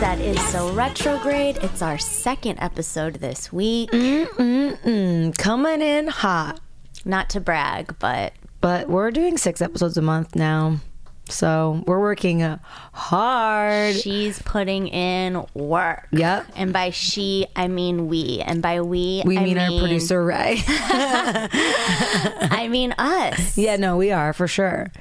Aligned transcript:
That 0.00 0.20
is 0.20 0.38
so 0.48 0.70
retrograde. 0.72 1.56
It's 1.62 1.80
our 1.80 1.96
second 1.96 2.58
episode 2.60 3.14
this 3.16 3.52
week. 3.52 3.90
Mm-mm-mm. 3.92 5.36
coming 5.38 5.80
in 5.80 6.08
hot. 6.08 6.60
Not 7.04 7.30
to 7.30 7.40
brag, 7.40 7.94
but 7.98 8.34
But 8.60 8.88
we're 8.88 9.10
doing 9.10 9.38
six 9.38 9.62
episodes 9.62 9.96
a 9.96 10.02
month 10.02 10.34
now. 10.36 10.78
So 11.28 11.82
we're 11.86 12.00
working 12.00 12.42
uh, 12.42 12.58
hard. 12.92 13.96
she's 13.96 14.40
putting 14.42 14.88
in 14.88 15.44
work. 15.54 16.08
Yep. 16.12 16.46
And 16.56 16.72
by 16.72 16.90
she, 16.90 17.46
I 17.56 17.68
mean 17.68 18.08
we. 18.08 18.42
And 18.44 18.60
by 18.62 18.80
we, 18.82 19.22
We 19.24 19.38
I 19.38 19.44
mean, 19.44 19.58
our 19.58 19.78
producer, 19.78 20.22
Ray. 20.22 20.58
I 20.66 22.68
mean 22.70 22.92
us. 22.98 23.56
yeah, 23.56 23.76
no, 23.76 23.96
we 23.96 24.12
are 24.12 24.32
for 24.32 24.46
sure. 24.46 24.92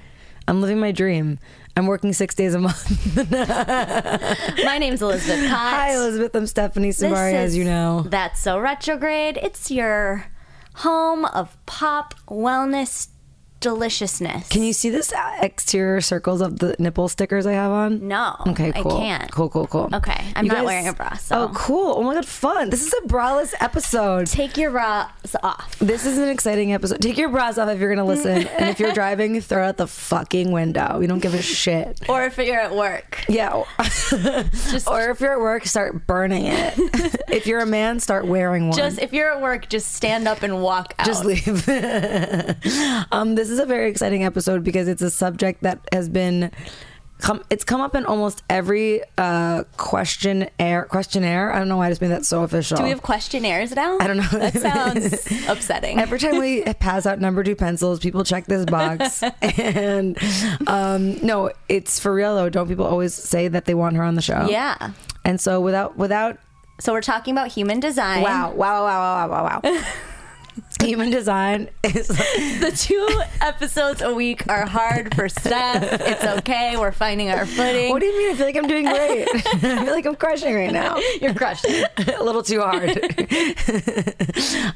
I'm 0.47 0.61
living 0.61 0.79
my 0.79 0.91
dream. 0.91 1.39
I'm 1.77 1.87
working 1.87 2.13
six 2.13 2.33
days 2.35 2.53
a 2.53 2.59
month. 2.59 3.15
My 4.63 4.77
name's 4.77 5.01
Elizabeth 5.01 5.41
Kott. 5.49 5.57
Hi, 5.57 5.93
Elizabeth. 5.95 6.33
I'm 6.35 6.47
Stephanie 6.47 6.89
Simbari, 6.91 7.33
as 7.33 7.57
you 7.57 7.65
know. 7.65 8.05
That's 8.07 8.39
so 8.39 8.59
retrograde. 8.59 9.37
It's 9.41 9.69
your 9.69 10.25
home 10.75 11.25
of 11.25 11.57
pop 11.65 12.13
wellness 12.29 13.07
deliciousness. 13.65 14.47
Can 14.49 14.61
you 14.61 14.73
see 14.73 14.91
this 14.91 15.11
exterior 15.41 15.99
circles 15.99 16.39
of 16.41 16.59
the 16.59 16.75
nipple 16.77 17.07
stickers 17.09 17.47
I 17.47 17.53
have 17.53 17.71
on? 17.71 18.07
No. 18.07 18.35
Okay, 18.47 18.71
I 18.75 18.81
cool. 18.83 18.99
can't. 18.99 19.31
Cool, 19.31 19.49
cool, 19.49 19.65
cool. 19.65 19.89
Okay, 19.91 20.23
I'm 20.35 20.45
You 20.45 20.51
not 20.51 20.65
wearing 20.65 20.87
a 20.87 20.93
bra, 20.93 21.13
so- 21.15 21.35
Oh, 21.45 21.51
cool. 21.55 21.95
Oh 21.97 22.03
my 22.03 22.13
god, 22.13 22.27
fun. 22.27 22.69
This 22.69 22.85
is 22.85 22.93
a 22.93 23.07
braless 23.07 23.55
episode. 23.59 24.27
Take 24.27 24.55
your 24.55 24.69
bras 24.69 25.09
off. 25.41 25.79
This 25.79 26.05
is 26.05 26.19
an 26.19 26.29
exciting 26.29 26.73
episode. 26.73 27.01
Take 27.01 27.17
your 27.17 27.29
bras 27.29 27.57
off 27.57 27.69
if 27.69 27.79
you're 27.79 27.89
gonna 27.89 28.05
listen, 28.07 28.47
and 28.59 28.69
if 28.69 28.79
you're 28.79 28.93
driving, 28.93 29.41
throw 29.41 29.63
it 29.63 29.67
out 29.69 29.77
the 29.77 29.87
fucking 29.87 30.51
window. 30.51 30.99
We 30.99 31.07
don't 31.07 31.19
give 31.19 31.33
a 31.33 31.41
shit. 31.41 32.01
Or 32.07 32.23
if 32.23 32.37
you're 32.37 32.59
at 32.59 32.75
work. 32.75 33.25
Yeah. 33.27 33.53
or 34.87 35.09
if 35.09 35.19
you're 35.19 35.33
at 35.33 35.39
work, 35.39 35.65
start 35.65 36.05
burning 36.05 36.45
it. 36.45 36.73
if 37.29 37.47
you're 37.47 37.61
a 37.61 37.65
man, 37.65 37.99
start 37.99 38.27
wearing 38.27 38.69
one. 38.69 38.77
Just 38.77 38.99
if 38.99 39.11
you're 39.11 39.33
at 39.33 39.41
work, 39.41 39.67
just 39.69 39.93
stand 39.93 40.27
up 40.27 40.43
and 40.43 40.61
walk 40.61 40.93
out. 40.99 41.07
just 41.07 41.25
leave. 41.25 41.67
um, 43.11 43.35
this 43.35 43.49
is 43.49 43.54
a 43.59 43.65
very 43.65 43.89
exciting 43.89 44.23
episode 44.23 44.63
because 44.63 44.87
it's 44.87 45.01
a 45.01 45.11
subject 45.11 45.63
that 45.63 45.79
has 45.91 46.09
been. 46.09 46.51
Come, 47.19 47.45
it's 47.49 47.63
come 47.63 47.79
up 47.79 47.95
in 47.95 48.05
almost 48.05 48.43
every 48.49 49.01
uh, 49.17 49.63
questionnaire. 49.77 50.83
Questionnaire. 50.83 51.53
I 51.53 51.59
don't 51.59 51.69
know 51.69 51.77
why 51.77 51.87
I 51.87 51.89
just 51.89 52.01
made 52.01 52.09
that 52.09 52.25
so 52.25 52.43
official. 52.43 52.75
Do 52.75 52.83
we 52.83 52.89
have 52.89 53.01
questionnaires 53.01 53.73
now? 53.73 53.97
I 53.99 54.07
don't 54.07 54.17
know. 54.17 54.27
That 54.37 54.53
sounds 54.61 55.47
upsetting. 55.47 55.97
Every 55.97 56.19
time 56.19 56.39
we 56.39 56.61
pass 56.79 57.05
out 57.05 57.21
number 57.21 57.41
two 57.41 57.55
pencils, 57.55 57.99
people 58.01 58.25
check 58.25 58.47
this 58.47 58.65
box. 58.65 59.23
and 59.41 60.17
um, 60.67 61.15
no, 61.25 61.51
it's 61.69 62.01
for 62.01 62.13
real 62.13 62.35
though. 62.35 62.49
Don't 62.49 62.67
people 62.67 62.85
always 62.85 63.13
say 63.13 63.47
that 63.47 63.63
they 63.63 63.75
want 63.75 63.95
her 63.95 64.03
on 64.03 64.15
the 64.15 64.21
show? 64.21 64.47
yeah. 64.49 64.91
And 65.23 65.39
so 65.39 65.61
without 65.61 65.97
without 65.97 66.37
So 66.81 66.91
we're 66.91 67.01
talking 67.01 67.33
about 67.33 67.47
human 67.47 67.79
design. 67.79 68.23
wow 68.23 68.51
wow 68.51 68.83
wow 68.83 69.27
wow 69.29 69.29
wow 69.29 69.59
wow. 69.63 69.83
Human 70.81 71.09
design 71.09 71.69
is 71.83 72.07
The 72.07 72.71
two 72.75 73.21
episodes 73.41 74.01
a 74.01 74.13
week 74.13 74.47
are 74.47 74.65
hard 74.65 75.15
for 75.15 75.27
Steph. 75.29 75.83
It's 76.01 76.23
okay. 76.39 76.77
We're 76.77 76.91
finding 76.91 77.29
our 77.29 77.45
footing. 77.45 77.89
What 77.91 77.99
do 77.99 78.05
you 78.05 78.17
mean? 78.17 78.31
I 78.31 78.35
feel 78.35 78.45
like 78.45 78.55
I'm 78.55 78.67
doing 78.67 78.85
great. 78.85 79.27
I 79.33 79.83
feel 79.83 79.93
like 79.93 80.05
I'm 80.05 80.15
crushing 80.15 80.53
right 80.53 80.71
now. 80.71 80.97
You're 81.21 81.33
crushing. 81.33 81.83
a 81.97 82.23
little 82.23 82.43
too 82.43 82.61
hard. 82.61 82.89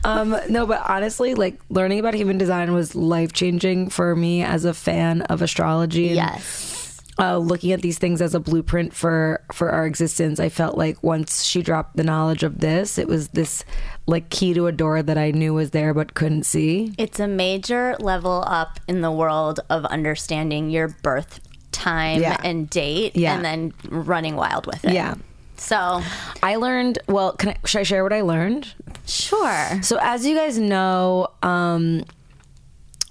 um, 0.04 0.36
no, 0.50 0.66
but 0.66 0.82
honestly, 0.90 1.36
like 1.36 1.60
learning 1.70 2.00
about 2.00 2.14
human 2.14 2.38
design 2.38 2.74
was 2.74 2.96
life 2.96 3.34
changing 3.34 3.90
for 3.90 4.16
me 4.16 4.44
as 4.44 4.66
a 4.66 4.74
fan 4.74 5.22
of 5.24 5.42
astrology. 5.42 6.08
And, 6.08 6.16
Yes. 6.16 6.76
Uh, 7.22 7.38
looking 7.38 7.74
at 7.74 7.82
these 7.82 7.98
things 7.98 8.22
as 8.22 8.34
a 8.34 8.40
blueprint 8.40 8.94
for 8.94 9.42
for 9.52 9.72
our 9.72 9.86
existence, 9.86 10.40
I 10.40 10.48
felt 10.48 10.78
like 10.78 11.04
once 11.04 11.44
she 11.44 11.62
dropped 11.62 11.98
the 11.98 12.04
knowledge 12.06 12.44
of 12.44 12.60
this, 12.62 12.98
it 12.98 13.10
was 13.10 13.28
this 13.30 13.66
like 14.10 14.30
key 14.30 14.54
to 14.56 14.68
a 14.68 14.72
door 14.72 15.04
that 15.04 15.18
I 15.18 15.32
knew 15.32 15.54
was 15.54 15.70
there 15.72 15.94
but 15.94 16.14
couldn't 16.16 16.44
see. 16.44 16.94
It's 16.98 17.20
a 17.20 17.28
major 17.28 17.96
level 18.00 18.44
up 18.48 18.80
in 18.88 19.02
the 19.02 19.12
world 19.12 19.60
of 19.70 19.86
understanding 19.86 20.70
your 20.70 20.88
birth 21.04 21.40
time 21.72 22.22
Yeah. 22.22 22.38
and 22.44 22.70
date 22.70 23.16
Yeah. 23.16 23.36
and 23.36 23.46
then 23.46 23.74
running 23.88 24.36
wild 24.36 24.66
with 24.66 24.84
it. 24.86 24.94
Yeah. 24.94 25.16
So, 25.58 26.02
I 26.42 26.56
learned. 26.56 27.00
Well, 27.08 27.34
can 27.34 27.50
I, 27.50 27.58
should 27.66 27.80
I 27.82 27.84
share 27.84 28.04
what 28.04 28.14
I 28.14 28.22
learned? 28.22 28.74
sure. 29.06 29.82
So 29.84 29.98
as 30.02 30.26
you 30.26 30.34
guys 30.36 30.58
know, 30.58 31.28
um, 31.44 32.06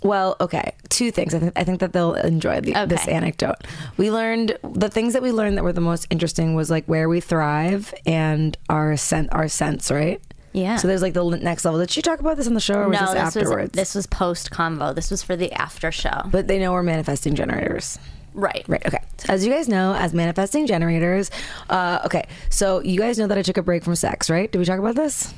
well, 0.03 0.37
okay, 0.41 0.73
two 0.89 1.11
things. 1.11 1.35
I 1.35 1.41
think 1.41 1.53
I 1.57 1.65
think 1.65 1.81
that 1.81 1.93
they'll 1.93 2.15
enjoy 2.15 2.61
the, 2.61 2.87
this 2.87 3.07
anecdote. 3.09 3.57
We 3.97 4.11
learned 4.13 4.57
the 4.63 4.89
things 4.89 5.13
that 5.13 5.23
we 5.23 5.33
learned 5.33 5.57
that 5.59 5.65
were 5.65 5.73
the 5.73 5.81
most 5.81 6.07
interesting 6.11 6.55
was 6.55 6.71
like 6.71 6.87
where 6.87 7.09
we 7.09 7.21
thrive 7.21 7.93
and 8.07 8.57
our 8.69 8.97
sen- 8.97 9.29
our 9.33 9.49
sense, 9.49 9.91
right? 9.91 10.21
Yeah. 10.53 10.77
So 10.77 10.89
there's 10.89 11.03
like 11.03 11.15
the 11.15 11.25
next 11.25 11.65
level. 11.65 11.81
Did 11.81 11.91
she 11.91 12.03
talk 12.03 12.21
about 12.21 12.37
this 12.37 12.47
on 12.47 12.55
the 12.55 12.61
show 12.61 12.75
or 12.81 12.89
was 12.89 13.01
no, 13.01 13.07
this 13.07 13.15
this 13.15 13.37
afterwards? 13.37 13.63
was 13.63 13.71
this 13.73 13.95
was 13.95 14.07
post 14.07 14.51
convo. 14.51 14.95
This 14.95 15.11
was 15.11 15.23
for 15.23 15.37
the 15.37 15.53
after 15.53 15.93
show. 15.93 16.23
but 16.27 16.49
they 16.49 16.59
know 16.59 16.73
we're 16.73 16.83
manifesting 16.83 17.35
generators. 17.35 17.99
right. 18.35 18.65
Right. 18.69 18.85
Okay. 18.87 19.03
So 19.19 19.33
as 19.33 19.45
you 19.45 19.53
guys 19.53 19.69
know, 19.69 19.95
as 19.95 20.15
manifesting 20.15 20.67
generators, 20.67 21.31
uh, 21.71 22.01
okay. 22.07 22.27
So 22.51 22.81
you 22.81 22.99
guys 22.99 23.19
know 23.19 23.27
that 23.27 23.37
I 23.39 23.43
took 23.43 23.57
a 23.57 23.63
break 23.63 23.85
from 23.85 23.95
sex, 23.97 24.31
right? 24.31 24.51
Did 24.51 24.59
we 24.59 24.65
talk 24.65 24.79
about 24.79 24.95
this? 24.95 25.33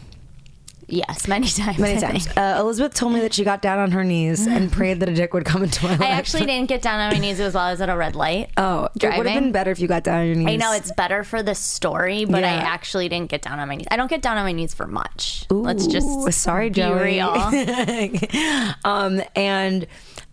Yes, 0.92 1.28
many 1.28 1.46
times. 1.48 1.78
Many 1.78 1.96
I 1.96 2.00
times. 2.00 2.28
Uh, 2.36 2.56
Elizabeth 2.60 2.94
told 2.94 3.12
me 3.12 3.20
that 3.20 3.32
she 3.32 3.44
got 3.44 3.62
down 3.62 3.78
on 3.78 3.90
her 3.92 4.04
knees 4.04 4.46
and 4.46 4.70
prayed 4.80 5.00
that 5.00 5.08
a 5.08 5.14
dick 5.14 5.32
would 5.34 5.44
come 5.44 5.62
into 5.62 5.84
my 5.84 5.92
life. 5.92 6.00
I 6.02 6.10
actually 6.10 6.46
didn't 6.46 6.68
get 6.68 6.82
down 6.82 7.00
on 7.00 7.12
my 7.12 7.18
knees. 7.18 7.40
It 7.40 7.44
was 7.44 7.54
while 7.54 7.66
I 7.66 7.70
was 7.70 7.80
at 7.80 7.88
a 7.88 7.96
red 7.96 8.16
light. 8.16 8.50
Oh, 8.60 8.88
it 8.94 9.16
would 9.16 9.26
have 9.26 9.42
been 9.42 9.52
better 9.52 9.70
if 9.70 9.80
you 9.80 9.88
got 9.88 10.04
down 10.04 10.20
on 10.20 10.26
your 10.26 10.36
knees. 10.36 10.48
I 10.48 10.56
know 10.56 10.72
it's 10.74 10.92
better 10.92 11.24
for 11.24 11.42
the 11.42 11.54
story, 11.54 12.24
but 12.24 12.44
I 12.44 12.50
actually 12.50 13.08
didn't 13.08 13.30
get 13.30 13.42
down 13.42 13.58
on 13.58 13.68
my 13.68 13.76
knees. 13.76 13.86
I 13.90 13.96
don't 13.96 14.08
get 14.10 14.20
down 14.22 14.36
on 14.36 14.44
my 14.44 14.52
knees 14.52 14.74
for 14.74 14.86
much. 14.86 15.46
Let's 15.50 15.86
just 15.86 16.30
sorry, 16.32 16.68
be 16.68 16.74
Joey. 16.74 17.02
real. 17.02 17.30
um, 18.84 19.22
and 19.34 19.86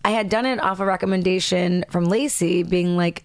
I 0.04 0.10
had 0.10 0.28
done 0.28 0.46
it 0.46 0.60
off 0.60 0.80
a 0.80 0.84
recommendation 0.84 1.84
from 1.90 2.04
Lacey, 2.04 2.62
being 2.62 2.96
like, 2.96 3.24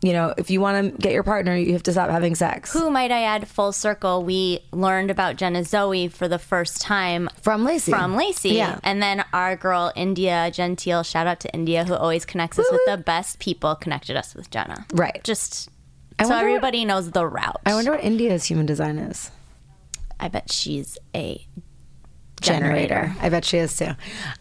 you 0.00 0.12
know, 0.12 0.32
if 0.38 0.48
you 0.50 0.60
want 0.60 0.94
to 0.94 1.02
get 1.02 1.12
your 1.12 1.24
partner, 1.24 1.56
you 1.56 1.72
have 1.72 1.82
to 1.84 1.92
stop 1.92 2.08
having 2.08 2.34
sex. 2.36 2.72
Who 2.72 2.88
might 2.88 3.10
I 3.10 3.22
add 3.22 3.48
full 3.48 3.72
circle? 3.72 4.22
We 4.24 4.60
learned 4.70 5.10
about 5.10 5.36
Jenna 5.36 5.64
Zoe 5.64 6.06
for 6.06 6.28
the 6.28 6.38
first 6.38 6.80
time 6.80 7.28
From 7.42 7.64
Lacey. 7.64 7.90
from 7.90 8.14
Lacey. 8.14 8.50
Yeah. 8.50 8.78
And 8.84 9.02
then 9.02 9.24
our 9.32 9.56
girl 9.56 9.92
India 9.96 10.50
Gentile, 10.52 11.02
shout 11.02 11.26
out 11.26 11.40
to 11.40 11.52
India, 11.52 11.84
who 11.84 11.94
always 11.94 12.24
connects 12.24 12.58
us 12.60 12.66
with 12.70 12.80
the 12.86 12.96
best 12.98 13.40
people, 13.40 13.74
connected 13.74 14.16
us 14.16 14.34
with 14.36 14.50
Jenna. 14.50 14.86
Right. 14.92 15.20
Just 15.24 15.68
I 16.18 16.24
so 16.24 16.28
wonder 16.30 16.44
what- 16.44 16.50
everybody 16.56 16.84
knows 16.84 17.10
the 17.10 17.26
route. 17.26 17.60
I 17.66 17.74
wonder 17.74 17.90
what 17.90 18.04
India's 18.04 18.44
human 18.44 18.66
design 18.66 18.98
is. 18.98 19.32
I 20.20 20.28
bet 20.28 20.52
she's 20.52 20.96
a 21.14 21.44
generator. 22.40 22.94
generator. 22.94 23.16
I 23.20 23.28
bet 23.30 23.44
she 23.44 23.58
is 23.58 23.76
too. 23.76 23.90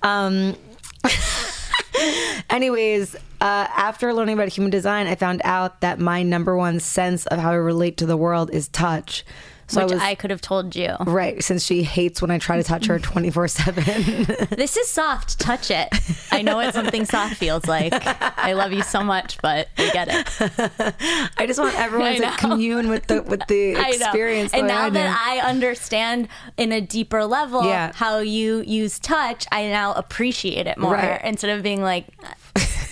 Um, 0.04 0.56
anyways, 2.50 3.16
uh, 3.16 3.20
after 3.76 4.14
learning 4.14 4.36
about 4.36 4.50
human 4.50 4.72
design, 4.72 5.08
I 5.08 5.16
found 5.16 5.42
out 5.44 5.82
that 5.82 6.00
my 6.00 6.24
number 6.24 6.56
one 6.56 6.80
sense 6.80 7.26
of 7.28 7.40
how 7.40 7.52
I 7.52 7.56
relate 7.56 7.98
to 7.98 8.06
the 8.06 8.18
world 8.18 8.50
is 8.52 8.68
touch. 8.68 9.26
So 9.70 9.84
which 9.84 9.92
I 9.92 9.96
was 9.96 10.04
I 10.04 10.16
could 10.16 10.32
have 10.32 10.42
told 10.42 10.76
you. 10.76 10.96
right 11.06 11.44
since 11.44 11.66
she 11.66 11.84
hates 11.84 12.22
when 12.22 12.32
I 12.32 12.38
try 12.38 12.58
to 12.58 12.64
touch 12.64 12.86
her 12.88 13.00
twenty 13.12 13.30
four 13.32 13.48
seven. 13.48 13.84
This 14.58 14.78
is 14.78 14.88
soft. 14.88 15.40
Touch 15.40 15.70
it. 15.72 15.90
I 16.32 16.42
know 16.42 16.56
what 16.56 16.74
something 16.74 17.06
soft 17.06 17.36
feels 17.36 17.66
like. 17.66 17.94
I 18.38 18.54
love 18.54 18.72
you 18.72 18.82
so 18.82 19.04
much, 19.04 19.38
but 19.42 19.68
I 19.78 19.90
get 19.92 20.08
it. 20.10 20.96
I 21.38 21.46
just 21.46 21.60
want 21.60 21.76
everyone 21.80 22.08
I 22.08 22.16
to 22.16 22.22
know. 22.22 22.36
commune 22.38 22.90
with 22.90 23.08
the 23.08 23.22
with 23.24 23.42
the 23.48 23.76
I 23.76 23.82
know. 23.82 23.88
experience. 23.90 24.54
And 24.54 24.68
now 24.68 24.86
I 24.86 24.90
that. 24.92 25.26
I 25.28 25.48
understand 25.48 26.28
in 26.58 26.72
a 26.72 26.82
deeper 26.82 27.26
level 27.26 27.66
Yeah. 27.66 27.92
how 27.94 28.20
you 28.20 28.62
use 28.62 29.00
touch, 29.00 29.46
I 29.52 29.68
now 29.68 29.94
appreciate 29.94 30.68
it 30.68 30.78
more 30.78 30.94
Right. 30.94 31.22
instead 31.24 31.50
of 31.56 31.62
being 31.64 31.82
like, 31.82 32.06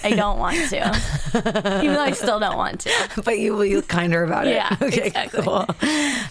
I 0.03 0.11
don't 0.15 0.37
want 0.39 0.57
to, 0.69 1.81
even 1.81 1.95
though 1.95 2.01
I 2.01 2.11
still 2.11 2.39
don't 2.39 2.57
want 2.57 2.81
to. 2.81 2.91
but 3.25 3.39
you 3.39 3.55
will 3.55 3.61
be 3.61 3.81
kinder 3.81 4.23
about 4.23 4.47
it. 4.47 4.51
Yeah, 4.51 4.75
okay, 4.81 5.07
exactly. 5.07 5.43
cool. 5.43 5.65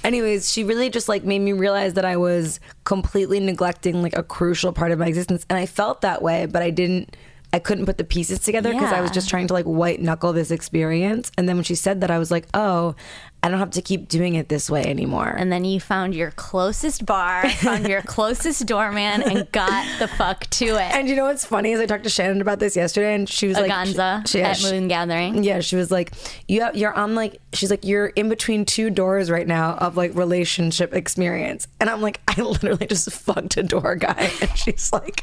Anyways, 0.04 0.52
she 0.52 0.64
really 0.64 0.90
just 0.90 1.08
like 1.08 1.24
made 1.24 1.40
me 1.40 1.52
realize 1.52 1.94
that 1.94 2.04
I 2.04 2.16
was 2.16 2.60
completely 2.84 3.40
neglecting 3.40 4.02
like 4.02 4.16
a 4.16 4.22
crucial 4.22 4.72
part 4.72 4.92
of 4.92 4.98
my 4.98 5.06
existence, 5.06 5.44
and 5.50 5.58
I 5.58 5.66
felt 5.66 6.02
that 6.02 6.22
way, 6.22 6.46
but 6.46 6.62
I 6.62 6.70
didn't. 6.70 7.16
I 7.52 7.60
couldn't 7.60 7.86
put 7.86 7.98
the 7.98 8.04
pieces 8.04 8.40
together 8.40 8.72
because 8.72 8.92
I 8.92 9.00
was 9.00 9.12
just 9.12 9.30
trying 9.30 9.46
to 9.46 9.54
like 9.54 9.64
white 9.64 10.02
knuckle 10.02 10.32
this 10.32 10.50
experience. 10.50 11.30
And 11.38 11.48
then 11.48 11.56
when 11.56 11.62
she 11.62 11.76
said 11.76 12.00
that, 12.00 12.10
I 12.10 12.18
was 12.18 12.32
like, 12.32 12.48
oh, 12.52 12.96
I 13.44 13.48
don't 13.50 13.58
have 13.58 13.72
to 13.72 13.82
keep 13.82 14.08
doing 14.08 14.36
it 14.36 14.48
this 14.48 14.70
way 14.70 14.82
anymore. 14.86 15.28
And 15.36 15.52
then 15.52 15.66
you 15.66 15.78
found 15.78 16.14
your 16.14 16.30
closest 16.30 17.04
bar, 17.04 17.46
found 17.50 17.86
your 17.86 18.00
closest 18.00 18.64
doorman, 18.64 19.22
and 19.22 19.52
got 19.52 19.86
the 19.98 20.08
fuck 20.08 20.48
to 20.48 20.64
it. 20.76 20.94
And 20.94 21.10
you 21.10 21.14
know 21.14 21.26
what's 21.26 21.44
funny 21.44 21.72
is 21.72 21.78
I 21.78 21.84
talked 21.84 22.04
to 22.04 22.08
Shannon 22.10 22.40
about 22.40 22.58
this 22.58 22.74
yesterday, 22.74 23.14
and 23.14 23.28
she 23.28 23.46
was 23.46 23.58
like, 23.58 23.70
Aganza 23.70 24.26
she- 24.26 24.40
at 24.40 24.56
she- 24.56 24.70
Moon 24.72 24.88
Gathering. 24.88 25.44
Yeah, 25.44 25.60
she 25.60 25.76
was 25.76 25.90
like, 25.90 26.12
you 26.48 26.62
have, 26.62 26.74
you're 26.74 26.94
on 26.94 27.14
like, 27.14 27.38
she's 27.52 27.70
like, 27.70 27.84
you're 27.84 28.06
in 28.06 28.30
between 28.30 28.64
two 28.64 28.88
doors 28.88 29.30
right 29.30 29.46
now 29.46 29.74
of 29.74 29.94
like 29.94 30.14
relationship 30.14 30.94
experience, 30.94 31.68
and 31.80 31.90
I'm 31.90 32.00
like, 32.00 32.22
I 32.28 32.40
literally 32.40 32.86
just 32.86 33.10
fucked 33.12 33.58
a 33.58 33.62
door 33.62 33.94
guy, 33.96 34.30
and 34.40 34.56
she's 34.56 34.90
like, 34.90 35.20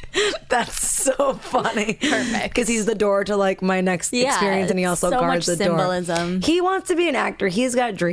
that's 0.47 0.88
so 0.88 1.33
funny, 1.33 1.95
Perfect. 1.95 2.53
because 2.53 2.67
he's 2.67 2.85
the 2.85 2.94
door 2.94 3.24
to 3.24 3.35
like 3.35 3.63
my 3.63 3.81
next 3.81 4.13
Yeah, 4.13 4.27
experience, 4.27 4.69
and 4.69 4.77
he 4.77 4.85
also 4.85 5.09
so 5.09 5.19
guards 5.19 5.47
the 5.47 5.56
door. 5.56 5.65
symbolism. 5.79 6.41
He 6.44 6.62
wants 6.62 6.89
to 6.89 6.95
be 6.95 7.09
an 7.09 7.15
actor. 7.15 7.47
He's 7.47 7.74
got 7.74 7.95
dreams. 7.95 8.11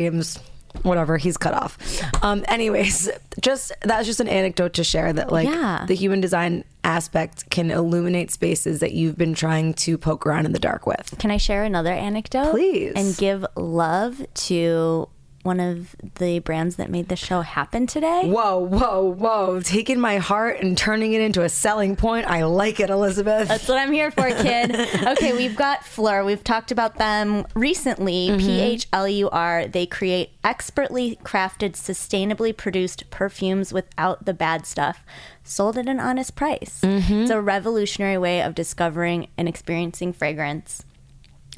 Whatever, 0.82 1.16
he's 1.16 1.36
cut 1.38 1.54
off. 1.54 1.78
Um, 2.22 2.44
anyways, 2.46 3.10
just 3.40 3.72
that's 3.82 4.06
just 4.06 4.20
an 4.20 4.28
anecdote 4.28 4.74
to 4.74 4.84
share 4.84 5.12
that 5.12 5.32
like 5.32 5.48
Yeah. 5.48 5.84
the 5.88 5.94
human 5.94 6.20
design 6.20 6.62
aspect 6.84 7.48
can 7.50 7.70
illuminate 7.70 8.30
spaces 8.30 8.80
that 8.80 8.92
you've 8.92 9.16
been 9.16 9.34
trying 9.34 9.74
to 9.74 9.96
poke 9.98 10.26
around 10.26 10.44
in 10.46 10.52
the 10.52 10.58
dark 10.58 10.86
with. 10.86 11.14
Can 11.18 11.30
I 11.30 11.36
share 11.38 11.64
another 11.64 11.92
anecdote? 11.92 12.50
Please. 12.50 12.92
And 12.96 13.16
give 13.16 13.44
love 13.56 14.24
to 14.34 15.08
one 15.42 15.60
of 15.60 15.94
the 16.16 16.40
brands 16.40 16.76
that 16.76 16.90
made 16.90 17.08
the 17.08 17.16
show 17.16 17.40
happen 17.42 17.86
today. 17.86 18.28
Whoa, 18.28 18.58
whoa, 18.58 19.12
whoa. 19.12 19.60
Taking 19.60 20.00
my 20.00 20.18
heart 20.18 20.60
and 20.60 20.76
turning 20.76 21.12
it 21.12 21.20
into 21.20 21.42
a 21.42 21.48
selling 21.48 21.96
point. 21.96 22.26
I 22.26 22.44
like 22.44 22.80
it, 22.80 22.90
Elizabeth. 22.90 23.48
That's 23.48 23.68
what 23.68 23.78
I'm 23.78 23.92
here 23.92 24.10
for, 24.10 24.28
kid. 24.28 24.74
okay, 25.06 25.32
we've 25.32 25.56
got 25.56 25.80
Phlur. 25.82 26.26
We've 26.26 26.42
talked 26.42 26.72
about 26.72 26.96
them 26.96 27.46
recently. 27.54 28.28
Mm-hmm. 28.28 28.38
P 28.38 28.60
H 28.60 28.88
L 28.92 29.08
U 29.08 29.30
R. 29.30 29.66
They 29.66 29.86
create 29.86 30.30
expertly 30.42 31.18
crafted, 31.22 31.72
sustainably 31.72 32.56
produced 32.56 33.08
perfumes 33.10 33.72
without 33.72 34.24
the 34.24 34.34
bad 34.34 34.66
stuff, 34.66 35.04
sold 35.44 35.78
at 35.78 35.88
an 35.88 36.00
honest 36.00 36.34
price. 36.34 36.80
Mm-hmm. 36.82 37.22
It's 37.22 37.30
a 37.30 37.40
revolutionary 37.40 38.18
way 38.18 38.42
of 38.42 38.54
discovering 38.54 39.28
and 39.36 39.48
experiencing 39.48 40.12
fragrance. 40.12 40.84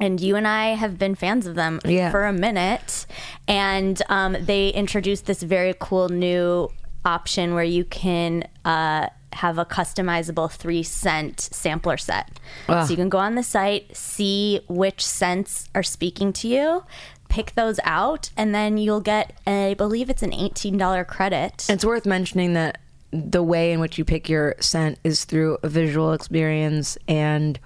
And 0.00 0.20
you 0.20 0.34
and 0.36 0.48
I 0.48 0.68
have 0.70 0.98
been 0.98 1.14
fans 1.14 1.46
of 1.46 1.54
them 1.54 1.78
Yeah. 1.84 2.10
for 2.10 2.24
a 2.26 2.32
minute. 2.32 3.06
And 3.46 4.00
um, 4.08 4.36
they 4.40 4.70
introduced 4.70 5.26
this 5.26 5.42
very 5.42 5.74
cool 5.78 6.08
new 6.08 6.70
option 7.04 7.54
where 7.54 7.64
you 7.64 7.84
can 7.84 8.44
uh, 8.64 9.08
have 9.34 9.58
a 9.58 9.64
customizable 9.64 10.50
three 10.50 10.82
scent 10.82 11.40
sampler 11.40 11.96
set. 11.96 12.40
Ah. 12.68 12.84
So 12.84 12.90
you 12.90 12.96
can 12.96 13.08
go 13.08 13.18
on 13.18 13.34
the 13.34 13.42
site, 13.42 13.96
see 13.96 14.60
which 14.68 15.04
scents 15.06 15.68
are 15.74 15.82
speaking 15.82 16.32
to 16.34 16.48
you, 16.48 16.84
pick 17.28 17.54
those 17.54 17.78
out, 17.84 18.30
and 18.36 18.54
then 18.54 18.76
you'll 18.76 19.00
get, 19.00 19.38
I 19.46 19.74
believe 19.78 20.10
it's 20.10 20.22
an 20.22 20.32
$18 20.32 21.06
credit. 21.06 21.66
It's 21.68 21.84
worth 21.84 22.06
mentioning 22.06 22.54
that 22.54 22.78
the 23.12 23.42
way 23.42 23.72
in 23.72 23.80
which 23.80 23.98
you 23.98 24.04
pick 24.04 24.28
your 24.28 24.54
scent 24.60 24.98
is 25.04 25.24
through 25.24 25.58
a 25.62 25.68
visual 25.68 26.12
experience 26.12 26.96
and 27.08 27.58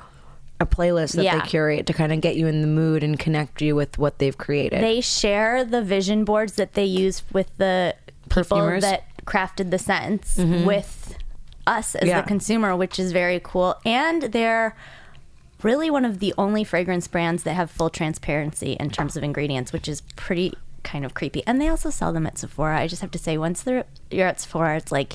a 0.60 0.66
playlist 0.66 1.14
that 1.14 1.24
Yeah. 1.24 1.40
they 1.40 1.46
curate 1.48 1.86
to 1.86 1.92
kind 1.92 2.12
of 2.12 2.20
get 2.20 2.36
you 2.36 2.46
in 2.46 2.60
the 2.60 2.66
mood 2.66 3.02
and 3.02 3.18
connect 3.18 3.60
you 3.60 3.74
with 3.74 3.98
what 3.98 4.18
they've 4.18 4.36
created. 4.36 4.82
They 4.82 5.00
share 5.00 5.64
the 5.64 5.82
vision 5.82 6.24
boards 6.24 6.54
that 6.54 6.74
they 6.74 6.84
use 6.84 7.22
with 7.32 7.56
the 7.56 7.94
people 8.28 8.58
Perfumers. 8.58 8.80
that 8.82 9.04
crafted 9.26 9.70
the 9.70 9.78
scents 9.78 10.36
mm-hmm. 10.36 10.64
with 10.64 11.16
us 11.66 11.94
as 11.94 12.08
Yeah. 12.08 12.20
the 12.20 12.26
consumer, 12.26 12.76
which 12.76 12.98
is 12.98 13.12
very 13.12 13.40
cool. 13.42 13.76
And 13.84 14.22
they're 14.22 14.76
really 15.62 15.90
one 15.90 16.04
of 16.04 16.18
the 16.20 16.34
only 16.38 16.62
fragrance 16.62 17.08
brands 17.08 17.42
that 17.42 17.54
have 17.54 17.70
full 17.70 17.90
transparency 17.90 18.72
in 18.74 18.90
terms 18.90 19.16
of 19.16 19.22
ingredients, 19.22 19.72
which 19.72 19.88
is 19.88 20.02
pretty 20.14 20.52
kind 20.82 21.04
of 21.04 21.14
creepy. 21.14 21.42
And 21.46 21.60
they 21.60 21.68
also 21.68 21.90
sell 21.90 22.12
them 22.12 22.26
at 22.26 22.38
Sephora. 22.38 22.78
I 22.78 22.86
just 22.86 23.00
have 23.02 23.10
to 23.12 23.18
say, 23.18 23.38
once 23.38 23.62
they're 23.62 23.84
you're 24.10 24.28
at 24.28 24.40
Sephora, 24.40 24.76
it's 24.76 24.92
like 24.92 25.14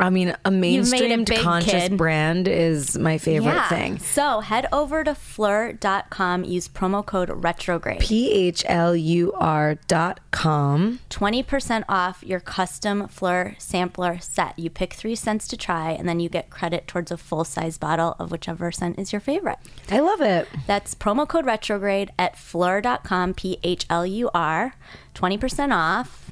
I 0.00 0.10
mean, 0.10 0.36
a 0.44 0.50
mainstream 0.50 1.24
conscious 1.24 1.72
kid. 1.72 1.96
brand 1.96 2.48
is 2.48 2.98
my 2.98 3.18
favorite 3.18 3.52
yeah. 3.52 3.68
thing. 3.68 3.98
So 3.98 4.40
head 4.40 4.66
over 4.72 5.04
to 5.04 5.12
phlur.com, 5.12 6.44
use 6.44 6.68
promo 6.68 7.04
code 7.04 7.30
retrograde. 7.30 8.00
P 8.00 8.30
H 8.32 8.64
L 8.68 8.96
U 8.96 9.32
R 9.34 9.76
dot 9.86 10.20
com. 10.30 11.00
20% 11.10 11.84
off 11.88 12.22
your 12.24 12.40
custom 12.40 13.08
Phlur 13.08 13.60
sampler 13.60 14.18
set. 14.18 14.58
You 14.58 14.70
pick 14.70 14.94
three 14.94 15.14
scents 15.14 15.46
to 15.48 15.56
try, 15.56 15.92
and 15.92 16.08
then 16.08 16.20
you 16.20 16.28
get 16.28 16.50
credit 16.50 16.86
towards 16.88 17.10
a 17.10 17.16
full 17.16 17.44
size 17.44 17.78
bottle 17.78 18.16
of 18.18 18.30
whichever 18.30 18.72
scent 18.72 18.98
is 18.98 19.12
your 19.12 19.20
favorite. 19.20 19.58
I 19.90 20.00
love 20.00 20.20
it. 20.20 20.48
That's 20.66 20.94
promo 20.94 21.26
code 21.28 21.46
retrograde 21.46 22.10
at 22.18 22.34
phlur.com, 22.34 23.34
P 23.34 23.58
H 23.62 23.86
L 23.88 24.06
U 24.06 24.30
R, 24.34 24.74
20% 25.14 25.72
off. 25.72 26.23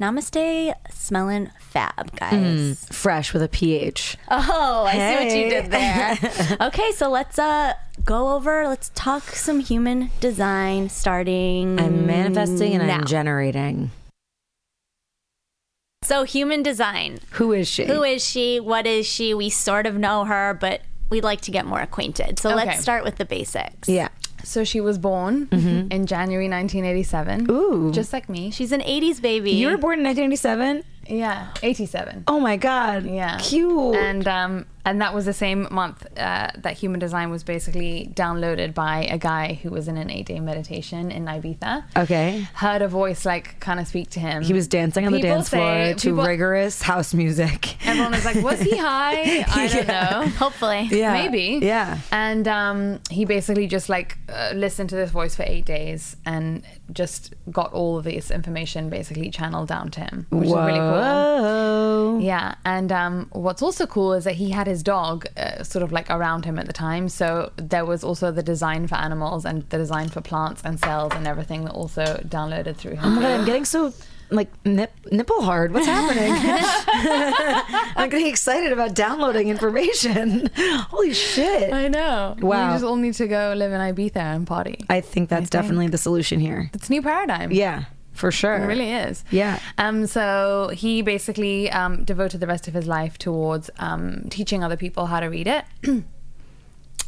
Namaste, 0.00 0.72
smelling 0.90 1.50
fab, 1.60 2.16
guys. 2.16 2.86
Fresh 2.90 3.34
with 3.34 3.42
a 3.42 3.48
PH. 3.48 4.16
Oh, 4.30 4.84
I 4.88 4.92
see 4.92 5.24
what 5.26 5.36
you 5.36 5.50
did 5.50 5.70
there. 5.70 6.56
okay, 6.68 6.90
so 6.92 7.10
let's 7.10 7.38
uh 7.38 7.74
go 8.04 8.34
over, 8.34 8.66
let's 8.66 8.90
talk 8.94 9.24
some 9.24 9.60
human 9.60 10.10
design 10.20 10.88
starting. 10.88 11.78
I'm 11.78 12.06
manifesting 12.06 12.74
and 12.76 12.86
now. 12.86 12.96
I'm 13.00 13.04
generating. 13.04 13.90
So, 16.02 16.24
human 16.24 16.62
design. 16.62 17.18
Who 17.32 17.52
is 17.52 17.68
she? 17.68 17.84
Who 17.84 18.02
is 18.02 18.24
she? 18.26 18.58
What 18.58 18.86
is 18.86 19.06
she? 19.06 19.34
We 19.34 19.50
sort 19.50 19.86
of 19.86 19.96
know 19.96 20.24
her, 20.24 20.54
but 20.58 20.80
we'd 21.10 21.22
like 21.24 21.42
to 21.42 21.50
get 21.50 21.66
more 21.66 21.80
acquainted. 21.80 22.38
So 22.38 22.48
Okay. 22.50 22.64
let's 22.66 22.80
start 22.80 23.04
with 23.04 23.16
the 23.16 23.24
basics. 23.26 23.88
Yeah. 23.88 24.08
So 24.44 24.64
she 24.64 24.80
was 24.80 24.98
born 24.98 25.48
in 25.52 26.06
January 26.06 26.48
1987. 26.48 27.46
Mm-hmm. 27.46 27.50
Ooh. 27.50 27.92
Just 27.92 28.12
like 28.12 28.28
me. 28.28 28.50
She's 28.50 28.72
an 28.72 28.80
80s 28.80 29.20
baby. 29.20 29.52
You 29.52 29.68
were 29.68 29.76
born 29.78 29.98
in 30.00 30.04
1987? 30.04 30.84
yeah, 31.08 31.48
87. 31.62 32.24
Oh 32.28 32.38
my 32.40 32.56
God. 32.56 33.04
Yeah. 33.04 33.38
Cute. 33.38 33.96
And 33.96 34.26
um 34.28 34.66
and 34.84 35.00
that 35.00 35.14
was 35.14 35.24
the 35.24 35.32
same 35.32 35.68
month 35.70 36.06
uh, 36.18 36.50
that 36.56 36.74
Human 36.78 37.00
Design 37.00 37.30
was 37.30 37.42
basically 37.44 38.10
downloaded 38.14 38.74
by 38.74 39.04
a 39.10 39.18
guy 39.18 39.54
who 39.62 39.70
was 39.70 39.88
in 39.88 39.96
an 39.96 40.10
eight 40.10 40.26
day 40.26 40.40
meditation 40.40 41.10
in 41.10 41.24
Ibiza. 41.26 41.84
okay. 41.96 42.46
Heard 42.54 42.82
a 42.82 42.88
voice 42.88 43.24
like 43.24 43.60
kind 43.60 43.78
of 43.80 43.86
speak 43.86 44.10
to 44.10 44.20
him. 44.20 44.42
He 44.42 44.52
was 44.52 44.66
dancing 44.68 45.06
on 45.06 45.12
the 45.12 45.20
dance 45.20 45.48
floor 45.50 45.60
say- 45.74 45.94
to 45.94 46.10
people- 46.10 46.24
rigorous 46.24 46.82
house 46.82 47.12
music. 47.14 47.76
Everyone 47.86 48.12
was 48.12 48.24
like, 48.24 48.42
"Was 48.42 48.60
he 48.60 48.76
high? 48.90 49.44
I 49.48 49.66
don't 49.68 49.88
know." 49.88 50.28
Hopefully. 50.38 50.88
Yeah. 50.90 51.12
Maybe. 51.12 51.58
Yeah. 51.64 51.98
And 52.12 52.46
um, 52.48 53.00
he 53.10 53.24
basically 53.24 53.66
just 53.66 53.88
like 53.88 54.16
uh, 54.28 54.52
listened 54.54 54.90
to 54.90 54.96
this 54.96 55.10
voice 55.10 55.34
for 55.36 55.42
eight 55.46 55.64
days 55.64 56.16
and 56.24 56.62
just 56.92 57.34
got 57.50 57.72
all 57.72 57.98
of 57.98 58.04
this 58.04 58.30
information 58.30 58.90
basically 58.90 59.30
channeled 59.30 59.68
down 59.68 59.90
to 59.92 60.00
him, 60.00 60.26
which 60.30 60.48
is 60.48 60.52
really 60.54 60.78
cool. 60.78 62.20
Yeah, 62.20 62.54
and 62.64 62.90
um, 62.92 63.28
what's 63.32 63.62
also 63.62 63.86
cool 63.86 64.12
is 64.14 64.24
that 64.24 64.34
he 64.34 64.50
had 64.50 64.68
his 64.70 64.82
dog 64.82 65.26
uh, 65.36 65.62
sort 65.62 65.82
of 65.82 65.90
like 65.92 66.08
around 66.10 66.44
him 66.44 66.58
at 66.58 66.66
the 66.66 66.72
time. 66.72 67.08
So 67.08 67.52
there 67.56 67.84
was 67.84 68.02
also 68.04 68.30
the 68.30 68.42
design 68.42 68.86
for 68.86 68.94
animals 68.94 69.44
and 69.44 69.68
the 69.68 69.78
design 69.78 70.08
for 70.08 70.20
plants 70.20 70.62
and 70.64 70.78
cells 70.80 71.12
and 71.14 71.26
everything 71.26 71.64
that 71.64 71.72
also 71.72 72.04
downloaded 72.36 72.76
through 72.76 72.92
him. 72.92 73.04
Oh 73.04 73.10
my 73.10 73.22
God, 73.22 73.40
I'm 73.40 73.44
getting 73.44 73.64
so 73.64 73.92
like 74.30 74.48
nip, 74.64 74.92
nipple 75.10 75.42
hard. 75.42 75.72
What's 75.74 75.86
happening? 75.86 76.32
I'm 77.96 78.08
getting 78.08 78.28
excited 78.28 78.72
about 78.72 78.94
downloading 78.94 79.48
information. 79.48 80.48
Holy 80.56 81.12
shit. 81.12 81.72
I 81.72 81.88
know. 81.88 82.36
Wow. 82.40 82.68
We 82.68 82.74
just 82.74 82.84
all 82.84 82.96
need 82.96 83.14
to 83.14 83.26
go 83.26 83.54
live 83.56 83.72
in 83.72 83.80
Ibiza 83.80 84.16
and 84.16 84.46
party. 84.46 84.84
I 84.88 85.00
think 85.00 85.28
that's 85.28 85.50
definitely 85.50 85.88
the 85.88 85.98
solution 85.98 86.38
here. 86.40 86.70
It's 86.74 86.88
a 86.88 86.92
new 86.92 87.02
paradigm. 87.02 87.50
Yeah, 87.50 87.84
for 88.20 88.30
sure. 88.30 88.54
It 88.54 88.66
really 88.66 88.92
is. 88.92 89.24
Yeah. 89.30 89.58
Um. 89.78 90.06
So 90.06 90.70
he 90.72 91.02
basically 91.02 91.70
um, 91.70 92.04
devoted 92.04 92.40
the 92.40 92.46
rest 92.46 92.68
of 92.68 92.74
his 92.74 92.86
life 92.86 93.18
towards 93.18 93.70
um, 93.78 94.26
teaching 94.30 94.62
other 94.62 94.76
people 94.76 95.06
how 95.06 95.20
to 95.20 95.26
read 95.26 95.48
it, 95.48 95.64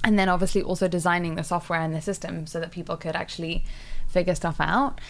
and 0.05 0.19
then 0.19 0.29
obviously 0.29 0.63
also 0.63 0.89
designing 0.89 1.37
the 1.37 1.45
software 1.45 1.81
and 1.81 1.95
the 1.95 2.01
system 2.01 2.47
so 2.47 2.59
that 2.59 2.73
people 2.73 2.97
could 2.97 3.15
actually 3.15 3.65
figure 4.09 4.35
stuff 4.35 4.57
out. 4.59 5.01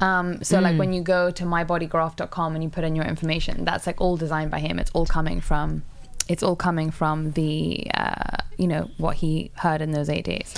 Um, 0.00 0.42
so 0.42 0.60
like 0.60 0.78
when 0.78 0.92
you 0.92 1.02
go 1.02 1.30
to 1.30 1.44
mybodygraph.com 1.44 2.54
and 2.54 2.64
you 2.64 2.70
put 2.70 2.84
in 2.84 2.96
your 2.96 3.04
information, 3.04 3.64
that's 3.64 3.86
like 3.86 4.00
all 4.00 4.16
designed 4.16 4.50
by 4.50 4.60
him. 4.60 4.78
It's 4.78 4.90
all 4.92 5.06
coming 5.06 5.40
from. 5.40 5.82
It's 6.28 6.42
all 6.42 6.56
coming 6.56 6.90
from 6.90 7.32
the, 7.32 7.90
uh, 7.92 8.36
you 8.56 8.68
know, 8.68 8.88
what 8.98 9.16
he 9.16 9.50
heard 9.56 9.82
in 9.82 9.90
those 9.90 10.08
eight 10.08 10.24
days. 10.24 10.54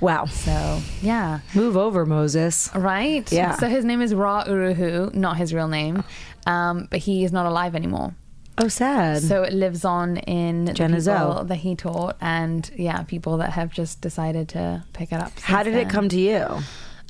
Wow. 0.00 0.26
So 0.26 0.80
yeah, 1.02 1.40
Move 1.54 1.76
over, 1.76 2.06
Moses. 2.06 2.70
Right. 2.74 3.30
Yeah. 3.32 3.56
So 3.56 3.68
his 3.68 3.84
name 3.84 4.00
is 4.00 4.14
Ra 4.14 4.44
Uru 4.46 4.74
Hu, 4.74 5.10
not 5.12 5.36
his 5.36 5.52
real 5.52 5.68
name, 5.68 6.04
um, 6.46 6.86
but 6.90 7.00
he 7.00 7.24
is 7.24 7.32
not 7.32 7.46
alive 7.46 7.74
anymore. 7.74 8.14
Oh, 8.60 8.66
sad. 8.68 9.22
So 9.22 9.42
it 9.44 9.52
lives 9.52 9.84
on 9.84 10.16
in 10.18 10.64
the 10.64 10.72
people 10.74 11.44
that 11.44 11.56
he 11.56 11.76
taught, 11.76 12.16
and 12.20 12.68
yeah, 12.76 13.02
people 13.04 13.36
that 13.38 13.50
have 13.50 13.72
just 13.72 14.00
decided 14.00 14.48
to 14.50 14.84
pick 14.92 15.12
it 15.12 15.20
up. 15.20 15.38
How 15.40 15.62
did 15.62 15.74
it 15.74 15.88
come 15.88 16.08
to 16.08 16.18
you? 16.18 16.44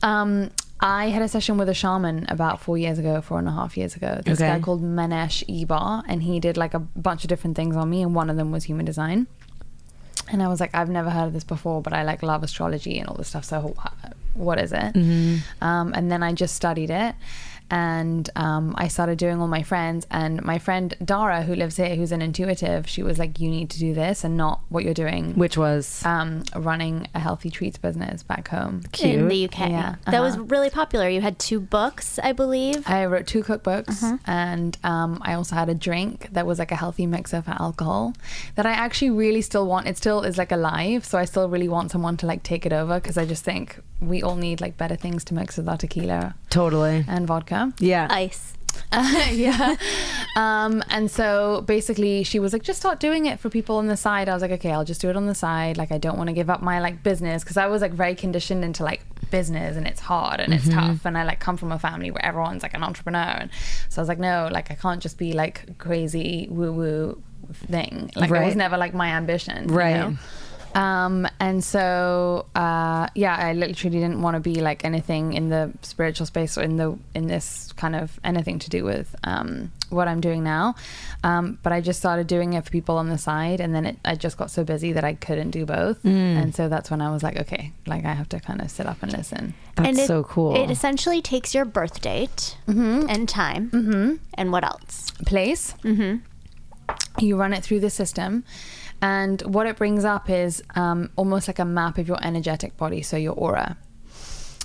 Um, 0.02 0.50
I 0.80 1.08
had 1.08 1.22
a 1.22 1.28
session 1.28 1.56
with 1.58 1.68
a 1.70 1.74
shaman 1.74 2.26
about 2.28 2.60
four 2.60 2.76
years 2.78 2.98
ago, 2.98 3.20
four 3.20 3.38
and 3.38 3.48
a 3.48 3.52
half 3.52 3.76
years 3.76 3.96
ago. 3.96 4.20
This 4.24 4.38
Okay. 4.40 4.48
guy 4.56 4.60
called 4.60 4.82
Manesh 4.82 5.42
Ibar, 5.48 6.02
and 6.06 6.22
he 6.22 6.38
did 6.38 6.56
like 6.56 6.74
a 6.74 6.78
bunch 6.78 7.24
of 7.24 7.28
different 7.28 7.56
things 7.56 7.76
on 7.76 7.88
me, 7.90 8.02
and 8.02 8.14
one 8.14 8.28
of 8.30 8.36
them 8.36 8.52
was 8.52 8.64
human 8.64 8.84
design. 8.84 9.26
And 10.30 10.42
I 10.42 10.48
was 10.48 10.60
like, 10.60 10.74
I've 10.74 10.90
never 10.90 11.10
heard 11.10 11.26
of 11.26 11.32
this 11.32 11.44
before, 11.44 11.80
but 11.82 11.92
I 11.92 12.02
like 12.02 12.22
love 12.22 12.42
astrology 12.42 12.98
and 12.98 13.08
all 13.08 13.16
this 13.16 13.28
stuff. 13.28 13.44
So 13.44 13.74
what 14.34 14.58
is 14.58 14.72
it? 14.72 14.94
Um, 15.60 15.92
and 15.94 16.10
then 16.10 16.22
I 16.22 16.32
just 16.32 16.54
studied 16.54 16.90
it. 16.90 17.14
And 17.70 18.28
um, 18.36 18.74
I 18.78 18.88
started 18.88 19.18
doing 19.18 19.40
all 19.40 19.48
my 19.48 19.62
friends. 19.62 20.06
And 20.10 20.42
my 20.42 20.58
friend 20.58 20.94
Dara, 21.04 21.42
who 21.42 21.54
lives 21.54 21.76
here, 21.76 21.94
who's 21.96 22.12
an 22.12 22.22
intuitive, 22.22 22.88
she 22.88 23.02
was 23.02 23.18
like, 23.18 23.38
"You 23.40 23.50
need 23.50 23.70
to 23.70 23.78
do 23.78 23.92
this 23.94 24.24
and 24.24 24.36
not 24.36 24.60
what 24.70 24.84
you're 24.84 24.94
doing." 24.94 25.34
Which 25.34 25.56
was 25.58 26.04
um, 26.06 26.44
running 26.56 27.06
a 27.14 27.18
healthy 27.20 27.50
treats 27.50 27.76
business 27.78 28.22
back 28.22 28.48
home. 28.48 28.82
in 29.02 29.28
the 29.28 29.44
UK. 29.46 29.58
Yeah. 29.70 29.94
That 30.06 30.20
was 30.20 30.34
Uh-huh. 30.34 30.44
really 30.44 30.70
popular. 30.70 31.08
You 31.08 31.20
had 31.20 31.38
two 31.38 31.60
books, 31.60 32.18
I 32.22 32.32
believe. 32.32 32.88
I 32.88 33.04
wrote 33.06 33.26
two 33.26 33.42
cookbooks, 33.42 34.18
and 34.26 34.76
um, 34.84 35.18
I 35.22 35.34
also 35.34 35.54
had 35.54 35.68
a 35.68 35.74
drink 35.74 36.28
that 36.32 36.46
was 36.46 36.58
like 36.58 36.72
a 36.72 36.76
healthy 36.76 37.06
mixer 37.06 37.42
for 37.42 37.54
alcohol 37.60 38.14
that 38.56 38.66
I 38.66 38.72
actually 38.72 39.10
really 39.10 39.42
still 39.42 39.66
want. 39.66 39.86
It 39.86 39.96
still 39.96 40.22
is 40.22 40.38
like 40.38 40.52
alive, 40.52 41.04
so 41.04 41.18
I 41.18 41.24
still 41.26 41.48
really 41.48 41.68
want 41.68 41.90
someone 41.90 42.16
to 42.18 42.26
like 42.26 42.42
take 42.42 42.64
it 42.64 42.72
over 42.72 42.94
because 43.00 43.18
I 43.18 43.24
just 43.26 43.44
think 43.44 43.80
we 44.00 44.22
all 44.22 44.36
need 44.36 44.60
like 44.60 44.76
better 44.76 44.96
things 44.96 45.24
to 45.24 45.34
mix 45.34 45.56
with 45.56 45.68
our 45.68 45.76
tequila 45.76 46.34
totally. 46.50 47.04
and 47.08 47.26
vodka. 47.26 47.57
Yeah. 47.78 48.06
Ice. 48.10 48.54
yeah. 48.92 49.76
Um, 50.36 50.82
and 50.88 51.10
so 51.10 51.62
basically, 51.66 52.22
she 52.22 52.38
was 52.38 52.52
like, 52.52 52.62
just 52.62 52.78
start 52.78 53.00
doing 53.00 53.26
it 53.26 53.40
for 53.40 53.50
people 53.50 53.76
on 53.76 53.86
the 53.86 53.96
side. 53.96 54.28
I 54.28 54.32
was 54.34 54.42
like, 54.42 54.52
okay, 54.52 54.72
I'll 54.72 54.84
just 54.84 55.00
do 55.00 55.10
it 55.10 55.16
on 55.16 55.26
the 55.26 55.34
side. 55.34 55.76
Like, 55.76 55.90
I 55.92 55.98
don't 55.98 56.16
want 56.16 56.28
to 56.28 56.32
give 56.34 56.48
up 56.48 56.62
my 56.62 56.80
like 56.80 57.02
business 57.02 57.42
because 57.42 57.56
I 57.56 57.66
was 57.66 57.82
like 57.82 57.92
very 57.92 58.14
conditioned 58.14 58.64
into 58.64 58.84
like 58.84 59.02
business 59.30 59.76
and 59.76 59.86
it's 59.86 60.00
hard 60.00 60.40
and 60.40 60.54
it's 60.54 60.68
tough. 60.68 61.04
And 61.04 61.18
I 61.18 61.24
like 61.24 61.40
come 61.40 61.56
from 61.56 61.72
a 61.72 61.78
family 61.78 62.10
where 62.10 62.24
everyone's 62.24 62.62
like 62.62 62.74
an 62.74 62.82
entrepreneur. 62.82 63.18
And 63.40 63.50
so 63.88 64.00
I 64.00 64.02
was 64.02 64.08
like, 64.08 64.18
no, 64.20 64.48
like, 64.50 64.70
I 64.70 64.74
can't 64.74 65.02
just 65.02 65.18
be 65.18 65.32
like 65.32 65.76
crazy 65.78 66.46
woo 66.50 66.72
woo 66.72 67.22
thing. 67.52 68.10
Like, 68.16 68.30
that 68.30 68.44
was 68.44 68.56
never 68.56 68.76
like 68.76 68.94
my 68.94 69.08
ambition. 69.08 69.68
you 69.68 69.74
Right. 69.74 69.96
know? 69.96 70.16
Um, 70.74 71.26
and 71.40 71.62
so, 71.62 72.46
uh, 72.54 73.08
yeah, 73.14 73.36
I 73.36 73.52
literally 73.52 73.98
didn't 73.98 74.22
want 74.22 74.34
to 74.34 74.40
be 74.40 74.60
like 74.60 74.84
anything 74.84 75.32
in 75.32 75.48
the 75.48 75.72
spiritual 75.82 76.26
space 76.26 76.56
or 76.56 76.62
in 76.62 76.76
the 76.76 76.98
in 77.14 77.26
this 77.26 77.72
kind 77.72 77.96
of 77.96 78.18
anything 78.24 78.58
to 78.60 78.70
do 78.70 78.84
with 78.84 79.14
um, 79.24 79.72
what 79.90 80.08
I'm 80.08 80.20
doing 80.20 80.44
now. 80.44 80.74
Um, 81.24 81.58
but 81.62 81.72
I 81.72 81.80
just 81.80 81.98
started 81.98 82.26
doing 82.26 82.52
it 82.52 82.64
for 82.64 82.70
people 82.70 82.96
on 82.96 83.08
the 83.08 83.18
side, 83.18 83.60
and 83.60 83.74
then 83.74 83.86
it, 83.86 83.98
I 84.04 84.14
just 84.14 84.36
got 84.36 84.50
so 84.50 84.64
busy 84.64 84.92
that 84.92 85.04
I 85.04 85.14
couldn't 85.14 85.50
do 85.50 85.66
both. 85.66 86.04
And 86.04 86.54
so 86.54 86.68
that's 86.68 86.90
when 86.90 87.00
I 87.00 87.10
was 87.10 87.22
like, 87.22 87.36
okay, 87.38 87.72
like 87.86 88.04
I 88.04 88.12
have 88.14 88.28
to 88.30 88.40
kind 88.40 88.60
of 88.60 88.70
sit 88.70 88.86
up 88.86 89.02
and 89.02 89.12
listen. 89.12 89.54
That's 89.76 89.88
and 89.88 89.98
it, 89.98 90.06
so 90.06 90.24
cool. 90.24 90.56
It 90.56 90.70
essentially 90.70 91.22
takes 91.22 91.54
your 91.54 91.64
birth 91.64 92.00
date 92.00 92.56
and 92.66 93.28
time. 93.28 93.70
Mm-hmm. 93.70 94.14
And 94.34 94.52
what 94.52 94.64
else? 94.64 95.08
place. 95.26 95.74
Mm-hmm. 95.82 97.24
You 97.24 97.36
run 97.36 97.52
it 97.52 97.62
through 97.62 97.80
the 97.80 97.90
system. 97.90 98.44
And 99.00 99.40
what 99.42 99.66
it 99.66 99.76
brings 99.76 100.04
up 100.04 100.28
is 100.28 100.62
um, 100.74 101.10
almost 101.16 101.48
like 101.48 101.58
a 101.58 101.64
map 101.64 101.98
of 101.98 102.08
your 102.08 102.18
energetic 102.22 102.76
body, 102.76 103.02
so 103.02 103.16
your 103.16 103.34
aura. 103.34 103.76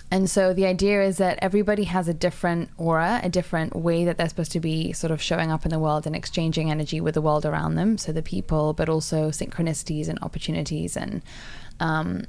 And 0.10 0.30
so 0.30 0.54
the 0.54 0.68
idea 0.68 1.02
is 1.04 1.18
that 1.18 1.40
everybody 1.42 1.86
has 1.86 2.08
a 2.08 2.14
different 2.14 2.70
aura, 2.78 3.20
a 3.24 3.30
different 3.30 3.76
way 3.76 4.06
that 4.06 4.18
they're 4.18 4.30
supposed 4.30 4.52
to 4.52 4.60
be 4.60 4.94
sort 4.94 5.10
of 5.10 5.20
showing 5.20 5.52
up 5.52 5.66
in 5.66 5.72
the 5.72 5.80
world 5.80 6.06
and 6.06 6.16
exchanging 6.16 6.70
energy 6.70 7.02
with 7.02 7.16
the 7.16 7.22
world 7.22 7.48
around 7.48 7.76
them. 7.76 7.98
So 7.98 8.12
the 8.12 8.22
people, 8.22 8.74
but 8.74 8.90
also 8.90 9.32
synchronicities 9.32 10.10
and 10.10 10.20
opportunities 10.22 10.96
and 10.96 11.24
um, 11.80 12.26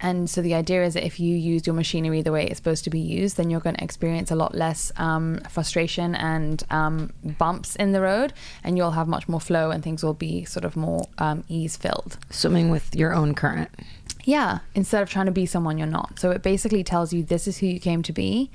and 0.00 0.28
so 0.28 0.42
the 0.42 0.54
idea 0.54 0.84
is 0.84 0.94
that 0.94 1.04
if 1.04 1.20
you 1.20 1.36
use 1.36 1.66
your 1.66 1.74
machinery 1.74 2.22
the 2.22 2.32
way 2.32 2.46
it's 2.46 2.56
supposed 2.56 2.84
to 2.84 2.90
be 2.90 3.00
used, 3.00 3.36
then 3.36 3.50
you're 3.50 3.60
going 3.60 3.76
to 3.76 3.84
experience 3.84 4.30
a 4.30 4.34
lot 4.34 4.54
less 4.54 4.92
um, 4.96 5.40
frustration 5.48 6.14
and 6.14 6.62
um, 6.70 7.12
bumps 7.22 7.76
in 7.76 7.92
the 7.92 8.00
road, 8.00 8.32
and 8.64 8.76
you'll 8.76 8.92
have 8.92 9.08
much 9.08 9.28
more 9.28 9.40
flow, 9.40 9.70
and 9.70 9.82
things 9.82 10.02
will 10.02 10.14
be 10.14 10.44
sort 10.44 10.64
of 10.64 10.76
more 10.76 11.06
um, 11.18 11.44
ease 11.48 11.76
filled. 11.76 12.18
Swimming 12.30 12.70
with 12.70 12.94
your 12.94 13.14
own 13.14 13.34
current. 13.34 13.70
Yeah, 14.24 14.60
instead 14.74 15.02
of 15.02 15.10
trying 15.10 15.26
to 15.26 15.32
be 15.32 15.46
someone 15.46 15.78
you're 15.78 15.86
not. 15.86 16.18
So 16.18 16.30
it 16.30 16.42
basically 16.42 16.84
tells 16.84 17.12
you 17.12 17.22
this 17.22 17.46
is 17.46 17.58
who 17.58 17.66
you 17.66 17.80
came 17.80 18.02
to 18.02 18.12
be. 18.12 18.50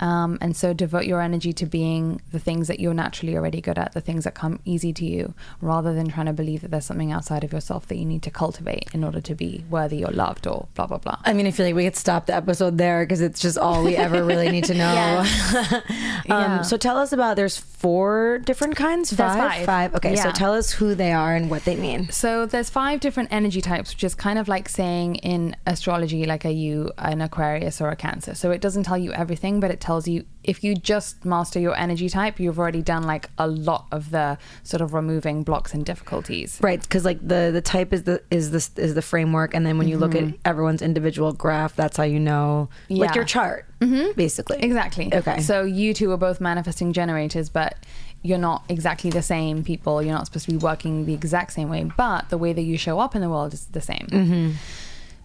Um, 0.00 0.38
and 0.40 0.56
so 0.56 0.72
devote 0.72 1.06
your 1.06 1.20
energy 1.20 1.52
to 1.54 1.66
being 1.66 2.20
the 2.32 2.38
things 2.38 2.68
that 2.68 2.80
you're 2.80 2.94
naturally 2.94 3.36
already 3.36 3.60
good 3.60 3.78
at, 3.78 3.92
the 3.92 4.00
things 4.00 4.24
that 4.24 4.34
come 4.34 4.60
easy 4.64 4.92
to 4.94 5.04
you, 5.04 5.34
rather 5.60 5.94
than 5.94 6.08
trying 6.08 6.26
to 6.26 6.32
believe 6.32 6.60
that 6.62 6.70
there's 6.70 6.84
something 6.84 7.12
outside 7.12 7.44
of 7.44 7.52
yourself 7.52 7.86
that 7.88 7.96
you 7.96 8.04
need 8.04 8.22
to 8.22 8.30
cultivate 8.30 8.88
in 8.92 9.04
order 9.04 9.20
to 9.20 9.34
be 9.34 9.64
worthy 9.70 10.04
or 10.04 10.10
loved 10.12 10.46
or 10.46 10.68
blah, 10.74 10.86
blah, 10.86 10.98
blah. 10.98 11.18
I 11.24 11.32
mean, 11.32 11.46
I 11.46 11.50
feel 11.50 11.66
like 11.66 11.74
we 11.74 11.84
could 11.84 11.96
stop 11.96 12.26
the 12.26 12.34
episode 12.34 12.78
there 12.78 13.04
because 13.04 13.20
it's 13.20 13.40
just 13.40 13.58
all 13.58 13.84
we 13.84 13.96
ever 13.96 14.24
really 14.24 14.50
need 14.50 14.64
to 14.64 14.74
know. 14.82 15.24
um, 15.66 15.82
Yeah. 16.26 16.62
So 16.62 16.76
tell 16.76 16.98
us 16.98 17.12
about. 17.12 17.36
There's 17.36 17.56
four 17.56 18.38
different 18.44 18.76
kinds. 18.76 19.10
There's 19.10 19.32
Five. 19.32 19.66
five. 19.66 19.94
Okay. 19.94 20.16
So 20.16 20.30
tell 20.30 20.54
us 20.54 20.72
who 20.72 20.94
they 20.94 21.12
are 21.12 21.34
and 21.34 21.50
what 21.50 21.64
they 21.64 21.76
mean. 21.76 22.10
So 22.10 22.46
there's 22.46 22.70
five 22.70 23.00
different 23.00 23.28
energy 23.32 23.60
types, 23.60 23.92
which 23.92 24.04
is 24.04 24.14
kind 24.14 24.38
of 24.38 24.48
like 24.48 24.68
saying 24.68 25.16
in 25.16 25.56
astrology, 25.66 26.24
like 26.26 26.44
are 26.44 26.48
you 26.50 26.90
an 26.98 27.20
Aquarius 27.20 27.80
or 27.80 27.90
a 27.90 27.96
Cancer? 27.96 28.34
So 28.34 28.50
it 28.50 28.60
doesn't 28.60 28.84
tell 28.84 28.98
you 28.98 29.12
everything, 29.12 29.60
but 29.60 29.70
it 29.70 29.80
tells 29.86 30.08
you 30.08 30.24
if 30.42 30.64
you 30.64 30.74
just 30.74 31.24
master 31.24 31.60
your 31.60 31.76
energy 31.76 32.08
type, 32.08 32.40
you've 32.40 32.58
already 32.58 32.82
done 32.82 33.04
like 33.04 33.30
a 33.38 33.46
lot 33.46 33.86
of 33.92 34.10
the 34.10 34.36
sort 34.64 34.80
of 34.80 34.92
removing 34.92 35.44
blocks 35.44 35.72
and 35.72 35.86
difficulties. 35.86 36.58
Right, 36.60 36.82
because 36.82 37.04
like 37.04 37.20
the 37.20 37.50
the 37.52 37.60
type 37.60 37.92
is 37.92 38.02
the 38.02 38.20
is 38.28 38.50
this 38.50 38.72
is 38.76 38.94
the 38.96 39.02
framework, 39.02 39.54
and 39.54 39.64
then 39.64 39.78
when 39.78 39.86
you 39.86 39.96
look 39.96 40.16
at 40.16 40.24
everyone's 40.44 40.82
individual 40.82 41.32
graph, 41.32 41.76
that's 41.76 41.96
how 41.96 42.02
you 42.02 42.18
know 42.18 42.68
like 42.90 43.14
your 43.14 43.24
chart, 43.24 43.66
mm-hmm. 43.80 44.10
basically. 44.16 44.58
Exactly. 44.58 45.14
Okay. 45.14 45.40
So 45.40 45.62
you 45.62 45.94
two 45.94 46.10
are 46.10 46.16
both 46.16 46.40
manifesting 46.40 46.92
generators, 46.92 47.48
but 47.48 47.76
you're 48.22 48.38
not 48.38 48.64
exactly 48.68 49.10
the 49.10 49.22
same 49.22 49.62
people. 49.62 50.02
You're 50.02 50.14
not 50.14 50.26
supposed 50.26 50.46
to 50.46 50.50
be 50.50 50.58
working 50.58 51.06
the 51.06 51.14
exact 51.14 51.52
same 51.52 51.68
way, 51.68 51.84
but 51.96 52.28
the 52.28 52.38
way 52.38 52.52
that 52.52 52.62
you 52.62 52.76
show 52.76 52.98
up 52.98 53.14
in 53.14 53.20
the 53.20 53.30
world 53.30 53.54
is 53.54 53.66
the 53.66 53.80
same. 53.80 54.08
Mm-hmm. 54.10 54.50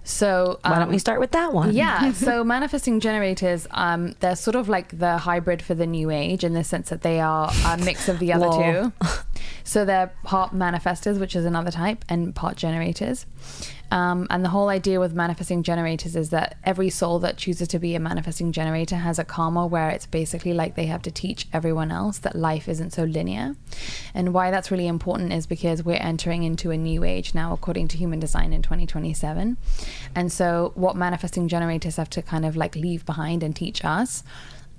So 0.03 0.59
Why 0.63 0.71
don't 0.75 0.83
um, 0.83 0.89
we 0.89 0.97
start 0.97 1.19
with 1.19 1.31
that 1.31 1.53
one? 1.53 1.73
Yeah, 1.73 2.11
so 2.13 2.43
manifesting 2.43 2.99
generators, 2.99 3.67
um, 3.71 4.15
they're 4.19 4.35
sort 4.35 4.55
of 4.55 4.67
like 4.67 4.97
the 4.97 5.17
hybrid 5.17 5.61
for 5.61 5.75
the 5.75 5.85
new 5.85 6.09
age 6.09 6.43
in 6.43 6.53
the 6.53 6.63
sense 6.63 6.89
that 6.89 7.01
they 7.01 7.19
are 7.19 7.51
a 7.65 7.77
mix 7.77 8.09
of 8.09 8.19
the 8.19 8.33
other 8.33 8.49
two. 8.49 8.93
So 9.63 9.85
they're 9.85 10.13
part 10.23 10.53
manifestors, 10.53 11.19
which 11.19 11.35
is 11.35 11.45
another 11.45 11.71
type, 11.71 12.03
and 12.09 12.33
part 12.35 12.57
generators. 12.57 13.25
Um, 13.91 14.25
and 14.29 14.43
the 14.43 14.49
whole 14.49 14.69
idea 14.69 15.01
with 15.01 15.13
manifesting 15.13 15.63
generators 15.63 16.15
is 16.15 16.29
that 16.29 16.57
every 16.63 16.89
soul 16.89 17.19
that 17.19 17.35
chooses 17.35 17.67
to 17.69 17.79
be 17.79 17.93
a 17.93 17.99
manifesting 17.99 18.53
generator 18.53 18.95
has 18.95 19.19
a 19.19 19.25
karma 19.25 19.67
where 19.67 19.89
it's 19.89 20.05
basically 20.05 20.53
like 20.53 20.75
they 20.75 20.85
have 20.85 21.01
to 21.01 21.11
teach 21.11 21.47
everyone 21.51 21.91
else 21.91 22.17
that 22.19 22.33
life 22.33 22.69
isn't 22.69 22.91
so 22.91 23.03
linear. 23.03 23.57
And 24.13 24.33
why 24.33 24.49
that's 24.49 24.71
really 24.71 24.87
important 24.87 25.33
is 25.33 25.45
because 25.45 25.83
we're 25.83 25.95
entering 25.95 26.43
into 26.43 26.71
a 26.71 26.77
new 26.77 27.03
age 27.03 27.35
now, 27.35 27.51
according 27.51 27.89
to 27.89 27.97
human 27.97 28.21
design 28.21 28.53
in 28.53 28.61
2027. 28.61 29.57
And 30.15 30.31
so, 30.31 30.71
what 30.75 30.95
manifesting 30.95 31.49
generators 31.49 31.97
have 31.97 32.09
to 32.11 32.21
kind 32.21 32.45
of 32.45 32.55
like 32.55 32.77
leave 32.77 33.05
behind 33.05 33.43
and 33.43 33.53
teach 33.53 33.83
us 33.83 34.23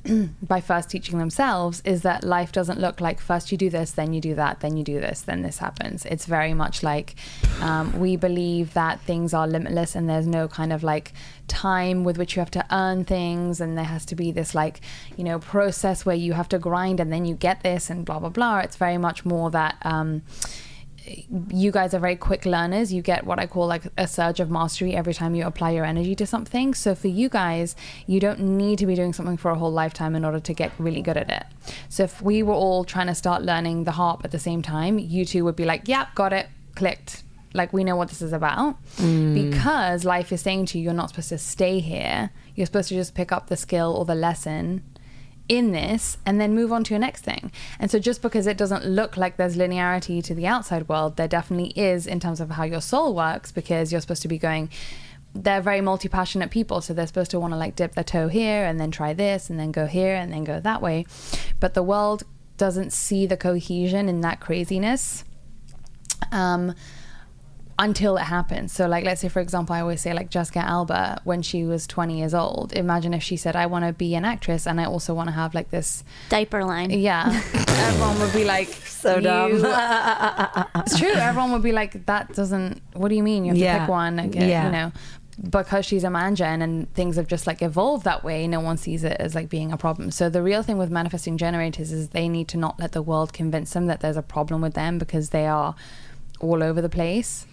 by 0.43 0.61
first 0.61 0.91
teaching 0.91 1.19
themselves 1.19 1.81
is 1.85 2.03
that 2.03 2.25
life 2.25 2.51
doesn't 2.53 2.81
look 2.81 3.01
like 3.01 3.21
first 3.21 3.53
you 3.53 3.59
do 3.59 3.71
this, 3.71 3.93
then 3.93 4.13
you 4.13 4.21
do 4.21 4.35
that, 4.35 4.61
then 4.61 4.77
you 4.77 4.83
do 4.83 5.01
this, 5.01 5.21
then 5.21 5.43
this 5.43 5.59
happens. 5.59 6.05
It's 6.07 6.27
very 6.27 6.55
much 6.55 6.83
like 6.83 7.15
um, 7.61 7.99
we 7.99 8.17
believe 8.17 8.75
that 8.75 9.01
things 9.01 9.33
are 9.33 9.47
limitless 9.47 9.95
and 9.95 10.09
there's 10.09 10.27
no 10.27 10.49
kind 10.49 10.73
of 10.73 10.83
like 10.83 11.13
time 11.47 12.03
with 12.03 12.19
which 12.19 12.35
you 12.35 12.41
have 12.41 12.51
to 12.51 12.67
earn 12.71 13.05
things, 13.05 13.61
and 13.61 13.77
there 13.77 13.85
has 13.85 14.05
to 14.07 14.15
be 14.15 14.33
this 14.33 14.55
like, 14.55 14.81
you 15.17 15.25
know, 15.25 15.39
process 15.39 16.05
where 16.05 16.17
you 16.17 16.33
have 16.33 16.49
to 16.49 16.59
grind 16.59 16.99
and 16.99 17.13
then 17.13 17.25
you 17.25 17.35
get 17.35 17.63
this 17.63 17.91
and 17.91 18.05
blah, 18.05 18.19
blah, 18.19 18.29
blah. 18.29 18.59
It's 18.61 18.77
very 18.77 18.99
much 18.99 19.25
more 19.25 19.51
that. 19.51 19.77
Um, 19.83 20.23
you 21.05 21.71
guys 21.71 21.95
are 21.95 21.99
very 21.99 22.17
quick 22.17 22.47
learners. 22.47 22.93
You 22.93 23.03
get 23.03 23.25
what 23.25 23.39
I 23.39 23.47
call 23.47 23.67
like 23.67 23.85
a 23.97 24.07
surge 24.07 24.41
of 24.41 24.51
mastery 24.51 24.95
every 24.95 25.15
time 25.15 25.35
you 25.35 25.47
apply 25.47 25.71
your 25.71 25.85
energy 25.85 26.15
to 26.17 26.27
something. 26.27 26.75
So 26.75 26.95
for 26.95 27.09
you 27.09 27.29
guys, 27.29 27.75
you 28.07 28.21
don't 28.21 28.41
need 28.41 28.79
to 28.79 28.87
be 28.87 28.95
doing 28.95 29.13
something 29.13 29.37
for 29.37 29.51
a 29.51 29.55
whole 29.55 29.73
lifetime 29.73 30.15
in 30.15 30.25
order 30.25 30.41
to 30.41 30.53
get 30.53 30.73
really 30.79 31.03
good 31.03 31.17
at 31.17 31.31
it. 31.31 31.45
So 31.89 32.05
if 32.05 32.23
we 32.23 32.43
were 32.43 32.55
all 32.55 32.85
trying 32.85 33.09
to 33.09 33.15
start 33.15 33.43
learning 33.43 33.85
the 33.85 33.93
harp 33.93 34.23
at 34.25 34.31
the 34.31 34.39
same 34.39 34.63
time, 34.63 34.99
you 34.99 35.25
two 35.25 35.45
would 35.45 35.57
be 35.57 35.65
like, 35.65 35.89
"Yep, 35.89 36.15
got 36.15 36.33
it, 36.33 36.49
clicked." 36.75 37.23
Like 37.55 37.73
we 37.73 37.85
know 37.85 37.97
what 37.97 38.09
this 38.09 38.23
is 38.23 38.33
about 38.33 38.83
mm. 38.97 39.35
because 39.35 40.07
life 40.07 40.33
is 40.33 40.41
saying 40.41 40.67
to 40.67 40.79
you, 40.79 40.85
you're 40.85 40.95
not 40.95 41.11
supposed 41.11 41.29
to 41.31 41.39
stay 41.39 41.81
here. 41.81 42.31
You're 42.55 42.65
supposed 42.65 42.89
to 42.89 42.95
just 42.95 43.15
pick 43.15 43.31
up 43.31 43.49
the 43.49 43.59
skill 43.59 43.95
or 43.95 44.07
the 44.07 44.15
lesson 44.15 44.83
in 45.49 45.73
this 45.73 46.17
and 46.25 46.41
then 46.41 46.55
move 46.55 46.73
on 46.73 46.85
to 46.85 46.95
your 46.95 47.01
next 47.01 47.23
thing. 47.23 47.53
And 47.79 47.91
so 47.91 47.99
just 47.99 48.23
because 48.23 48.47
it 48.47 48.57
doesn't 48.57 48.87
look 48.87 49.17
like 49.17 49.37
there's 49.37 49.57
linearity 49.57 50.23
to 50.25 50.35
the 50.35 50.47
outside 50.47 50.89
world, 50.89 51.17
there 51.17 51.29
definitely 51.29 51.71
is 51.71 52.07
in 52.07 52.21
terms 52.21 52.41
of 52.41 52.51
how 52.51 52.65
your 52.65 52.81
soul 52.81 53.15
works 53.15 53.53
because 53.53 53.93
you're 53.93 54.01
supposed 54.01 54.23
to 54.23 54.29
be 54.29 54.39
going 54.39 54.71
they're 55.35 55.63
very 55.63 55.81
multi-passionate 55.81 56.51
people. 56.51 56.81
So 56.81 56.93
they're 56.93 57.07
supposed 57.07 57.31
to 57.31 57.41
want 57.41 57.55
to 57.55 57.57
like 57.59 57.75
dip 57.75 57.95
their 57.95 58.05
toe 58.05 58.29
here 58.29 58.65
and 58.65 58.79
then 58.79 58.91
try 58.91 59.15
this 59.15 59.49
and 59.49 59.59
then 59.59 59.73
go 59.73 59.87
here 59.87 60.15
and 60.15 60.33
then 60.33 60.45
go 60.45 60.61
that 60.61 60.83
way. 60.83 61.07
But 61.59 61.75
the 61.75 61.83
world 61.83 62.25
doesn't 62.59 62.93
see 62.93 63.27
the 63.27 63.37
cohesion 63.37 64.09
in 64.09 64.21
that 64.21 64.41
craziness. 64.41 65.25
Um 66.31 66.75
until 67.79 68.17
it 68.17 68.23
happens. 68.25 68.73
So, 68.73 68.87
like, 68.87 69.05
let's 69.05 69.21
say, 69.21 69.29
for 69.29 69.41
example, 69.41 69.75
I 69.75 69.81
always 69.81 70.01
say, 70.01 70.13
like, 70.13 70.31
Jessica 70.31 70.61
Alba, 70.61 71.21
when 71.25 71.43
she 71.43 71.65
was 71.65 71.87
20 71.87 72.19
years 72.19 72.35
old, 72.35 72.73
imagine 72.75 73.15
if 73.15 73.23
she 73.23 73.37
said, 73.37 73.57
I 73.57 73.67
want 73.67 73.85
to 73.85 73.93
be 73.93 74.15
an 74.15 74.25
actress 74.25 74.67
and 74.67 74.81
I 74.81 74.85
also 74.85 75.15
want 75.15 75.29
to 75.29 75.33
have, 75.33 75.55
like, 75.55 75.71
this. 75.71 76.05
Diaper 76.29 76.65
line. 76.65 76.91
Yeah. 76.91 77.29
Everyone 77.69 78.19
would 78.21 78.33
be 78.33 78.45
like, 78.45 78.69
So 78.69 79.21
dumb. 79.21 79.53
It's 80.77 80.99
true. 80.99 81.11
Everyone 81.13 81.53
would 81.53 81.63
be 81.63 81.73
like, 81.73 82.07
that 82.07 82.35
doesn't, 82.35 82.81
what 82.95 83.09
do 83.09 83.15
you 83.15 83.23
mean? 83.23 83.45
You 83.45 83.55
have 83.55 83.75
to 83.77 83.81
pick 83.81 83.89
one, 83.89 84.17
like, 84.17 84.35
Yeah. 84.35 84.67
you 84.67 84.73
know. 84.73 84.93
because 85.51 85.85
she's 85.87 86.05
a 86.05 86.11
mangen 86.11 86.61
and 86.63 86.93
things 86.95 87.17
have 87.17 87.27
just 87.27 87.47
like 87.47 87.63
evolved 87.63 88.05
that 88.05 88.23
way, 88.23 88.47
no 88.47 88.61
one 88.61 88.77
sees 88.77 89.03
it 89.03 89.17
as 89.19 89.35
like 89.35 89.49
being 89.49 89.73
a 89.73 89.79
problem. 89.79 90.11
So 90.11 90.29
the 90.29 90.43
real 90.43 90.63
thing 90.63 90.77
with 90.77 90.91
manifesting 90.91 91.39
generators 91.39 91.91
is 91.91 92.11
they 92.11 92.29
need 92.29 92.49
to 92.49 92.59
not 92.59 92.79
let 92.79 92.93
the 92.93 93.01
world 93.03 93.33
convince 93.33 93.73
them 93.73 93.87
that 93.87 94.01
there's 94.01 94.19
a 94.19 94.23
problem 94.23 94.61
with 94.61 94.75
them 94.75 94.99
because 94.99 95.31
they 95.31 95.47
are 95.47 95.75
all 96.39 96.63
over 96.63 96.83
the 96.83 96.89
place. 96.91 97.47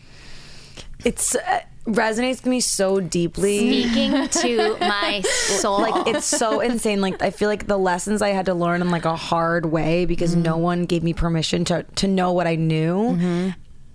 It's 1.06 1.36
uh, 1.36 1.62
resonates 1.86 2.38
with 2.38 2.46
me 2.48 2.60
so 2.60 3.00
deeply. 3.00 3.84
Speaking 3.84 4.28
to 4.42 4.78
my 4.80 5.22
soul. 5.22 5.82
like 5.82 6.08
it's 6.08 6.26
so 6.26 6.60
insane 6.60 7.02
like 7.02 7.22
i 7.22 7.32
feel 7.32 7.50
like 7.50 7.66
the 7.68 7.78
lessons 7.78 8.22
i 8.22 8.30
had 8.30 8.46
to 8.46 8.54
learn 8.54 8.82
in 8.82 8.92
like 8.92 9.06
a 9.06 9.16
hard 9.16 9.66
way 9.68 10.06
because 10.06 10.36
no 10.36 10.56
one 10.58 10.84
gave 10.86 11.02
me 11.04 11.14
permission 11.14 11.66
to 11.66 11.84
to 11.96 12.08
know 12.08 12.32
what 12.32 12.46
i 12.48 12.56
knew 12.56 13.54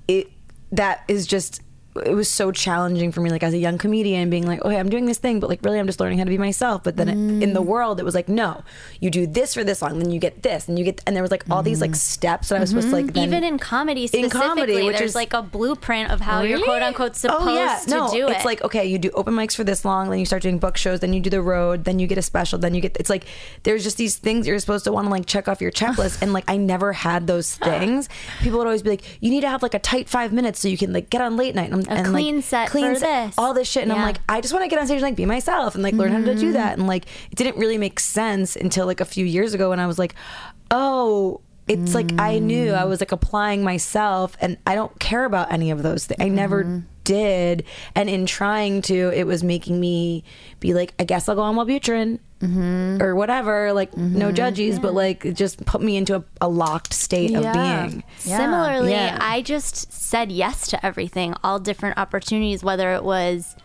it 0.09 0.29
that 0.73 1.03
is 1.09 1.27
just 1.27 1.63
it 2.05 2.15
was 2.15 2.29
so 2.29 2.51
challenging 2.51 3.13
for 3.13 3.21
me 3.21 3.31
like 3.31 3.43
as 3.43 3.55
a 3.55 3.59
young 3.59 3.79
comedian 3.79 4.31
being 4.31 4.47
like 4.47 4.63
okay 4.65 4.79
i'm 4.79 4.89
doing 4.89 5.07
this 5.07 5.19
thing 5.19 5.41
but 5.41 5.49
like 5.49 5.61
really 5.63 5.79
i'm 5.79 5.87
just 5.87 6.01
learning 6.01 6.19
how 6.19 6.25
to 6.25 6.31
be 6.31 6.39
myself 6.39 6.83
but 6.83 6.97
then 6.97 7.09
it- 7.09 7.43
in 7.43 7.53
the 7.53 7.63
mm. 7.63 7.67
world 7.67 8.01
it 8.01 8.05
was 8.05 8.15
like 8.15 8.29
no 8.29 8.63
you 9.01 9.11
do 9.11 9.27
this 9.27 9.55
for 9.55 9.65
this 9.65 9.83
long 9.83 9.99
then 9.99 10.11
you 10.11 10.19
get 10.19 10.43
this 10.43 10.69
and 10.69 10.79
you 10.79 10.85
get 10.85 11.03
and 11.07 11.15
there 11.15 11.23
was 11.23 11.31
like 11.31 11.45
all 11.51 11.63
these 11.63 11.81
like 11.81 11.91
mm-hmm. 11.91 11.97
steps 11.97 12.49
that 12.49 12.57
i 12.57 12.61
was 12.61 12.71
supposed 12.71 12.89
to 12.89 12.95
mm-hmm. 12.95 13.07
like 13.07 13.15
then 13.15 13.29
even 13.29 13.45
in 13.45 13.59
comedy 13.59 14.09
In 14.13 14.31
comedy, 14.31 14.83
which 14.85 14.99
there's 14.99 15.11
is- 15.11 15.15
like 15.15 15.33
a 15.33 15.43
blueprint 15.43 16.11
of 16.11 16.21
how 16.21 16.43
you're 16.43 16.63
quote 16.63 16.83
unquote 16.83 17.13
oh, 17.13 17.15
supposed 17.15 17.55
Oh, 17.55 17.85
no, 17.89 18.07
to 18.09 18.17
do 18.17 18.29
it. 18.29 18.33
It's 18.33 18.45
like 18.45 18.63
okay, 18.63 18.85
you 18.85 18.99
do 18.99 19.11
open 19.11 19.35
mics 19.35 19.55
for 19.55 19.65
this 19.65 19.85
long, 19.85 20.11
then 20.11 20.19
you 20.19 20.27
start 20.27 20.43
doing 20.43 20.59
book 20.59 20.77
shows, 20.77 21.01
then 21.01 21.13
you 21.13 21.21
do 21.21 21.31
the 21.31 21.43
road, 21.43 21.85
then 21.85 21.99
you 21.99 22.07
get 22.07 22.19
a 22.19 22.23
special, 22.23 22.59
then 22.59 22.75
you 22.75 22.81
get. 22.81 22.97
It's 22.99 23.11
like 23.11 23.25
there's 23.63 23.85
just 23.85 23.97
these 23.97 24.17
things 24.17 24.47
you're 24.47 24.59
supposed 24.59 24.85
to 24.85 24.93
want 24.93 25.07
to 25.07 25.11
like 25.11 25.27
check 25.27 25.49
off 25.49 25.61
your 25.61 25.71
checklist, 25.71 26.23
and 26.23 26.33
like 26.33 26.45
I 26.49 26.57
never 26.57 26.93
had 26.93 27.27
those 27.27 27.55
things. 27.57 28.09
People 28.41 28.59
would 28.59 28.67
always 28.67 28.83
be 28.83 28.91
like, 28.91 29.03
you 29.21 29.31
need 29.31 29.43
to 29.43 29.49
have 29.49 29.63
like 29.63 29.75
a 29.75 29.79
tight 29.79 30.09
five 30.09 30.33
minutes 30.33 30.61
so 30.61 30.69
you 30.69 30.79
can 30.79 30.93
like 30.93 31.11
get 31.11 31.21
on 31.21 31.37
late 31.37 31.55
night 31.55 31.71
and, 31.71 31.84
Um, 31.89 31.97
a 31.97 32.01
and 32.01 32.07
clean 32.09 32.37
like, 32.37 32.45
set 32.45 32.71
for 32.71 32.79
this. 32.79 33.35
all 33.39 33.55
this 33.55 33.69
shit, 33.69 33.83
and 33.83 33.93
I'm 33.93 34.03
like, 34.03 34.19
I 34.29 34.41
just 34.41 34.53
want 34.53 34.65
to 34.65 34.69
get 34.69 34.79
on 34.79 34.87
stage 34.87 34.97
and 34.97 35.03
like 35.03 35.17
be 35.17 35.27
myself 35.27 35.75
and 35.75 35.83
like 35.83 35.95
learn 35.95 36.13
how 36.13 36.19
to 36.19 36.35
do 36.35 36.47
mm-hmm. 36.47 36.53
that, 36.53 36.79
and 36.79 36.87
like 36.87 37.07
it 37.31 37.37
didn't 37.37 37.57
really 37.57 37.79
make 37.79 38.01
sense 38.01 38.57
until 38.57 38.87
like 38.87 39.01
a 39.01 39.05
few 39.05 39.25
years 39.25 39.55
ago 39.55 39.71
when 39.71 39.81
I 39.81 39.87
was 39.87 39.99
like, 39.99 40.15
oh 40.71 41.41
it's 41.67 41.95
like 41.95 42.19
I 42.19 42.39
knew 42.39 42.73
I 42.73 42.85
was 42.85 43.01
like 43.01 43.13
applying 43.13 43.65
myself 43.65 44.37
and 44.41 44.59
I 44.67 44.75
don't 44.75 44.99
care 45.01 45.25
about 45.25 45.51
any 45.51 45.71
of 45.71 45.83
those 45.83 46.07
things. 46.07 46.21
I 46.21 46.29
never 46.29 46.65
mm-hmm. 46.65 46.81
did. 47.05 47.65
And 47.95 48.11
in 48.11 48.27
trying 48.27 48.83
to, 48.83 49.11
it 49.15 49.27
was 49.27 49.43
making 49.43 49.81
me 49.81 50.25
be 50.61 50.75
like, 50.75 50.93
I 50.99 51.05
guess 51.05 51.29
I'll 51.29 51.37
go 51.37 51.43
on 51.43 51.57
Wellbutrin 51.57 52.19
or 53.01 53.15
whatever, 53.15 53.73
like 53.73 53.97
no 53.97 54.31
judges, 54.33 54.79
but 54.79 54.95
like 54.95 55.25
it 55.25 55.33
just 55.35 55.65
put 55.67 55.81
me 55.83 55.97
into 55.97 56.17
a, 56.17 56.25
a 56.41 56.49
locked 56.49 56.93
state 56.93 57.31
Yeah. 57.31 57.39
of 57.41 57.89
being. 57.91 58.05
Similarly, 58.19 58.91
Yeah. 58.93 59.19
I 59.21 59.43
just 59.43 59.93
said 59.93 60.31
yes 60.33 60.69
to 60.69 60.85
everything, 60.87 61.35
all 61.43 61.59
different 61.59 61.99
opportunities, 61.99 62.63
whether 62.63 62.93
it 62.95 63.05
was 63.05 63.57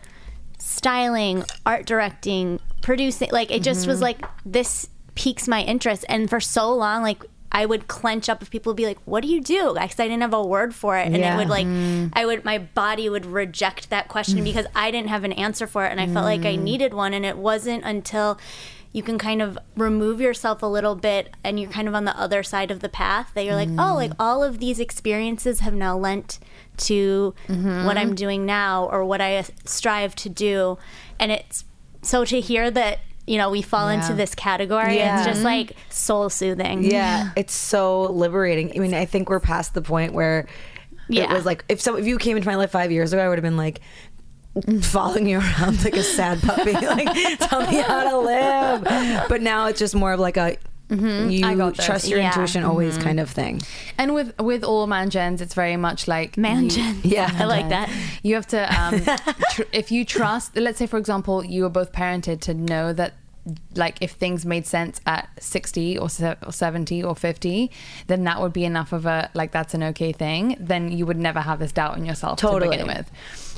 styling, 0.58 1.44
art 1.66 1.86
directing, 1.86 2.60
producing. 2.82 3.30
Like, 3.32 3.50
it 3.50 3.62
just 3.62 3.82
Mm-hmm. 3.82 3.90
was 3.90 4.00
like, 4.00 4.24
this 4.44 4.88
piques 5.14 5.48
my 5.48 5.62
interest. 5.62 6.04
And 6.08 6.28
for 6.30 6.40
so 6.40 6.74
long, 6.74 7.02
like, 7.02 7.22
I 7.52 7.66
would 7.66 7.88
clench 7.88 8.28
up 8.28 8.42
if 8.42 8.50
people 8.50 8.70
would 8.70 8.76
be 8.76 8.86
like, 8.86 8.98
"What 9.04 9.22
do 9.22 9.28
you 9.28 9.40
do?" 9.40 9.74
Because 9.74 10.00
I 10.00 10.04
didn't 10.08 10.22
have 10.22 10.34
a 10.34 10.42
word 10.42 10.74
for 10.74 10.96
it, 10.96 11.06
and 11.06 11.16
Yeah. 11.16 11.34
it 11.34 11.38
would 11.38 11.48
like, 11.48 11.66
mm-hmm. 11.66 12.08
I 12.12 12.26
would, 12.26 12.44
my 12.44 12.58
body 12.58 13.08
would 13.08 13.26
reject 13.26 13.90
that 13.90 14.08
question 14.08 14.38
mm. 14.38 14.44
because 14.44 14.66
I 14.74 14.90
didn't 14.90 15.08
have 15.08 15.24
an 15.24 15.32
answer 15.32 15.66
for 15.66 15.84
it, 15.84 15.90
and 15.90 16.00
I 16.00 16.06
felt 16.06 16.24
like 16.24 16.44
I 16.44 16.56
mm. 16.56 16.62
needed 16.62 16.94
one, 16.94 17.14
and 17.14 17.24
it 17.24 17.36
wasn't 17.36 17.84
until 17.84 18.38
you 18.92 19.02
can 19.04 19.18
kind 19.18 19.40
of 19.40 19.56
remove 19.76 20.20
yourself 20.20 20.64
a 20.64 20.66
little 20.66 20.96
bit 20.96 21.32
and 21.44 21.60
you're 21.60 21.70
kind 21.70 21.86
of 21.86 21.94
on 21.94 22.06
the 22.06 22.20
other 22.20 22.42
side 22.42 22.72
of 22.72 22.80
the 22.80 22.88
path 22.88 23.30
that 23.34 23.44
you're 23.44 23.54
like 23.54 23.68
oh 23.78 23.94
like 23.94 24.10
mm. 24.10 24.16
all 24.18 24.42
of 24.42 24.58
these 24.58 24.80
experiences 24.80 25.60
have 25.60 25.74
now 25.74 25.96
lent 25.96 26.40
to 26.76 27.32
mm-hmm. 27.46 27.84
what 27.84 27.96
i'm 27.96 28.16
doing 28.16 28.44
now 28.44 28.88
or 28.90 29.04
what 29.04 29.20
i 29.20 29.44
strive 29.64 30.14
to 30.16 30.28
do. 30.28 30.78
And 31.18 31.32
it's 31.32 31.64
so 32.02 32.24
to 32.24 32.40
hear 32.40 32.70
that 32.70 33.00
you 33.26 33.38
know 33.38 33.50
we 33.50 33.62
fall 33.62 33.88
into 33.88 34.14
this 34.14 34.34
category 34.34 34.96
Yeah. 34.96 35.18
it's 35.18 35.26
just 35.26 35.38
mm-hmm. 35.38 35.46
like 35.46 35.76
soul 35.88 36.28
soothing 36.30 36.84
Yeah, 36.84 37.30
it's 37.36 37.54
so 37.54 38.02
liberating. 38.02 38.72
I 38.74 38.78
mean, 38.80 38.94
I 38.94 39.04
think 39.04 39.28
we're 39.28 39.40
past 39.40 39.74
the 39.74 39.82
point 39.82 40.12
where 40.12 40.46
it 41.08 41.28
was 41.28 41.44
like 41.46 41.64
if 41.68 41.80
so 41.80 41.96
if 41.96 42.06
you 42.06 42.18
came 42.18 42.36
into 42.36 42.48
my 42.48 42.56
life 42.56 42.70
five 42.70 42.90
years 42.90 43.12
ago, 43.12 43.24
I 43.24 43.28
would 43.28 43.38
have 43.38 43.42
been 43.42 43.56
like 43.56 43.80
following 44.82 45.28
you 45.28 45.38
around 45.38 45.84
like 45.84 45.94
a 45.94 46.02
sad 46.02 46.40
puppy, 46.40 46.72
like 46.72 47.38
tell 47.38 47.60
me 47.70 47.80
how 47.80 48.10
to 48.10 48.18
live. 48.18 49.28
But 49.28 49.42
now 49.42 49.66
it's 49.66 49.78
just 49.78 49.94
more 49.94 50.12
of 50.12 50.20
like 50.20 50.36
a 50.36 50.56
you 50.90 51.46
I 51.46 51.54
got 51.54 51.76
this. 51.76 51.86
trust 51.86 52.08
your 52.08 52.18
Yeah. 52.18 52.28
intuition 52.28 52.64
always 52.64 52.98
kind 52.98 53.20
of 53.20 53.30
thing. 53.30 53.62
And 53.98 54.14
with 54.14 54.36
with 54.40 54.64
all 54.64 54.86
mangens, 54.88 55.40
it's 55.40 55.54
very 55.54 55.76
much 55.76 56.08
like 56.08 56.36
mansion 56.36 57.00
Yeah. 57.04 57.30
i 57.38 57.44
like 57.44 57.68
that 57.68 57.88
You 58.22 58.34
have 58.34 58.46
to, 58.48 58.60
um, 58.80 59.00
tr- 59.52 59.62
if 59.72 59.90
you 59.90 60.04
trust, 60.04 60.56
let's 60.56 60.78
say, 60.78 60.86
for 60.86 60.98
example, 60.98 61.44
you 61.44 61.62
were 61.62 61.70
both 61.70 61.92
parented 61.92 62.40
to 62.42 62.54
know 62.54 62.92
that, 62.92 63.14
like, 63.74 63.96
if 64.02 64.10
things 64.12 64.44
made 64.44 64.66
sense 64.66 65.00
at 65.06 65.28
60 65.40 65.96
or, 65.98 66.10
se- 66.10 66.36
or 66.44 66.52
70 66.52 67.02
or 67.02 67.16
50, 67.16 67.70
then 68.08 68.24
that 68.24 68.40
would 68.42 68.52
be 68.52 68.64
enough 68.66 68.92
of 68.92 69.06
a, 69.06 69.30
like, 69.32 69.52
that's 69.52 69.72
an 69.72 69.82
okay 69.84 70.12
thing. 70.12 70.56
Then 70.60 70.92
you 70.92 71.06
would 71.06 71.16
never 71.16 71.40
have 71.40 71.58
this 71.60 71.72
doubt 71.72 71.96
in 71.96 72.04
yourself 72.04 72.38
to 72.40 72.60
begin 72.60 72.86
with. 72.86 73.10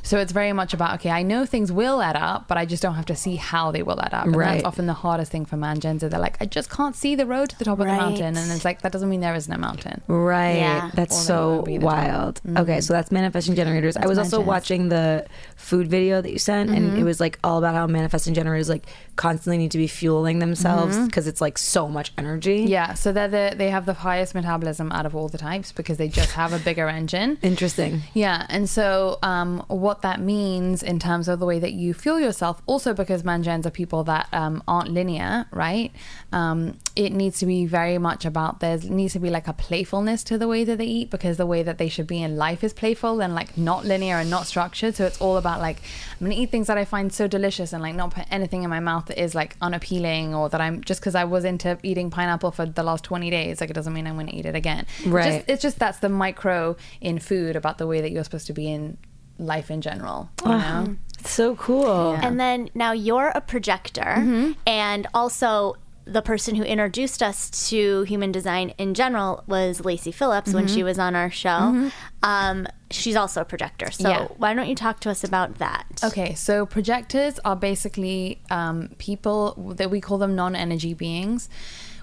So 0.03 0.19
it's 0.19 0.33
very 0.33 0.53
much 0.53 0.75
about, 0.75 0.95
okay, 0.95 1.11
I 1.11 1.23
know 1.23 1.45
things 1.47 1.73
will 1.73 2.01
add 2.03 2.17
up, 2.17 2.47
but 2.49 2.57
I 2.59 2.67
just 2.67 2.83
don't 2.83 2.95
have 2.95 3.07
to 3.07 3.17
see 3.17 3.37
how 3.37 3.71
they 3.73 3.83
will 3.83 4.01
add 4.01 4.15
up. 4.15 4.27
And 4.27 4.37
Right. 4.37 4.55
that's 4.55 4.65
often 4.65 4.87
the 4.87 4.93
hardest 4.95 5.33
thing 5.33 5.45
for 5.45 5.57
man 5.57 5.73
mangens. 5.73 6.01
They're 6.01 6.21
like, 6.21 6.37
I 6.41 6.47
just 6.47 6.71
can't 6.71 6.95
see 6.95 7.15
the 7.15 7.27
road 7.27 7.51
to 7.51 7.59
the 7.59 7.65
top 7.65 7.75
of 7.75 7.87
the 7.87 7.93
Right. 7.93 8.01
mountain. 8.01 8.37
And 8.37 8.51
it's 8.53 8.65
like, 8.65 8.83
that 8.83 8.93
doesn't 8.93 9.09
mean 9.09 9.21
there 9.21 9.35
isn't 9.35 9.53
a 9.53 9.59
mountain. 9.59 10.03
Right. 10.07 10.57
Yeah. 10.57 10.91
That's 10.95 11.23
Or 11.23 11.25
so 11.25 11.51
won't 11.55 11.65
be 11.67 11.79
the 11.79 11.87
top. 11.87 11.93
wild. 11.95 12.35
Mm-hmm. 12.47 12.57
Okay, 12.59 12.81
so 12.81 12.93
that's 12.93 13.11
manifesting 13.11 13.55
generators. 13.55 13.97
I 13.97 14.01
That's 14.01 14.09
was 14.11 14.19
also 14.19 14.39
manifest. 14.39 14.49
watching 14.49 14.89
the 14.89 15.27
food 15.57 15.89
video 15.89 16.21
that 16.21 16.31
you 16.33 16.39
sent, 16.39 16.71
and 16.71 16.91
mm-hmm. 16.91 16.99
it 17.01 17.05
was 17.05 17.21
like 17.21 17.39
all 17.45 17.59
about 17.59 17.75
how 17.75 17.87
manifesting 17.87 18.35
generators 18.35 18.69
like 18.69 18.87
constantly 19.17 19.59
need 19.59 19.71
to 19.71 19.79
be 19.79 19.87
fueling 19.87 20.39
themselves 20.39 20.97
mm-hmm. 20.97 21.07
because 21.07 21.27
it's 21.27 21.41
like 21.41 21.59
so 21.59 21.89
much 21.89 22.13
energy. 22.19 22.65
Yeah, 22.69 22.95
so 22.95 23.13
they're 23.13 23.29
the, 23.29 23.55
they 23.57 23.71
have 23.71 23.87
the 23.87 23.95
highest 23.95 24.35
metabolism 24.35 24.91
out 24.93 25.07
of 25.07 25.15
all 25.15 25.29
the 25.29 25.39
types 25.39 25.73
because 25.73 25.97
they 25.99 26.09
just 26.09 26.33
have 26.33 26.53
a 26.53 26.59
bigger 26.59 26.89
engine. 26.89 27.39
Interesting. 27.43 28.03
Yeah, 28.15 28.47
and 28.49 28.69
so 28.69 29.19
um, 29.23 29.65
what 29.69 29.92
that 30.01 30.19
means 30.21 30.83
in 30.83 30.99
terms 30.99 31.29
of 31.29 31.39
the 31.39 31.45
way 31.45 31.59
that 31.59 31.73
you 31.75 31.93
fuel 31.93 32.19
yourself, 32.19 32.63
also 32.65 32.95
because 32.95 33.23
mangens 33.23 33.67
are 33.67 33.71
people 33.71 34.03
that 34.05 34.27
um, 34.33 34.63
aren't 34.67 34.89
linear, 34.91 35.45
right? 35.51 35.93
Um, 36.33 36.79
it 36.97 37.13
needs 37.13 37.39
to 37.41 37.47
be 37.47 37.67
very 37.67 37.99
much 37.99 38.25
about 38.25 38.61
there 38.61 38.79
needs 38.79 39.13
to 39.13 39.19
be 39.19 39.29
like 39.29 39.47
a 39.49 39.53
playfulness 39.53 40.25
to 40.25 40.39
the 40.39 40.49
way 40.49 40.65
that 40.65 40.79
they 40.79 40.87
eat 40.87 41.11
because 41.11 41.37
the 41.37 41.47
way 41.47 41.63
that 41.63 41.77
they 41.77 41.91
should 41.91 42.07
be 42.07 42.23
in 42.23 42.37
life 42.37 42.65
is 42.65 42.73
playful 42.73 43.21
and 43.21 43.35
like 43.35 43.59
not 43.59 43.85
linear 43.85 44.17
and 44.17 44.31
not 44.31 44.47
structured. 44.47 44.95
So 44.95 45.05
it's 45.05 45.21
all 45.21 45.37
about 45.37 45.61
like 45.61 45.79
I'm 46.21 46.27
gonna 46.27 46.41
eat 46.41 46.51
things 46.51 46.69
that 46.69 46.79
I 46.79 46.85
find 46.87 47.13
so 47.13 47.29
delicious 47.29 47.73
and 47.73 47.83
like 47.83 47.95
not 47.95 48.15
put 48.15 48.25
anything 48.31 48.63
in 48.63 48.71
my 48.71 48.81
mouth 48.81 49.07
that 49.07 49.23
is 49.23 49.35
like 49.35 49.57
unappealing 49.61 50.35
or 50.35 50.49
that 50.49 50.61
I'm 50.61 50.83
just 50.83 51.01
because 51.01 51.15
I 51.15 51.25
was 51.25 51.45
into 51.45 51.79
eating 51.83 52.09
pineapple 52.11 52.53
for 52.53 52.65
the 52.67 52.83
last 52.83 53.05
20 53.05 53.31
days, 53.31 53.61
like 53.61 53.71
it 53.71 53.75
doesn't 53.75 53.93
mean 53.93 54.07
I'm 54.07 54.17
gonna 54.17 54.33
eat 54.33 54.47
it 54.47 54.55
again. 54.55 54.87
Right. 55.07 55.25
just- 55.39 55.45
it's 55.49 55.63
just 55.63 55.79
that's 55.79 55.99
the 55.99 56.09
micro 56.09 56.77
in 57.01 57.19
food 57.19 57.57
about 57.57 57.79
the 57.79 57.87
way 57.87 58.01
that 58.01 58.11
you're 58.13 58.25
supposed 58.25 58.47
to 58.47 58.53
be 58.53 58.71
in 58.71 58.97
life 59.43 59.71
in 59.71 59.81
general. 59.81 60.31
You 60.45 60.51
know? 60.53 60.97
So 61.25 61.55
cool. 61.57 62.19
And 62.23 62.39
then 62.41 62.69
now 62.75 62.93
you're 62.93 63.29
a 63.29 63.41
projector, 63.41 64.55
and 64.67 65.07
also 65.15 65.77
the 66.05 66.21
person 66.21 66.57
who 66.57 66.65
introduced 66.65 67.23
us 67.23 67.49
to 67.71 68.03
human 68.03 68.33
design 68.33 68.71
in 68.77 68.93
general 68.93 69.45
was 69.47 69.85
Lacey 69.85 70.11
Phillips 70.11 70.53
when 70.53 70.67
she 70.67 70.83
was 70.83 70.99
on 70.99 71.15
our 71.15 71.31
show. 71.31 71.91
Um, 72.25 72.67
she's 72.91 73.15
also 73.15 73.41
a 73.43 73.45
projector. 73.45 73.93
So 73.93 74.09
Yeah. 74.09 74.27
why 74.37 74.53
don't 74.53 74.69
you 74.69 74.75
talk 74.75 74.99
to 75.01 75.11
us 75.11 75.23
about 75.23 75.59
that? 75.59 75.87
Okay, 76.03 76.35
so 76.35 76.67
projectors 76.67 77.39
are 77.45 77.55
basically 77.55 78.41
um, 78.51 78.91
people 78.99 79.55
that 79.77 79.93
we 79.93 80.01
call 80.01 80.19
them 80.19 80.35
non-energy 80.35 80.93
beings, 80.95 81.49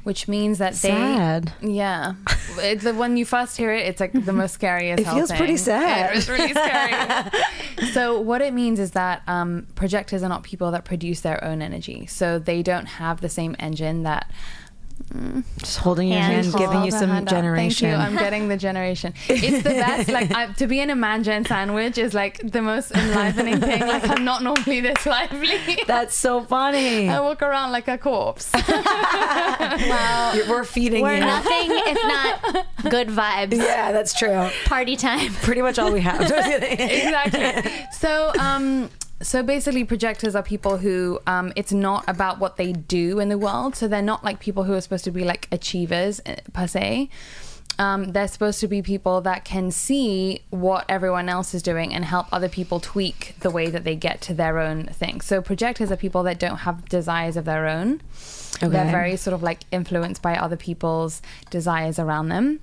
which 0.04 0.28
means 0.28 0.58
that 0.58 0.74
they. 0.74 0.90
Sad. 0.90 1.54
Yeah, 1.62 2.14
it's 2.58 2.84
the 2.84 2.94
when 2.94 3.18
you 3.18 3.26
first 3.26 3.58
hear 3.58 3.74
it, 3.74 3.86
it's 3.86 4.00
like 4.00 4.14
the 4.14 4.34
most 4.34 4.54
scariest. 4.54 5.02
It 5.02 5.06
hell 5.06 5.16
It 5.16 5.20
feels 5.20 5.32
pretty 5.32 5.58
sad. 5.58 6.16
It's 6.16 6.30
really 6.30 6.54
scary. 6.54 7.32
so 7.94 8.20
what 8.20 8.42
it 8.42 8.54
means 8.54 8.80
is 8.80 8.92
that 8.92 9.22
um, 9.28 9.68
projectors 9.76 10.24
are 10.24 10.30
not 10.30 10.44
people 10.44 10.72
that 10.72 10.86
produce 10.86 11.22
their 11.22 11.44
own 11.44 11.62
energy, 11.62 12.06
so 12.06 12.40
they 12.40 12.64
don't 12.64 12.86
have 12.86 13.22
the 13.22 13.30
same 13.30 13.56
engine 13.60 14.04
that 14.04 14.32
Just 15.58 15.80
holding 15.80 16.10
your 16.10 16.20
hand, 16.20 16.34
Handful. 16.46 16.60
giving 16.62 16.84
you 16.86 16.92
some 16.92 17.10
hand 17.10 17.28
generation. 17.28 17.90
Thank 17.90 18.00
you. 18.00 18.06
I'm 18.06 18.16
getting 18.16 18.48
the 18.48 18.58
generation. 18.58 19.14
It's 19.28 19.64
the 19.64 19.70
best. 19.72 20.08
Like 20.10 20.32
I, 20.32 20.48
to 20.54 20.68
be 20.68 20.80
in 20.80 20.92
a 20.92 20.96
mangen 20.96 21.46
sandwich 21.46 21.98
is 21.98 22.14
like 22.14 22.38
the 22.44 22.62
most 22.62 22.92
enlivening 22.92 23.60
thing. 23.60 23.82
Like 23.82 24.08
I'm 24.08 24.24
not 24.24 24.44
normally 24.44 24.82
this 24.82 25.06
lively. 25.08 25.80
That's 25.88 26.16
so 26.16 26.44
funny. 26.44 27.10
I 27.10 27.20
walk 27.22 27.42
around 27.42 27.72
like 27.72 27.88
a 27.88 27.98
corpse. 27.98 28.52
You're- 30.36 30.48
We're 30.50 30.64
feeding 30.64 31.02
We're 31.04 31.16
you. 31.16 31.20
nothing 31.22 31.70
if 31.72 31.98
not 32.04 32.66
good 32.92 33.08
vibes. 33.08 33.58
Yeah, 33.70 33.92
that's 33.92 34.14
true. 34.18 34.50
Party 34.66 34.96
time. 34.96 35.34
Pretty 35.36 35.62
much 35.62 35.78
all 35.80 35.92
we 35.92 36.02
have. 36.02 36.22
exactly. 36.22 37.72
So, 37.92 38.32
um, 38.40 38.90
so 39.22 39.44
basically, 39.44 39.84
projectors 39.84 40.36
are 40.36 40.44
people 40.44 40.78
who 40.78 41.20
um, 41.28 41.52
it's 41.56 41.74
not 41.74 42.06
about 42.08 42.40
what 42.40 42.58
they 42.58 42.72
do 42.72 43.20
in 43.20 43.30
the 43.30 43.38
world. 43.38 43.76
So 43.76 43.88
they're 43.88 44.02
not 44.02 44.24
like 44.24 44.40
people 44.40 44.64
who 44.64 44.74
are 44.74 44.82
supposed 44.82 45.04
to 45.06 45.12
be 45.12 45.24
like 45.24 45.48
achievers 45.52 46.22
eh, 46.26 46.38
per 46.54 46.68
se. 46.68 47.10
um, 47.80 48.12
they're 48.12 48.28
supposed 48.28 48.60
to 48.60 48.68
be 48.68 48.82
people 48.82 49.22
that 49.22 49.46
can 49.46 49.72
see 49.72 50.42
what 50.50 50.86
everyone 50.90 51.30
else 51.30 51.54
is 51.54 51.64
doing 51.64 51.94
and 51.94 52.04
help 52.04 52.28
other 52.32 52.50
people 52.50 52.82
tweak 52.82 53.36
the 53.40 53.50
way 53.50 53.70
that 53.70 53.86
they 53.86 53.96
get 53.96 54.20
to 54.22 54.34
their 54.34 54.60
own 54.60 54.86
thing. 54.88 55.22
So 55.22 55.42
projectors 55.42 55.90
are 55.90 55.96
people 55.96 56.24
that 56.24 56.40
don't 56.40 56.58
have 56.58 56.90
desires 56.90 57.38
of 57.38 57.46
their 57.46 57.68
own. 57.68 58.02
They're 58.60 58.92
very 58.92 59.16
sort 59.16 59.34
of 59.34 59.42
like 59.42 59.62
influenced 59.72 60.22
by 60.22 60.36
other 60.36 60.58
people's 60.58 61.22
desires 61.50 61.98
around 61.98 62.28
them. 62.28 62.60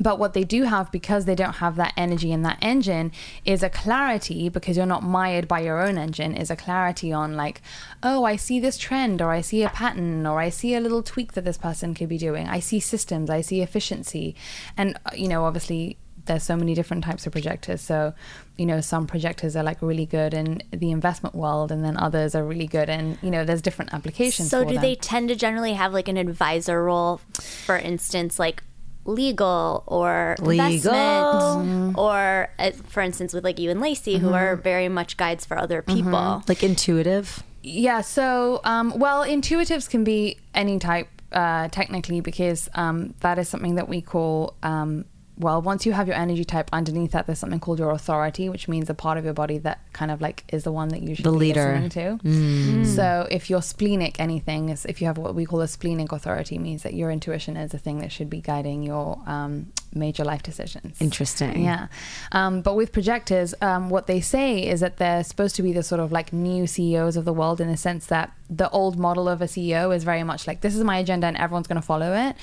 But 0.00 0.18
what 0.18 0.32
they 0.32 0.44
do 0.44 0.64
have, 0.64 0.90
because 0.90 1.26
they 1.26 1.34
don't 1.34 1.56
have 1.56 1.76
that 1.76 1.92
energy 1.96 2.32
in 2.32 2.42
that 2.42 2.58
engine, 2.62 3.12
is 3.44 3.62
a 3.62 3.68
clarity 3.68 4.48
because 4.48 4.76
you're 4.76 4.86
not 4.86 5.02
mired 5.02 5.46
by 5.46 5.60
your 5.60 5.82
own 5.82 5.98
engine, 5.98 6.34
is 6.34 6.50
a 6.50 6.56
clarity 6.56 7.12
on 7.12 7.36
like, 7.36 7.60
oh, 8.02 8.24
I 8.24 8.36
see 8.36 8.58
this 8.58 8.78
trend, 8.78 9.20
or 9.20 9.30
I 9.30 9.42
see 9.42 9.62
a 9.62 9.68
pattern, 9.68 10.26
or 10.26 10.40
I 10.40 10.48
see 10.48 10.74
a 10.74 10.80
little 10.80 11.02
tweak 11.02 11.32
that 11.32 11.44
this 11.44 11.58
person 11.58 11.94
could 11.94 12.08
be 12.08 12.18
doing. 12.18 12.48
I 12.48 12.60
see 12.60 12.80
systems, 12.80 13.28
I 13.28 13.42
see 13.42 13.60
efficiency. 13.60 14.34
And, 14.76 14.96
uh, 15.04 15.10
you 15.14 15.28
know, 15.28 15.44
obviously, 15.44 15.98
there's 16.24 16.42
so 16.42 16.56
many 16.56 16.74
different 16.74 17.04
types 17.04 17.26
of 17.26 17.32
projectors. 17.32 17.80
So, 17.80 18.14
you 18.56 18.64
know, 18.64 18.80
some 18.80 19.06
projectors 19.06 19.56
are 19.56 19.64
like 19.64 19.82
really 19.82 20.06
good 20.06 20.34
in 20.34 20.62
the 20.70 20.90
investment 20.90 21.34
world, 21.34 21.70
and 21.70 21.84
then 21.84 21.96
others 21.96 22.34
are 22.34 22.44
really 22.44 22.66
good 22.66 22.88
in, 22.88 23.18
you 23.22 23.30
know, 23.30 23.44
there's 23.44 23.62
different 23.62 23.92
applications. 23.92 24.48
So 24.48 24.64
do 24.64 24.74
them. 24.74 24.82
they 24.82 24.94
tend 24.94 25.28
to 25.28 25.36
generally 25.36 25.74
have 25.74 25.92
like 25.92 26.08
an 26.08 26.16
advisor 26.16 26.82
role, 26.82 27.20
for 27.34 27.76
instance, 27.76 28.38
like 28.38 28.62
legal 29.04 29.82
or 29.86 30.36
Legal. 30.40 30.66
investment, 30.66 31.98
or 31.98 32.48
uh, 32.58 32.70
for 32.86 33.02
instance 33.02 33.34
with 33.34 33.44
like 33.44 33.58
you 33.58 33.70
and 33.70 33.80
Lacey, 33.80 34.18
who 34.18 34.32
are 34.32 34.56
very 34.56 34.88
much 34.88 35.16
guides 35.16 35.44
for 35.44 35.58
other 35.58 35.82
people. 35.82 36.42
Like 36.48 36.62
intuitive. 36.62 37.42
Yeah. 37.62 38.00
So, 38.00 38.60
um, 38.64 38.98
well, 38.98 39.24
intuitives 39.24 39.88
can 39.88 40.04
be 40.04 40.38
any 40.54 40.78
type, 40.78 41.08
uh, 41.32 41.68
technically, 41.68 42.20
because 42.20 42.68
um, 42.74 43.14
that 43.20 43.38
is 43.38 43.48
something 43.48 43.76
that 43.76 43.88
we 43.88 44.00
call. 44.00 44.54
Um, 44.62 45.04
well, 45.38 45.62
once 45.62 45.86
you 45.86 45.92
have 45.92 46.06
your 46.06 46.16
energy 46.16 46.44
type 46.44 46.68
underneath 46.72 47.12
that, 47.12 47.26
there's 47.26 47.38
something 47.38 47.58
called 47.58 47.78
your 47.78 47.90
authority, 47.90 48.48
which 48.48 48.68
means 48.68 48.90
a 48.90 48.94
part 48.94 49.16
of 49.18 49.24
your 49.24 49.32
body 49.32 49.58
that 49.58 49.80
kind 49.92 50.10
of 50.10 50.20
like 50.20 50.44
is 50.52 50.64
the 50.64 50.72
one 50.72 50.88
that 50.88 51.02
you 51.02 51.14
should 51.14 51.24
The 51.24 51.32
be 51.32 51.38
leader. 51.38 51.88
to. 51.90 52.84
So, 52.84 53.26
if 53.30 53.48
you're 53.48 53.62
splenic, 53.62 54.20
anything 54.20 54.68
is 54.68 54.84
if 54.84 55.00
you 55.00 55.06
have 55.06 55.18
what 55.18 55.34
we 55.34 55.44
call 55.46 55.60
a 55.62 55.68
splenic 55.68 56.12
authority, 56.12 56.58
means 56.58 56.82
that 56.82 56.94
your 56.94 57.10
intuition 57.10 57.56
is 57.56 57.70
the 57.72 57.78
thing 57.78 57.98
that 58.00 58.12
should 58.12 58.28
be 58.28 58.40
guiding 58.40 58.82
your 58.82 59.18
um, 59.26 59.72
major 59.94 60.24
life 60.24 60.42
decisions. 60.42 61.00
Interesting. 61.00 61.64
Yeah. 61.64 61.88
Um, 62.32 62.60
but 62.60 62.76
with 62.76 62.92
projectors, 62.92 63.54
um, 63.62 63.88
what 63.90 64.06
they 64.06 64.20
say 64.20 64.66
is 64.66 64.80
that 64.80 64.98
they're 64.98 65.24
supposed 65.24 65.56
to 65.56 65.62
be 65.62 65.72
the 65.72 65.82
sort 65.82 66.00
of 66.00 66.12
like 66.12 66.32
new 66.32 66.66
CEOs 66.66 67.16
of 67.16 67.24
the 67.24 67.32
world 67.32 67.60
in 67.60 67.68
the 67.68 67.76
sense 67.76 68.06
that 68.06 68.32
the 68.50 68.68
old 68.70 68.98
model 68.98 69.28
of 69.28 69.40
a 69.40 69.46
CEO 69.46 69.94
is 69.94 70.04
very 70.04 70.22
much 70.22 70.46
like, 70.46 70.60
this 70.60 70.74
is 70.76 70.84
my 70.84 70.98
agenda 70.98 71.26
and 71.26 71.36
everyone's 71.38 71.66
going 71.66 71.80
to 71.80 71.86
follow 71.86 72.12
it. 72.14 72.36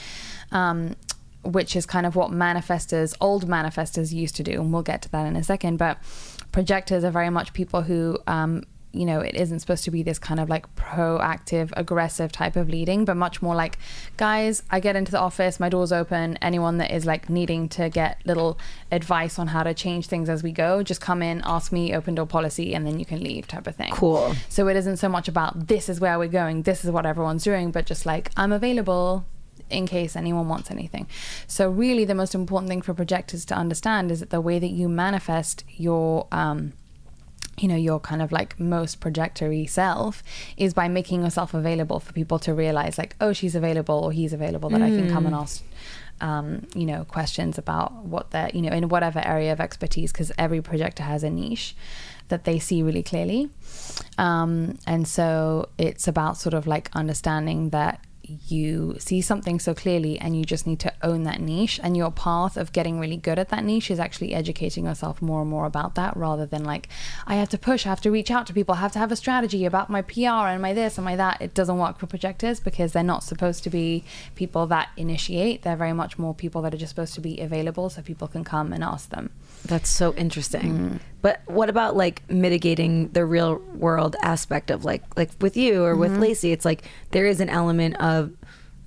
Um, 0.52 0.96
which 1.44 1.76
is 1.76 1.86
kind 1.86 2.06
of 2.06 2.16
what 2.16 2.32
manifestors, 2.32 3.16
old 3.22 3.48
manifestors 3.48 4.12
used 4.12 4.36
to 4.36 4.44
do. 4.44 4.62
And 4.62 4.74
we'll 4.74 4.82
get 4.82 5.02
to 5.04 5.12
that 5.12 5.26
in 5.26 5.36
a 5.36 5.44
second. 5.44 5.78
But 5.78 5.98
projectors 6.52 7.04
are 7.04 7.12
very 7.12 7.30
much 7.30 7.54
people 7.54 7.84
who, 7.84 8.18
um, 8.28 8.64
you 8.92 9.06
know, 9.06 9.20
it 9.20 9.36
isn't 9.36 9.60
supposed 9.60 9.84
to 9.84 9.92
be 9.92 10.02
this 10.02 10.18
kind 10.18 10.40
of 10.40 10.50
like 10.50 10.74
proactive, 10.76 11.72
aggressive 11.78 12.32
type 12.32 12.56
of 12.56 12.70
leading, 12.70 13.06
but 13.06 13.16
much 13.16 13.42
more 13.42 13.54
like, 13.54 13.78
guys, 14.18 14.64
I 14.72 14.80
get 14.80 14.96
into 14.96 15.12
the 15.12 15.20
office, 15.20 15.60
my 15.60 15.70
door's 15.70 15.92
open. 15.92 16.38
Anyone 16.42 16.78
that 16.78 16.92
is 16.92 17.06
like 17.06 17.30
needing 17.30 17.70
to 17.70 17.90
get 17.90 18.20
little 18.26 18.58
advice 18.92 19.38
on 19.38 19.48
how 19.48 19.62
to 19.62 19.76
change 19.76 20.08
things 20.08 20.28
as 20.28 20.42
we 20.42 20.52
go, 20.52 20.82
just 20.82 21.02
come 21.02 21.22
in, 21.22 21.44
ask 21.46 21.72
me, 21.72 21.94
open 21.94 22.16
door 22.16 22.26
policy, 22.26 22.74
and 22.74 22.86
then 22.86 23.00
you 23.00 23.06
can 23.06 23.24
leave 23.24 23.48
type 23.48 23.68
of 23.68 23.76
thing. 23.76 23.92
Cool. 23.94 24.34
So 24.50 24.68
it 24.68 24.76
isn't 24.76 24.98
so 24.98 25.08
much 25.08 25.28
about 25.28 25.68
this 25.68 25.88
is 25.88 26.00
where 26.00 26.18
we're 26.18 26.28
going, 26.28 26.64
this 26.64 26.84
is 26.84 26.90
what 26.90 27.06
everyone's 27.06 27.44
doing, 27.44 27.70
but 27.70 27.86
just 27.86 28.08
like, 28.08 28.32
I'm 28.36 28.52
available 28.52 29.24
in 29.70 29.88
case 29.88 30.16
anyone 30.16 30.48
wants 30.48 30.72
anything. 30.72 31.08
So 31.48 31.70
really 31.70 32.06
the 32.06 32.16
most 32.16 32.36
important 32.36 32.70
thing 32.70 32.82
for 32.82 32.94
projectors 32.94 33.46
to 33.46 33.56
understand 33.56 34.12
is 34.12 34.20
that 34.20 34.30
the 34.30 34.42
way 34.42 34.60
that 34.60 34.70
you 34.70 34.90
manifest 34.90 35.64
your 35.78 36.28
um 36.32 36.74
you 37.62 37.68
know 37.68 37.76
your 37.76 38.00
kind 38.00 38.22
of 38.22 38.32
like 38.32 38.60
most 38.60 39.00
projectory 39.00 39.66
self 39.66 40.24
is 40.58 40.74
by 40.74 40.88
making 40.88 41.24
yourself 41.24 41.54
available 41.54 42.00
for 42.00 42.14
people 42.14 42.40
to 42.40 42.54
realize 42.54 42.98
like 42.98 43.16
oh 43.20 43.34
she's 43.34 43.56
available 43.56 43.96
or 43.96 44.12
he's 44.12 44.34
available 44.34 44.70
that 44.70 44.82
I 44.82 44.90
can 44.90 45.10
come 45.10 45.26
and 45.26 45.36
ask 45.36 45.64
um, 46.22 46.68
you 46.76 46.86
know 46.86 47.06
questions 47.06 47.58
about 47.58 48.06
what 48.06 48.32
they're 48.32 48.50
you 48.54 48.62
know 48.62 48.72
in 48.72 48.90
whatever 48.90 49.22
area 49.26 49.52
of 49.52 49.60
expertise 49.60 50.12
because 50.12 50.32
every 50.38 50.62
projector 50.62 51.04
has 51.04 51.24
a 51.24 51.30
niche 51.30 51.76
that 52.28 52.44
they 52.44 52.60
see 52.60 52.84
really 52.84 53.04
clearly 53.04 53.50
um, 54.18 54.78
and 54.86 55.08
so 55.08 55.70
it's 55.78 56.08
about 56.08 56.38
sort 56.38 56.54
of 56.54 56.68
like 56.68 56.90
understanding 56.94 57.70
that 57.70 58.04
you 58.48 58.96
see 59.00 59.22
something 59.22 59.60
so 59.60 59.74
clearly 59.74 60.20
and 60.20 60.38
you 60.38 60.44
just 60.44 60.66
need 60.66 60.80
to 60.80 60.94
own 61.02 61.24
that 61.24 61.40
niche 61.40 61.80
and 61.84 61.96
your 61.96 62.12
path 62.12 62.58
of 62.58 62.72
getting 62.72 63.00
really 63.00 63.18
good 63.18 63.40
at 63.40 63.50
that 63.50 63.64
niche 63.64 63.92
is 63.92 64.00
actually 64.00 64.34
educating 64.34 64.86
yourself 64.86 65.22
more 65.22 65.42
and 65.42 65.50
more 65.50 65.66
about 65.66 65.96
that 65.96 66.16
rather 66.16 66.46
than 66.46 66.64
like 66.64 66.88
i 67.28 67.36
have 67.36 67.50
to 67.50 67.58
push 67.58 67.86
i 67.86 67.90
have 67.90 68.02
to 68.02 68.12
reach 68.12 68.32
out 68.32 68.46
to 68.46 68.54
people 68.54 68.76
i 68.76 68.78
have 68.80 68.92
to 68.92 69.00
have 69.00 69.12
a 69.12 69.16
strategy 69.16 69.66
about 69.66 69.90
my 69.90 70.02
pr 70.02 70.20
and 70.26 70.62
my 70.62 70.74
this 70.74 70.98
and 70.98 71.06
my 71.06 71.16
that. 71.16 71.42
It 71.42 71.54
doesn't 71.54 71.78
work 71.78 71.98
for 72.00 72.08
projectors 72.08 72.60
because 72.60 72.94
they're 72.94 73.04
not 73.04 73.24
supposed 73.24 73.64
to 73.64 73.70
be 73.70 74.04
people 74.36 74.66
that 74.68 74.90
initiate. 74.98 75.62
They're 75.62 75.76
very 75.76 75.94
much 75.94 76.18
more 76.18 76.34
people 76.34 76.62
that 76.64 76.74
are 76.74 76.78
just 76.78 76.92
supposed 76.92 77.14
to 77.16 77.22
be 77.22 77.40
available 77.40 77.90
so 77.90 78.02
people 78.02 78.28
can 78.28 78.44
come 78.44 78.74
and 78.74 78.84
ask 78.84 79.10
them 79.10 79.32
That's 79.66 79.90
so 79.90 80.14
interesting. 80.16 80.78
Mm. 80.78 81.00
But 81.22 81.42
what 81.46 81.70
about 81.70 81.96
like 81.96 82.28
mitigating 82.30 83.10
the 83.10 83.26
real 83.26 83.58
world 83.74 84.16
aspect 84.22 84.72
of 84.72 84.86
like 84.86 85.04
like 85.18 85.32
with 85.42 85.58
you 85.58 85.84
or 85.84 85.92
Mm-hmm. 85.92 86.00
with 86.00 86.18
Lacey? 86.18 86.52
It's 86.52 86.66
like 86.66 86.84
there 87.12 87.26
is 87.26 87.40
an 87.40 87.50
element 87.50 87.98
of 87.98 88.32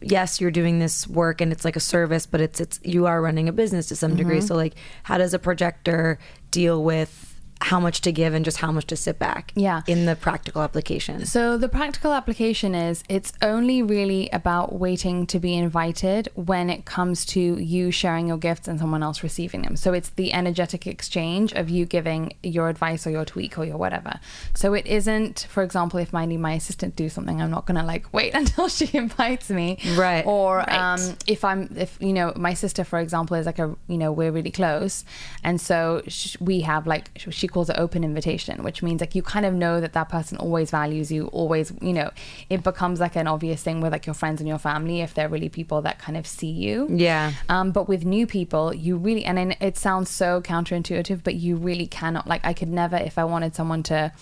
yes, 0.01 0.41
you're 0.41 0.51
doing 0.51 0.79
this 0.79 1.07
work 1.07 1.41
and 1.41 1.53
it's 1.53 1.65
like 1.65 1.77
a 1.77 1.81
service, 1.81 2.27
but 2.27 2.41
it's 2.41 2.61
it's 2.61 2.81
you 2.83 3.07
are 3.07 3.21
running 3.21 3.49
a 3.49 3.53
business 3.53 3.87
to 3.89 3.97
some 3.97 4.17
degree. 4.17 4.39
Mm-hmm. 4.39 4.47
So 4.47 4.57
like 4.57 4.75
how 5.03 5.19
does 5.19 5.35
a 5.35 5.39
projector 5.39 6.19
deal 6.51 6.83
with 6.83 7.32
how 7.63 7.79
much 7.81 8.01
to 8.03 8.13
give 8.13 8.35
and 8.35 8.45
just 8.45 8.59
how 8.59 8.71
much 8.73 8.87
to 8.89 8.97
sit 8.97 9.19
back 9.19 9.53
Yeah. 9.55 9.83
in 9.87 10.07
the 10.07 10.17
practical 10.17 10.63
application? 10.63 11.25
So 11.27 11.57
the 11.57 11.69
practical 11.69 12.13
application 12.13 12.75
is 12.75 13.03
it's 13.09 13.33
only 13.41 13.83
really 13.83 14.29
about 14.31 14.75
waiting 14.79 15.27
to 15.29 15.39
be 15.39 15.55
invited 15.57 16.29
when 16.35 16.69
it 16.71 16.85
comes 16.85 17.25
to 17.27 17.41
you 17.41 17.91
sharing 17.91 18.27
your 18.29 18.37
gifts 18.37 18.69
and 18.69 18.79
someone 18.79 19.03
else 19.03 19.23
receiving 19.23 19.63
them. 19.63 19.77
So 19.77 19.93
it's 19.93 20.11
the 20.11 20.33
energetic 20.33 20.87
exchange 20.87 21.53
of 21.53 21.71
you 21.71 21.87
giving 21.87 22.35
your 22.43 22.69
advice 22.69 23.07
or 23.07 23.11
your 23.11 23.25
tweak 23.25 23.59
or 23.59 23.65
your 23.65 23.77
whatever. 23.77 24.19
So 24.55 24.75
it 24.75 24.87
isn't, 24.87 25.47
for 25.49 25.63
example, 25.63 25.99
if 26.01 26.15
I 26.15 26.27
need 26.27 26.39
my 26.39 26.53
assistant 26.55 26.97
to 26.97 27.05
do 27.05 27.09
something, 27.09 27.41
I'm 27.41 27.51
not 27.51 27.67
gonna 27.67 27.85
like 27.85 28.13
wait 28.13 28.35
until 28.43 28.69
she 28.69 28.91
invites 28.97 29.51
me. 29.51 29.79
Right. 29.97 30.25
Or 30.27 30.59
Right. 30.59 30.73
um 30.73 31.17
if 31.27 31.45
I'm 31.45 31.69
if 31.77 31.97
you 32.01 32.13
know 32.13 32.33
my 32.37 32.55
sister 32.55 32.85
for 32.85 32.99
example 32.99 33.37
is 33.37 33.47
like 33.47 33.59
a 33.59 33.75
you 33.89 33.99
know 33.99 34.11
we're 34.13 34.31
really 34.33 34.51
close 34.51 35.05
and 35.45 35.61
so 35.61 36.03
sh- 36.09 36.37
we 36.41 36.61
have 36.63 36.87
like 36.87 37.11
she 37.31 37.47
calls 37.53 37.69
an 37.71 37.77
open 37.79 38.03
invitation 38.05 38.63
which 38.63 38.83
means 38.83 39.01
like 39.01 39.15
you 39.15 39.23
kind 39.23 39.45
of 39.47 39.55
know 39.55 39.81
that 39.81 39.93
that 39.93 40.09
person 40.09 40.37
always 40.39 40.71
values 40.71 41.13
you 41.13 41.27
always 41.29 41.73
you 41.81 41.93
know 41.93 42.11
it 42.51 42.63
becomes 42.63 42.99
like 43.01 43.17
an 43.17 43.27
obvious 43.27 43.63
thing 43.63 43.81
with 43.81 43.93
like 43.93 44.07
your 44.07 44.15
friends 44.15 44.41
and 44.41 44.49
your 44.49 44.59
family 44.59 45.01
if 45.01 45.15
they're 45.15 45.29
really 45.29 45.49
people 45.49 45.83
that 45.83 45.99
kind 45.99 46.17
of 46.17 46.27
see 46.27 46.51
you 46.51 46.87
Yeah. 46.91 47.33
um, 47.49 47.71
but 47.73 47.89
with 47.89 48.05
new 48.05 48.27
people, 48.27 48.75
you 48.75 48.97
really, 48.97 49.25
and 49.25 49.37
then 49.39 49.55
it 49.61 49.77
sounds 49.77 50.09
so 50.11 50.41
counterintuitive, 50.41 51.23
but 51.23 51.35
you 51.35 51.57
really 51.57 51.87
cannot. 51.87 52.27
Like, 52.27 52.45
I 52.45 52.53
could 52.53 52.69
never, 52.69 52.97
if 52.97 53.19
I 53.19 53.25
wanted 53.25 53.55
someone 53.55 53.83
to 53.85 54.13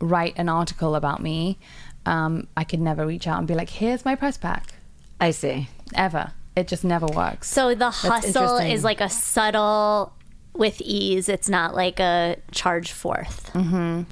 write 0.00 0.34
an 0.36 0.48
article 0.48 0.94
about 0.94 1.22
me, 1.22 1.58
um, 2.06 2.46
I 2.56 2.64
could 2.64 2.80
never 2.80 3.06
reach 3.06 3.26
out 3.26 3.38
and 3.38 3.46
be 3.48 3.54
like, 3.54 3.70
here's 3.70 4.04
my 4.04 4.14
press 4.14 4.36
pack. 4.36 4.74
I 5.20 5.30
see. 5.32 5.68
Ever. 5.94 6.32
It 6.56 6.68
just 6.68 6.84
never 6.84 7.06
works. 7.06 7.48
So 7.50 7.74
the 7.74 7.90
hustle 7.90 8.56
is 8.58 8.84
like 8.84 9.00
a 9.00 9.08
subtle 9.08 10.12
with 10.60 10.78
ease. 10.82 11.30
It's 11.30 11.48
not 11.48 11.74
like 11.74 11.98
a 11.98 12.36
charge 12.52 12.92
forth 12.92 13.50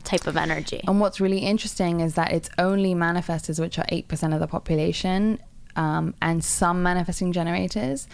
type 0.04 0.26
of 0.26 0.36
energy. 0.36 0.80
And 0.88 0.98
what's 0.98 1.20
really 1.20 1.40
interesting 1.40 2.00
is 2.00 2.14
that 2.14 2.32
it's 2.32 2.48
only 2.58 2.94
manifestors, 2.94 3.60
which 3.60 3.78
are 3.78 3.84
8% 3.84 4.32
of 4.32 4.40
the 4.40 4.46
population, 4.46 5.40
um, 5.76 6.14
and 6.22 6.42
some 6.42 6.82
manifesting 6.82 7.32
generators 7.32 8.08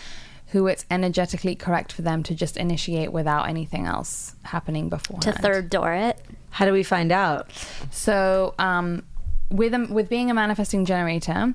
who 0.49 0.66
it's 0.66 0.85
energetically 0.90 1.55
correct 1.55 1.92
for 1.92 2.03
them 2.03 2.25
to 2.25 2.35
just 2.35 2.57
initiate 2.57 3.12
without 3.12 3.49
anything 3.49 3.87
else 3.87 4.35
happening 4.42 4.88
before. 4.88 5.20
To 5.20 5.33
third 5.33 5.70
door 5.70 5.92
it. 5.92 6.20
How 6.51 6.64
do 6.64 6.73
we 6.73 6.83
find 6.83 7.12
out? 7.12 7.53
So, 7.92 8.55
um, 8.59 9.05
with 9.51 9.75
a, 9.75 9.87
with 9.88 10.09
being 10.09 10.31
a 10.31 10.35
manifesting 10.35 10.85
generator, 10.85 11.55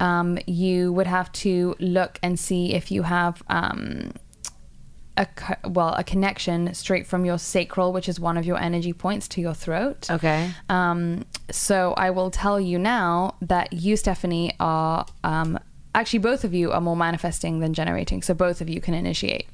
um, 0.00 0.38
you 0.46 0.92
would 0.92 1.06
have 1.06 1.32
to 1.32 1.74
look 1.78 2.18
and 2.22 2.38
see 2.38 2.74
if 2.74 2.90
you 2.90 3.02
have 3.04 3.42
um, 3.48 4.12
a 5.16 5.26
co- 5.26 5.68
well 5.68 5.94
a 5.94 6.04
connection 6.04 6.74
straight 6.74 7.06
from 7.06 7.24
your 7.24 7.38
sacral, 7.38 7.92
which 7.92 8.08
is 8.08 8.18
one 8.18 8.36
of 8.36 8.44
your 8.44 8.58
energy 8.58 8.92
points, 8.92 9.28
to 9.28 9.40
your 9.40 9.54
throat. 9.54 10.10
Okay. 10.10 10.50
Um, 10.68 11.24
so 11.50 11.94
I 11.96 12.10
will 12.10 12.30
tell 12.30 12.60
you 12.60 12.78
now 12.78 13.36
that 13.40 13.72
you, 13.72 13.96
Stephanie, 13.96 14.54
are 14.58 15.06
um, 15.22 15.58
actually 15.94 16.18
both 16.20 16.44
of 16.44 16.52
you 16.52 16.72
are 16.72 16.80
more 16.80 16.96
manifesting 16.96 17.60
than 17.60 17.74
generating. 17.74 18.22
So 18.22 18.34
both 18.34 18.60
of 18.60 18.68
you 18.68 18.80
can 18.80 18.94
initiate. 18.94 19.48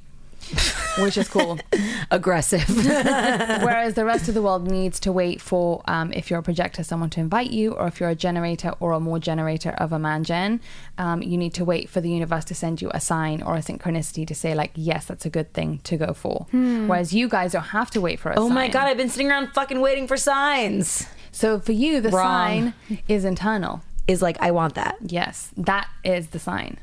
which 0.99 1.17
is 1.17 1.29
cool. 1.29 1.59
Aggressive. 2.11 2.69
Whereas 2.77 3.95
the 3.95 4.05
rest 4.05 4.29
of 4.29 4.35
the 4.35 4.43
world 4.43 4.71
needs 4.71 4.99
to 5.01 5.13
wait 5.13 5.41
for, 5.41 5.83
um, 5.87 6.13
if 6.13 6.31
you're 6.31 6.39
a 6.39 6.43
projector, 6.43 6.83
someone 6.83 7.11
to 7.11 7.21
invite 7.21 7.51
you, 7.51 7.73
or 7.73 7.87
if 7.87 8.01
you're 8.01 8.09
a 8.09 8.15
generator 8.15 8.73
or 8.81 8.93
a 8.93 9.01
more 9.01 9.19
generator 9.19 9.71
of 9.71 9.93
a 9.93 9.99
man 9.99 10.25
gen, 10.25 10.61
um, 10.99 11.23
you 11.23 11.37
need 11.37 11.55
to 11.55 11.65
wait 11.65 11.89
for 11.89 12.01
the 12.01 12.11
universe 12.11 12.45
to 12.47 12.55
send 12.55 12.83
you 12.83 12.91
a 12.93 13.01
sign 13.01 13.43
or 13.43 13.57
a 13.57 13.61
synchronicity 13.61 14.27
to 14.27 14.35
say, 14.35 14.55
like, 14.55 14.73
yes, 14.75 15.07
that's 15.07 15.27
a 15.27 15.31
good 15.31 15.53
thing 15.53 15.79
to 15.85 15.97
go 15.97 16.13
for. 16.13 16.47
Whereas 16.51 17.13
you 17.13 17.29
guys 17.29 17.53
don't 17.53 17.63
have 17.63 17.91
to 17.93 18.01
wait 18.01 18.19
for 18.19 18.33
a 18.33 18.39
oh 18.39 18.49
my 18.49 18.69
god, 18.69 18.87
I've 18.87 18.97
been 18.97 19.09
sitting 19.09 19.31
around 19.31 19.49
fucking 19.49 19.81
waiting 19.81 20.07
for 20.07 20.17
signs. 20.17 21.07
So 21.33 21.61
for 21.61 21.73
you, 21.73 22.01
the 22.01 22.11
Wrong. 22.11 22.25
sign 22.25 22.75
is 23.09 23.25
internal. 23.25 23.83
Is 24.09 24.23
like 24.23 24.39
I 24.41 24.51
want 24.51 24.75
that. 24.75 24.97
Yes, 25.03 25.51
that 25.57 25.89
is 26.05 26.29
the 26.29 26.39
sign. 26.41 26.79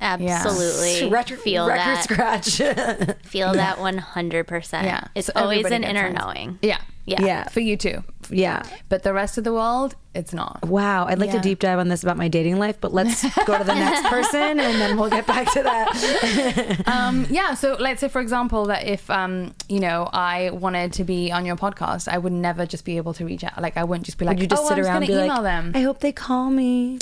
Absolutely. 0.00 1.08
Record, 1.10 1.38
feel 1.40 1.66
record 1.66 1.78
that. 1.80 2.44
scratch. 2.44 3.16
Feel 3.24 3.52
that 3.54 3.78
100%. 3.78 4.82
Yeah. 4.82 5.04
It's 5.14 5.26
So 5.28 5.32
always 5.36 5.64
an 5.66 5.82
inner 5.84 6.08
signs. 6.12 6.18
knowing. 6.18 6.58
Yeah. 6.62 6.78
Yeah. 7.06 7.22
yeah. 7.22 7.48
For 7.48 7.60
you 7.60 7.76
too. 7.76 8.02
Yeah. 8.30 8.62
But 8.88 9.02
the 9.02 9.12
rest 9.12 9.36
of 9.36 9.44
the 9.44 9.52
world, 9.52 9.94
it's 10.14 10.32
not. 10.32 10.64
Wow, 10.64 11.06
I'd 11.06 11.18
like 11.18 11.32
to 11.32 11.40
deep 11.40 11.58
dive 11.58 11.78
on 11.78 11.88
this 11.88 12.02
about 12.02 12.16
my 12.16 12.28
dating 12.28 12.58
life, 12.58 12.80
but 12.80 12.94
let's 12.94 13.22
go 13.44 13.58
to 13.58 13.64
the 13.64 13.74
next 13.74 14.08
person 14.08 14.60
and 14.60 14.80
then 14.80 14.96
we'll 14.96 15.10
get 15.10 15.26
back 15.26 15.52
to 15.52 15.62
that. 15.62 16.82
um, 16.86 17.26
yeah. 17.28 17.54
So 17.54 17.76
let's 17.78 18.00
say, 18.00 18.08
for 18.08 18.20
example, 18.20 18.66
that 18.66 18.86
if 18.86 19.10
um, 19.10 19.54
you 19.68 19.80
know 19.80 20.08
I 20.12 20.50
wanted 20.50 20.92
to 20.94 21.04
be 21.04 21.32
on 21.32 21.44
your 21.44 21.56
podcast, 21.56 22.08
I 22.08 22.18
would 22.18 22.32
never 22.32 22.64
just 22.64 22.84
be 22.84 22.96
able 22.96 23.12
to 23.14 23.24
reach 23.24 23.44
out. 23.44 23.60
Like 23.60 23.76
I 23.76 23.84
wouldn't 23.84 24.06
just 24.06 24.18
be 24.18 24.24
like, 24.24 24.36
Would 24.36 24.42
you 24.42 24.48
just 24.48 24.62
oh, 24.62 24.68
sit 24.68 24.78
I'm 24.78 24.84
around 24.84 25.02
and 25.02 25.10
email 25.10 25.26
like, 25.26 25.42
them. 25.42 25.72
I 25.74 25.80
hope 25.80 26.00
they 26.00 26.12
call 26.12 26.48
me. 26.50 26.98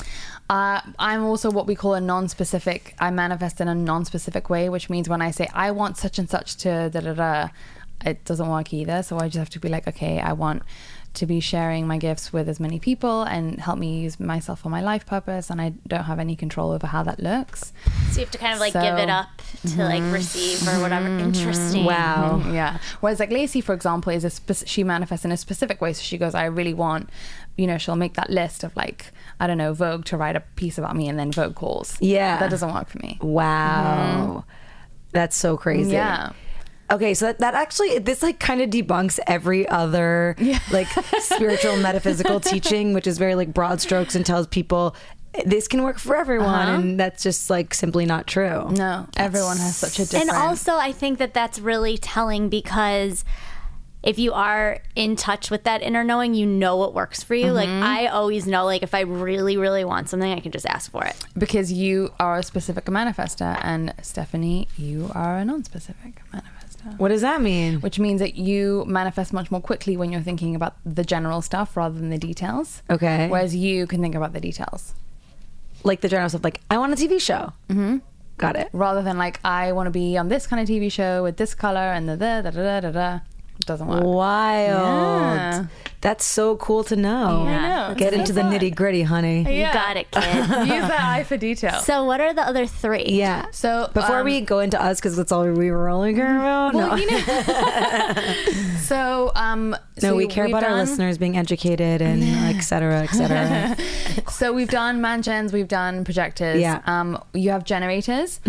Uh, 0.50 0.80
I'm 0.98 1.24
also 1.24 1.50
what 1.50 1.66
we 1.66 1.74
call 1.74 1.94
a 1.94 2.00
non-specific. 2.00 2.94
I 2.98 3.10
manifest 3.10 3.60
in 3.60 3.68
a 3.68 3.74
non-specific 3.74 4.50
way, 4.50 4.68
which 4.68 4.90
means 4.90 5.08
when 5.08 5.22
I 5.22 5.30
say 5.30 5.48
I 5.54 5.70
want 5.70 5.96
such 5.96 6.18
and 6.18 6.28
such 6.28 6.56
to 6.58 6.90
da 6.90 7.00
da 7.00 7.14
da, 7.14 7.48
it 8.04 8.24
doesn't 8.24 8.48
work 8.48 8.72
either. 8.72 9.02
So 9.02 9.18
I 9.18 9.28
just 9.28 9.38
have 9.38 9.50
to 9.50 9.60
be 9.60 9.68
like, 9.68 9.86
okay, 9.88 10.20
I 10.20 10.32
want 10.32 10.62
to 11.14 11.26
be 11.26 11.40
sharing 11.40 11.86
my 11.86 11.98
gifts 11.98 12.32
with 12.32 12.48
as 12.48 12.58
many 12.58 12.78
people 12.78 13.22
and 13.24 13.60
help 13.60 13.78
me 13.78 14.00
use 14.00 14.18
myself 14.18 14.60
for 14.60 14.70
my 14.70 14.80
life 14.80 15.04
purpose, 15.04 15.50
and 15.50 15.60
I 15.60 15.74
don't 15.86 16.04
have 16.04 16.18
any 16.18 16.34
control 16.34 16.70
over 16.70 16.86
how 16.86 17.02
that 17.02 17.20
looks. 17.20 17.74
So 18.12 18.14
you 18.14 18.20
have 18.20 18.30
to 18.30 18.38
kind 18.38 18.54
of 18.54 18.60
like 18.60 18.72
give 18.72 18.96
it 18.96 19.10
up 19.10 19.28
to 19.62 19.84
like 19.84 20.02
mm-hmm. 20.02 20.12
receive 20.12 20.66
or 20.66 20.80
whatever. 20.80 21.06
Interesting. 21.08 21.84
Wow. 21.84 22.42
Yeah. 22.50 22.78
Whereas 23.00 23.20
like 23.20 23.30
Lacey, 23.30 23.60
for 23.60 23.74
example, 23.74 24.10
is 24.10 24.24
a 24.24 24.30
spec- 24.30 24.66
she 24.66 24.84
manifests 24.84 25.26
in 25.26 25.32
a 25.32 25.36
specific 25.36 25.82
way. 25.82 25.92
So 25.92 26.02
she 26.02 26.16
goes, 26.16 26.34
I 26.34 26.46
really 26.46 26.72
want, 26.72 27.10
you 27.58 27.66
know, 27.66 27.76
she'll 27.76 27.94
make 27.94 28.14
that 28.14 28.30
list 28.30 28.64
of 28.64 28.74
like, 28.74 29.12
I 29.38 29.46
don't 29.46 29.58
know, 29.58 29.74
Vogue 29.74 30.06
to 30.06 30.16
write 30.16 30.36
a 30.36 30.40
piece 30.40 30.78
about 30.78 30.96
me, 30.96 31.10
and 31.10 31.18
then 31.18 31.30
Vogue 31.30 31.54
calls. 31.54 31.98
Yeah. 32.00 32.38
That 32.38 32.48
doesn't 32.48 32.72
work 32.72 32.88
for 32.88 32.98
me. 33.00 33.18
Wow. 33.20 34.44
Mm-hmm. 34.46 34.50
That's 35.10 35.36
so 35.36 35.58
crazy. 35.58 35.92
Yeah. 35.92 36.32
Okay, 36.92 37.14
so 37.14 37.26
that, 37.26 37.38
that 37.38 37.54
actually 37.54 37.98
this 37.98 38.22
like 38.22 38.38
kind 38.38 38.60
of 38.60 38.68
debunks 38.68 39.18
every 39.26 39.66
other 39.66 40.36
like 40.70 40.88
spiritual 41.20 41.76
metaphysical 41.78 42.38
teaching, 42.38 42.92
which 42.92 43.06
is 43.06 43.16
very 43.16 43.34
like 43.34 43.54
broad 43.54 43.80
strokes 43.80 44.14
and 44.14 44.26
tells 44.26 44.46
people 44.46 44.94
this 45.46 45.66
can 45.66 45.82
work 45.82 45.98
for 45.98 46.14
everyone, 46.14 46.48
uh-huh. 46.48 46.72
and 46.72 47.00
that's 47.00 47.22
just 47.22 47.48
like 47.48 47.72
simply 47.72 48.04
not 48.04 48.26
true. 48.26 48.70
No, 48.70 49.06
everyone 49.16 49.56
has 49.56 49.76
such 49.76 49.98
a 49.98 50.02
different. 50.02 50.28
And 50.28 50.38
also, 50.38 50.74
I 50.74 50.92
think 50.92 51.18
that 51.18 51.32
that's 51.32 51.58
really 51.58 51.96
telling 51.96 52.50
because 52.50 53.24
if 54.02 54.18
you 54.18 54.32
are 54.32 54.80
in 54.96 55.16
touch 55.16 55.50
with 55.50 55.64
that 55.64 55.80
inner 55.80 56.04
knowing, 56.04 56.34
you 56.34 56.44
know 56.44 56.76
what 56.76 56.92
works 56.92 57.22
for 57.22 57.34
you. 57.34 57.52
Like 57.52 57.68
mm-hmm. 57.68 57.82
I 57.82 58.08
always 58.08 58.46
know, 58.46 58.64
like 58.64 58.82
if 58.82 58.94
I 58.94 59.00
really, 59.00 59.56
really 59.56 59.84
want 59.84 60.08
something, 60.08 60.30
I 60.30 60.40
can 60.40 60.52
just 60.52 60.66
ask 60.66 60.90
for 60.90 61.04
it. 61.04 61.16
because 61.38 61.72
you 61.72 62.12
are 62.18 62.38
a 62.38 62.42
specific 62.42 62.84
manifester, 62.86 63.58
and 63.62 63.94
Stephanie, 64.02 64.68
you 64.76 65.10
are 65.14 65.38
a 65.38 65.44
non-specific 65.44 66.20
manifester. 66.32 66.61
What 66.96 67.08
does 67.08 67.20
that 67.20 67.40
mean? 67.40 67.80
Which 67.80 67.98
means 67.98 68.20
that 68.20 68.34
you 68.34 68.84
manifest 68.86 69.32
much 69.32 69.50
more 69.50 69.60
quickly 69.60 69.96
when 69.96 70.10
you're 70.12 70.20
thinking 70.22 70.54
about 70.54 70.76
the 70.84 71.04
general 71.04 71.42
stuff 71.42 71.76
rather 71.76 71.94
than 71.98 72.10
the 72.10 72.18
details. 72.18 72.82
Okay. 72.90 73.28
Whereas 73.28 73.54
you 73.54 73.86
can 73.86 74.00
think 74.00 74.14
about 74.14 74.32
the 74.32 74.40
details 74.40 74.94
Like 75.84 76.00
the 76.00 76.08
general 76.08 76.28
stuff, 76.28 76.44
like 76.44 76.60
I 76.70 76.78
want 76.78 76.92
a 76.92 76.96
TV 76.96 77.20
show. 77.20 77.52
Mm-hmm. 77.68 77.98
Got 78.38 78.56
it. 78.56 78.68
rather 78.72 79.02
than 79.02 79.18
like 79.18 79.38
I 79.44 79.70
want 79.72 79.86
to 79.86 79.90
be 79.92 80.16
on 80.16 80.28
this 80.28 80.46
kind 80.48 80.60
of 80.60 80.68
TV 80.68 80.90
show 80.90 81.22
with 81.22 81.36
this 81.36 81.54
color 81.54 81.92
and 81.92 82.08
the 82.08 82.16
da 82.16 82.42
da 82.42 82.50
da 82.50 82.80
da 82.80 82.90
da. 82.90 83.20
It 83.62 83.66
doesn't 83.66 83.86
work. 83.86 84.02
Wild. 84.02 84.68
Yeah. 85.36 85.66
That's 86.00 86.24
so 86.24 86.56
cool 86.56 86.82
to 86.84 86.96
know. 86.96 87.46
I 87.46 87.88
know. 87.88 87.94
Get 87.94 88.12
It's 88.12 88.18
into 88.28 88.32
the 88.32 88.40
nitty 88.40 88.74
gritty, 88.74 89.02
honey. 89.02 89.38
You 89.38 89.72
got 89.72 89.96
it, 89.96 90.10
kid. 90.10 90.24
Use 90.24 90.48
that 90.48 91.00
eye 91.00 91.22
for 91.22 91.36
detail. 91.36 91.78
so, 91.78 92.02
what 92.04 92.20
are 92.20 92.34
the 92.34 92.42
other 92.42 92.66
three? 92.66 93.04
Yeah. 93.06 93.46
So, 93.52 93.88
before 93.94 94.18
um, 94.18 94.24
we 94.24 94.40
go 94.40 94.58
into 94.58 94.82
us, 94.82 94.98
because 94.98 95.16
that's 95.16 95.30
all 95.30 95.44
we 95.44 95.70
were 95.70 95.88
only 95.88 96.12
care 96.12 96.36
about. 96.40 96.74
Well, 96.74 96.88
no, 96.88 96.96
you 96.96 97.08
know, 97.08 98.76
so 98.80 99.30
um, 99.36 99.70
no, 99.70 99.78
so 99.98 100.16
we 100.16 100.26
care 100.26 100.46
we've 100.46 100.54
about 100.56 100.68
our 100.68 100.74
listeners 100.74 101.18
being 101.18 101.36
educated 101.36 102.02
and 102.02 102.24
et 102.24 102.62
cetera, 102.62 103.02
et 103.02 103.10
cetera. 103.10 103.76
So 104.28 104.52
we've 104.52 104.68
done 104.70 105.00
mangens, 105.00 105.52
we've 105.52 105.68
done 105.68 106.04
projectors. 106.04 106.60
Yeah. 106.60 106.80
Mm-hmm. 106.80 106.90
Um, 106.90 107.24
you 107.32 107.50
have 107.50 107.64
generators. 107.64 108.40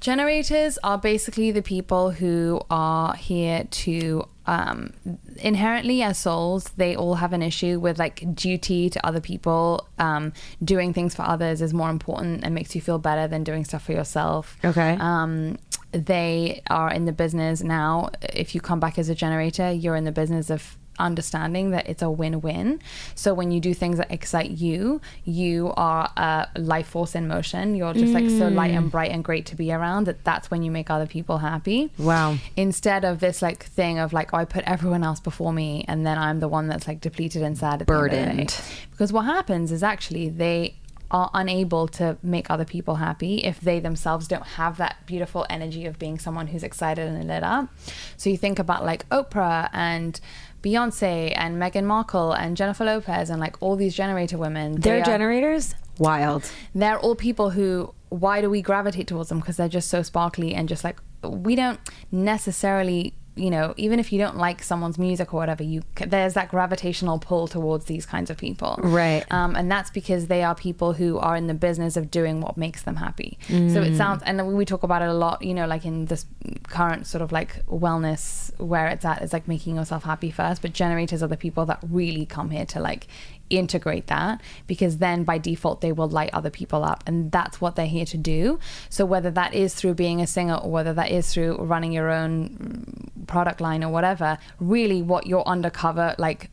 Generators 0.00 0.78
are 0.82 0.96
basically 0.96 1.50
the 1.50 1.62
people 1.62 2.10
who 2.10 2.60
are 2.70 3.14
here 3.14 3.64
to 3.70 4.26
um, 4.46 4.94
inherently 5.36 6.02
as 6.02 6.18
souls. 6.18 6.64
They 6.76 6.96
all 6.96 7.16
have 7.16 7.34
an 7.34 7.42
issue 7.42 7.78
with 7.78 7.98
like 7.98 8.34
duty 8.34 8.88
to 8.90 9.06
other 9.06 9.20
people. 9.20 9.86
Um, 9.98 10.32
doing 10.64 10.94
things 10.94 11.14
for 11.14 11.22
others 11.22 11.60
is 11.60 11.74
more 11.74 11.90
important 11.90 12.44
and 12.44 12.54
makes 12.54 12.74
you 12.74 12.80
feel 12.80 12.98
better 12.98 13.28
than 13.28 13.44
doing 13.44 13.64
stuff 13.64 13.84
for 13.84 13.92
yourself. 13.92 14.56
Okay. 14.64 14.96
Um, 14.98 15.58
they 15.92 16.62
are 16.68 16.90
in 16.90 17.04
the 17.04 17.12
business 17.12 17.62
now. 17.62 18.10
If 18.22 18.54
you 18.54 18.60
come 18.60 18.80
back 18.80 18.98
as 18.98 19.08
a 19.08 19.14
generator, 19.14 19.70
you're 19.70 19.96
in 19.96 20.04
the 20.04 20.12
business 20.12 20.48
of 20.48 20.78
understanding 21.00 21.70
that 21.70 21.88
it's 21.88 22.02
a 22.02 22.10
win-win. 22.10 22.80
So 23.14 23.34
when 23.34 23.50
you 23.50 23.60
do 23.60 23.74
things 23.74 23.98
that 23.98 24.10
excite 24.10 24.50
you, 24.50 25.00
you 25.24 25.72
are 25.76 26.10
a 26.16 26.48
life 26.56 26.88
force 26.88 27.14
in 27.14 27.26
motion. 27.28 27.74
You're 27.74 27.94
just 27.94 28.12
like 28.12 28.28
so 28.28 28.48
light 28.48 28.72
and 28.72 28.88
mm. 28.88 28.90
bright 28.90 29.10
and 29.10 29.24
great 29.24 29.46
to 29.46 29.56
be 29.56 29.72
around 29.72 30.06
that 30.06 30.24
that's 30.24 30.50
when 30.50 30.62
you 30.62 30.70
make 30.70 30.90
other 30.90 31.06
people 31.06 31.38
happy. 31.38 31.90
Wow. 31.98 32.36
Instead 32.56 33.04
of 33.04 33.20
this 33.20 33.42
like 33.42 33.64
thing 33.64 33.98
of 33.98 34.12
like, 34.12 34.32
oh, 34.32 34.38
I 34.38 34.44
put 34.44 34.64
everyone 34.64 35.02
else 35.02 35.20
before 35.20 35.52
me 35.52 35.84
and 35.88 36.06
then 36.06 36.18
I'm 36.18 36.40
the 36.40 36.48
one 36.48 36.68
that's 36.68 36.86
like 36.86 37.00
depleted 37.00 37.42
and 37.42 37.56
sad 37.56 37.82
at 37.82 37.86
the 37.86 37.92
end 37.92 38.04
of 38.04 38.10
the 38.10 38.16
day. 38.16 38.24
Burdened. 38.26 38.60
Because 38.90 39.12
what 39.12 39.24
happens 39.24 39.72
is 39.72 39.82
actually 39.82 40.28
they 40.28 40.76
are 41.10 41.30
unable 41.34 41.88
to 41.88 42.16
make 42.22 42.48
other 42.50 42.64
people 42.64 42.96
happy 42.96 43.38
if 43.38 43.60
they 43.60 43.80
themselves 43.80 44.28
don't 44.28 44.46
have 44.46 44.76
that 44.76 44.96
beautiful 45.06 45.44
energy 45.50 45.84
of 45.86 45.98
being 45.98 46.18
someone 46.18 46.46
who's 46.46 46.62
excited 46.62 47.08
and 47.08 47.26
lit 47.26 47.42
up. 47.42 47.68
So 48.16 48.30
you 48.30 48.36
think 48.36 48.58
about 48.58 48.84
like 48.84 49.08
Oprah 49.08 49.68
and 49.72 50.20
Beyonce 50.62 51.32
and 51.36 51.56
Meghan 51.60 51.84
Markle 51.84 52.32
and 52.32 52.56
Jennifer 52.56 52.84
Lopez 52.84 53.30
and 53.30 53.40
like 53.40 53.56
all 53.60 53.76
these 53.76 53.94
generator 53.94 54.36
women. 54.38 54.72
they 54.74 54.80
They're 54.90 55.00
are- 55.00 55.04
generators? 55.04 55.74
Wild. 55.98 56.50
they're 56.74 56.98
all 56.98 57.14
people 57.14 57.50
who 57.50 57.94
why 58.08 58.40
do 58.40 58.48
we 58.50 58.62
gravitate 58.62 59.06
towards 59.06 59.28
them 59.28 59.38
because 59.38 59.56
they're 59.58 59.68
just 59.68 59.88
so 59.88 60.02
sparkly 60.02 60.54
and 60.54 60.68
just 60.68 60.82
like 60.82 60.98
we 61.22 61.54
don't 61.54 61.78
necessarily 62.10 63.12
you 63.36 63.50
know 63.50 63.74
even 63.76 63.98
if 63.98 64.12
you 64.12 64.18
don't 64.18 64.36
like 64.36 64.62
someone's 64.62 64.98
music 64.98 65.32
or 65.32 65.36
whatever 65.36 65.62
you 65.62 65.82
there's 66.06 66.34
that 66.34 66.48
gravitational 66.48 67.18
pull 67.18 67.46
towards 67.46 67.86
these 67.86 68.06
kinds 68.06 68.30
of 68.30 68.36
people. 68.36 68.78
Right. 68.82 69.24
um, 69.30 69.54
and 69.56 69.70
that's 69.70 69.90
because 69.90 70.26
they 70.26 70.42
are 70.42 70.54
people 70.54 70.92
who 70.92 71.18
are 71.18 71.36
in 71.36 71.46
the 71.46 71.54
business 71.54 71.96
of 71.96 72.10
doing 72.10 72.40
what 72.40 72.56
makes 72.56 72.82
them 72.82 72.96
happy. 72.96 73.38
So 73.48 73.82
it 73.82 73.96
sounds 73.96 74.22
and 74.24 74.56
we 74.56 74.64
talk 74.64 74.82
about 74.82 75.02
it 75.02 75.08
a 75.08 75.14
lot 75.14 75.42
you 75.42 75.54
know 75.54 75.66
like 75.66 75.84
in 75.84 76.06
this 76.06 76.26
current 76.68 77.06
sort 77.06 77.22
of 77.22 77.32
like 77.32 77.64
wellness 77.66 78.50
where 78.58 78.88
it's 78.88 79.04
at 79.04 79.22
is 79.22 79.32
like 79.32 79.48
making 79.48 79.76
yourself 79.76 80.04
happy 80.04 80.30
first 80.30 80.62
but 80.62 80.72
generators 80.72 81.22
are 81.22 81.28
the 81.28 81.36
people 81.36 81.66
that 81.66 81.78
really 81.88 82.26
come 82.26 82.50
here 82.50 82.66
to 82.66 82.80
like 82.80 83.06
integrate 83.50 84.06
that 84.06 84.40
because 84.66 84.98
then 84.98 85.24
by 85.24 85.38
default 85.38 85.80
they 85.80 85.92
will 85.92 86.08
light 86.08 86.30
other 86.32 86.50
people 86.50 86.84
up. 86.84 87.02
And 87.06 87.30
that's 87.30 87.60
what 87.60 87.76
they're 87.76 87.86
here 87.86 88.06
to 88.06 88.16
do. 88.16 88.58
So 88.88 89.04
whether 89.04 89.30
that 89.32 89.54
is 89.54 89.74
through 89.74 89.94
being 89.94 90.20
a 90.20 90.26
singer 90.26 90.56
or 90.56 90.70
whether 90.70 90.94
that 90.94 91.10
is 91.10 91.32
through 91.32 91.56
running 91.56 91.92
your 91.92 92.10
own 92.10 92.50
mm, 92.50 93.26
product 93.26 93.60
line 93.60 93.84
or 93.84 93.90
whatever 93.90 94.38
really 94.58 95.02
what 95.02 95.26
your 95.26 95.46
undercover 95.46 96.14
like 96.18 96.50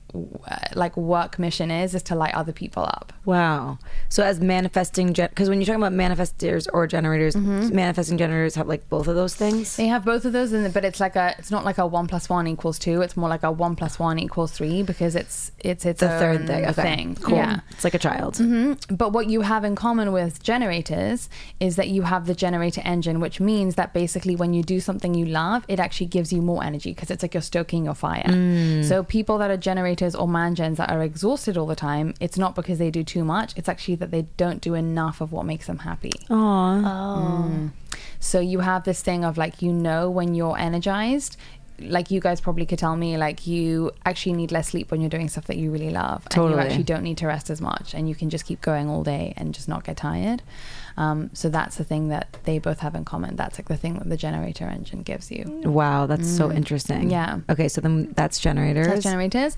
Uh, 0.48 0.58
like 0.76 0.96
work 0.98 1.40
mission 1.40 1.70
is 1.72 1.94
is 1.96 2.04
to 2.04 2.16
light 2.16 2.34
other 2.34 2.52
people 2.52 2.84
up 2.84 3.14
Wow. 3.28 3.78
So 4.08 4.24
as 4.24 4.40
manifesting, 4.40 5.12
because 5.12 5.50
when 5.50 5.60
you're 5.60 5.66
talking 5.66 5.84
about 5.84 5.92
manifestors 5.92 6.66
or 6.72 6.88
generators, 6.88 7.36
mm-hmm. 7.36 7.76
manifesting 7.76 8.18
generators 8.18 8.56
have 8.56 8.70
like 8.70 8.88
both 8.88 9.10
of 9.10 9.16
those 9.16 9.36
things. 9.36 9.76
they 9.76 9.88
have 9.88 10.06
both 10.06 10.24
of 10.24 10.32
those 10.32 10.54
in 10.54 10.64
the, 10.64 10.70
but 10.70 10.86
it's 10.86 11.02
like 11.02 11.18
a 11.18 11.36
it's 11.38 11.52
not 11.52 11.66
like 11.66 11.78
a 11.78 11.86
one 11.86 12.08
plus 12.08 12.30
one 12.30 12.48
equals 12.48 12.80
two 12.80 13.02
it's 13.02 13.18
more 13.18 13.28
like 13.28 13.44
a 13.44 13.52
one 13.52 13.76
plus 13.76 14.00
one 14.00 14.18
equals 14.18 14.54
three 14.54 14.82
because 14.82 15.14
it's 15.14 15.52
it's 15.60 15.86
it's 15.86 16.00
The 16.00 16.16
a 16.16 16.20
third 16.20 16.48
thing. 16.48 16.66
Okay. 16.68 17.16
Cool. 17.22 17.36
yeah 17.36 17.60
It's 17.72 17.84
like 17.84 17.96
a 17.96 18.00
child. 18.00 18.36
Mm-hmm. 18.36 18.96
But 18.96 19.12
what 19.12 19.28
you 19.28 19.42
have 19.42 19.66
in 19.66 19.76
common 19.76 20.14
with 20.14 20.42
generators 20.42 21.30
is 21.60 21.76
that 21.76 21.90
you 21.90 22.04
have 22.04 22.28
the 22.28 22.36
generator 22.36 22.82
engine, 22.86 23.20
which 23.20 23.42
means 23.42 23.76
that 23.76 23.94
basically 23.94 24.38
when 24.38 24.54
you 24.54 24.64
do 24.64 24.80
something 24.80 25.14
you 25.14 25.26
love, 25.26 25.66
it 25.68 25.82
actually 25.82 26.08
gives 26.08 26.32
you 26.32 26.42
more 26.42 26.64
energy 26.64 26.92
because 26.92 27.12
it's 27.12 27.24
like 27.24 27.34
you're 27.34 27.42
stoking 27.42 27.84
your 27.84 27.94
fire. 27.94 28.24
Mm. 28.24 28.88
So 28.88 29.04
people 29.04 29.38
that 29.40 29.52
are 29.52 29.58
generators 29.58 30.07
generators 30.08 30.16
or 30.16 30.28
mangens 30.28 30.78
that 30.78 30.90
are 30.90 31.04
exhausted 31.04 31.58
all 31.58 31.68
the 31.68 31.76
time, 31.76 32.14
it's 32.20 32.38
not 32.38 32.56
because 32.56 32.80
they 32.80 32.92
do 32.92 33.04
too 33.04 33.24
much. 33.24 33.54
It's 33.58 33.70
actually 33.70 33.96
that 33.96 34.12
they 34.12 34.28
don't 34.38 34.62
do 34.62 34.76
enough 34.76 35.22
of 35.22 35.32
what 35.32 35.46
makes 35.46 35.68
them 35.68 35.80
happy. 35.80 36.14
Aw. 36.30 36.34
Oh. 36.34 37.50
Mm. 37.50 37.72
So 38.20 38.40
you 38.40 38.60
have 38.60 38.84
this 38.84 39.02
thing 39.02 39.26
of 39.26 39.38
like, 39.38 39.62
you 39.62 39.72
know, 39.72 40.10
when 40.10 40.36
you're 40.36 40.58
energized, 40.58 41.38
like 41.80 42.10
you 42.10 42.20
guys 42.20 42.42
probably 42.42 42.66
could 42.66 42.80
tell 42.80 42.96
me, 42.96 43.18
like 43.18 43.46
you 43.46 43.92
actually 44.04 44.34
need 44.34 44.52
less 44.52 44.70
sleep 44.70 44.90
when 44.90 45.02
you're 45.02 45.12
doing 45.12 45.30
stuff 45.30 45.46
that 45.46 45.58
you 45.58 45.72
really 45.72 45.92
love. 45.92 46.26
And 46.26 46.32
Totally. 46.32 46.54
you 46.56 46.60
actually 46.60 46.84
don't 46.84 47.04
need 47.04 47.18
to 47.20 47.28
rest 47.28 47.50
as 47.50 47.62
much 47.62 47.94
and 47.94 48.10
you 48.10 48.16
can 48.16 48.30
just 48.30 48.46
keep 48.46 48.62
going 48.62 48.90
all 48.90 49.04
day 49.04 49.34
and 49.38 49.54
just 49.54 49.68
not 49.68 49.84
get 49.84 49.98
tired. 49.98 50.42
Um, 50.98 51.30
so 51.34 51.50
that's 51.50 51.78
the 51.78 51.84
thing 51.84 52.10
that 52.10 52.38
they 52.44 52.58
both 52.58 52.80
have 52.80 52.96
in 52.96 53.06
common. 53.06 53.36
That's 53.36 53.60
like 53.60 53.68
the 53.68 53.78
thing 53.78 53.96
that 53.96 54.10
the 54.10 54.18
generator 54.18 54.66
engine 54.66 55.04
gives 55.04 55.32
you. 55.32 55.62
Wow, 55.64 56.08
that's 56.08 56.28
so 56.28 56.52
interesting. 56.52 57.12
Yeah. 57.12 57.40
Okay, 57.50 57.68
so 57.68 57.82
then 57.82 58.14
that's 58.16 58.40
generators. 58.40 58.88
That's 58.88 59.04
generators. 59.04 59.56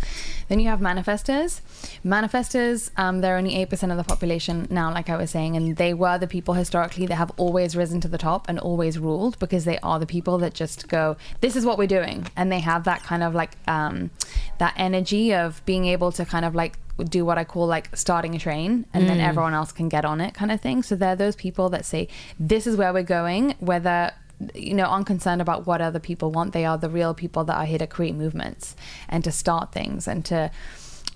Then 0.49 0.59
you 0.59 0.67
have 0.67 0.81
manifestors. 0.81 1.61
Manifestors, 2.05 2.91
um, 2.97 3.21
they're 3.21 3.37
only 3.37 3.53
8% 3.65 3.91
of 3.91 3.97
the 3.97 4.03
population 4.03 4.67
now, 4.69 4.91
like 4.93 5.09
I 5.09 5.15
was 5.15 5.31
saying, 5.31 5.55
and 5.55 5.77
they 5.77 5.93
were 5.93 6.17
the 6.17 6.27
people 6.27 6.55
historically 6.55 7.05
that 7.07 7.15
have 7.15 7.31
always 7.37 7.75
risen 7.75 8.01
to 8.01 8.07
the 8.09 8.17
top 8.17 8.49
and 8.49 8.59
always 8.59 8.99
ruled 8.99 9.39
because 9.39 9.63
they 9.63 9.79
are 9.79 9.97
the 9.97 10.05
people 10.05 10.37
that 10.39 10.53
just 10.53 10.89
go, 10.89 11.15
this 11.39 11.55
is 11.55 11.65
what 11.65 11.77
we're 11.77 11.87
doing. 11.87 12.27
And 12.35 12.51
they 12.51 12.59
have 12.59 12.83
that 12.83 13.03
kind 13.03 13.23
of 13.23 13.33
like, 13.33 13.51
um, 13.67 14.11
that 14.57 14.73
energy 14.75 15.33
of 15.33 15.65
being 15.65 15.85
able 15.85 16.11
to 16.11 16.25
kind 16.25 16.43
of 16.43 16.53
like 16.53 16.77
do 17.03 17.25
what 17.25 17.37
I 17.37 17.43
call 17.43 17.67
like 17.67 17.95
starting 17.95 18.35
a 18.35 18.39
train 18.39 18.85
and 18.93 19.07
then 19.07 19.17
mm. 19.17 19.27
everyone 19.27 19.53
else 19.53 19.71
can 19.71 19.89
get 19.89 20.05
on 20.05 20.21
it 20.21 20.33
kind 20.33 20.51
of 20.51 20.61
thing. 20.61 20.83
So 20.83 20.95
they're 20.95 21.15
those 21.15 21.35
people 21.35 21.69
that 21.69 21.85
say, 21.85 22.07
this 22.39 22.67
is 22.67 22.75
where 22.75 22.93
we're 22.93 23.03
going, 23.03 23.55
whether 23.59 24.11
you 24.55 24.73
know, 24.73 24.85
unconcerned 24.85 25.41
about 25.41 25.67
what 25.67 25.81
other 25.81 25.99
people 25.99 26.31
want. 26.31 26.53
They 26.53 26.65
are 26.65 26.77
the 26.77 26.89
real 26.89 27.13
people 27.13 27.43
that 27.45 27.57
are 27.57 27.65
here 27.65 27.79
to 27.79 27.87
create 27.87 28.15
movements 28.15 28.75
and 29.07 29.23
to 29.23 29.31
start 29.31 29.71
things 29.71 30.07
and 30.07 30.23
to 30.25 30.51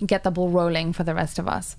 get 0.04 0.24
the 0.24 0.30
ball 0.30 0.50
rolling 0.50 0.92
for 0.92 1.04
the 1.04 1.14
rest 1.14 1.38
of 1.38 1.48
us. 1.48 1.76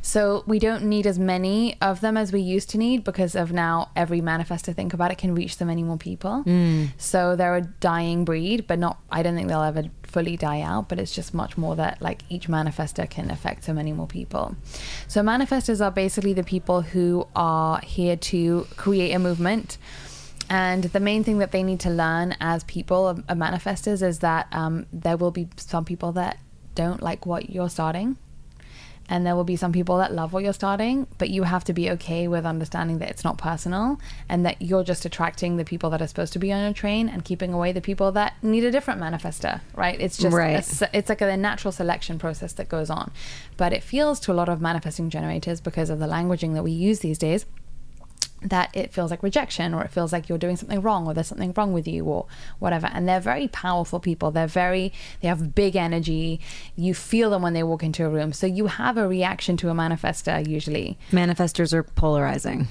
So 0.00 0.42
we 0.46 0.58
don't 0.58 0.84
need 0.84 1.06
as 1.06 1.18
many 1.18 1.76
of 1.80 2.00
them 2.00 2.16
as 2.16 2.32
we 2.32 2.40
used 2.40 2.70
to 2.70 2.78
need 2.78 3.04
because 3.04 3.34
of 3.34 3.52
now 3.52 3.90
every 3.94 4.20
manifestor 4.20 4.74
think 4.74 4.94
about 4.94 5.10
it 5.10 5.18
can 5.18 5.34
reach 5.34 5.56
so 5.56 5.64
many 5.64 5.82
more 5.82 5.98
people. 5.98 6.44
Mm. 6.46 6.90
So 6.98 7.36
they're 7.36 7.56
a 7.56 7.62
dying 7.62 8.24
breed, 8.24 8.66
but 8.66 8.78
not 8.78 8.98
I 9.10 9.22
don't 9.22 9.34
think 9.34 9.48
they'll 9.48 9.62
ever 9.62 9.84
fully 10.08 10.36
die 10.36 10.60
out, 10.62 10.88
but 10.88 10.98
it's 10.98 11.14
just 11.14 11.34
much 11.34 11.56
more 11.56 11.76
that 11.76 12.00
like 12.00 12.22
each 12.28 12.48
manifestor 12.48 13.08
can 13.08 13.30
affect 13.30 13.64
so 13.64 13.72
many 13.72 13.92
more 13.92 14.06
people. 14.06 14.56
So 15.06 15.22
manifestors 15.22 15.84
are 15.84 15.90
basically 15.90 16.32
the 16.32 16.42
people 16.42 16.80
who 16.80 17.28
are 17.36 17.80
here 17.80 18.16
to 18.16 18.66
create 18.76 19.12
a 19.12 19.18
movement. 19.18 19.78
And 20.50 20.84
the 20.84 21.00
main 21.00 21.24
thing 21.24 21.38
that 21.38 21.52
they 21.52 21.62
need 21.62 21.80
to 21.80 21.90
learn 21.90 22.34
as 22.40 22.64
people, 22.64 23.06
of, 23.06 23.18
of 23.28 23.36
manifestors, 23.36 24.02
is 24.02 24.20
that 24.20 24.48
um, 24.50 24.86
there 24.92 25.18
will 25.18 25.30
be 25.30 25.48
some 25.56 25.84
people 25.84 26.12
that 26.12 26.38
don't 26.74 27.02
like 27.02 27.26
what 27.26 27.50
you're 27.50 27.68
starting. 27.68 28.16
And 29.08 29.26
there 29.26 29.34
will 29.34 29.44
be 29.44 29.56
some 29.56 29.72
people 29.72 29.98
that 29.98 30.12
love 30.12 30.32
what 30.32 30.44
you're 30.44 30.52
starting, 30.52 31.06
but 31.16 31.30
you 31.30 31.44
have 31.44 31.64
to 31.64 31.72
be 31.72 31.90
okay 31.90 32.28
with 32.28 32.44
understanding 32.44 32.98
that 32.98 33.08
it's 33.08 33.24
not 33.24 33.38
personal 33.38 33.98
and 34.28 34.44
that 34.44 34.60
you're 34.60 34.84
just 34.84 35.04
attracting 35.04 35.56
the 35.56 35.64
people 35.64 35.90
that 35.90 36.02
are 36.02 36.06
supposed 36.06 36.32
to 36.34 36.38
be 36.38 36.52
on 36.52 36.62
your 36.62 36.72
train 36.72 37.08
and 37.08 37.24
keeping 37.24 37.52
away 37.52 37.72
the 37.72 37.80
people 37.80 38.12
that 38.12 38.34
need 38.42 38.64
a 38.64 38.70
different 38.70 39.00
manifestor, 39.00 39.60
right? 39.74 40.00
It's 40.00 40.18
just 40.18 40.36
right. 40.36 40.82
A, 40.82 40.90
it's 40.92 41.08
like 41.08 41.20
a 41.20 41.36
natural 41.36 41.72
selection 41.72 42.18
process 42.18 42.52
that 42.54 42.68
goes 42.68 42.90
on. 42.90 43.10
But 43.56 43.72
it 43.72 43.82
feels 43.82 44.20
to 44.20 44.32
a 44.32 44.34
lot 44.34 44.48
of 44.48 44.60
manifesting 44.60 45.10
generators 45.10 45.60
because 45.60 45.90
of 45.90 45.98
the 45.98 46.06
languaging 46.06 46.54
that 46.54 46.62
we 46.62 46.72
use 46.72 47.00
these 47.00 47.18
days 47.18 47.46
that 48.42 48.70
it 48.74 48.92
feels 48.92 49.10
like 49.10 49.22
rejection 49.22 49.74
or 49.74 49.82
it 49.82 49.90
feels 49.90 50.12
like 50.12 50.28
you're 50.28 50.38
doing 50.38 50.56
something 50.56 50.80
wrong 50.80 51.06
or 51.06 51.14
there's 51.14 51.26
something 51.26 51.52
wrong 51.56 51.72
with 51.72 51.88
you 51.88 52.04
or 52.04 52.26
whatever 52.58 52.88
and 52.92 53.08
they're 53.08 53.20
very 53.20 53.48
powerful 53.48 53.98
people 53.98 54.30
they're 54.30 54.46
very 54.46 54.92
they 55.20 55.28
have 55.28 55.54
big 55.54 55.74
energy 55.74 56.40
you 56.76 56.94
feel 56.94 57.30
them 57.30 57.42
when 57.42 57.52
they 57.52 57.62
walk 57.62 57.82
into 57.82 58.04
a 58.04 58.08
room 58.08 58.32
so 58.32 58.46
you 58.46 58.66
have 58.66 58.96
a 58.96 59.08
reaction 59.08 59.56
to 59.56 59.68
a 59.68 59.72
manifestor 59.74 60.46
usually 60.46 60.98
Manifestors 61.10 61.72
are 61.72 61.82
polarizing. 61.82 62.68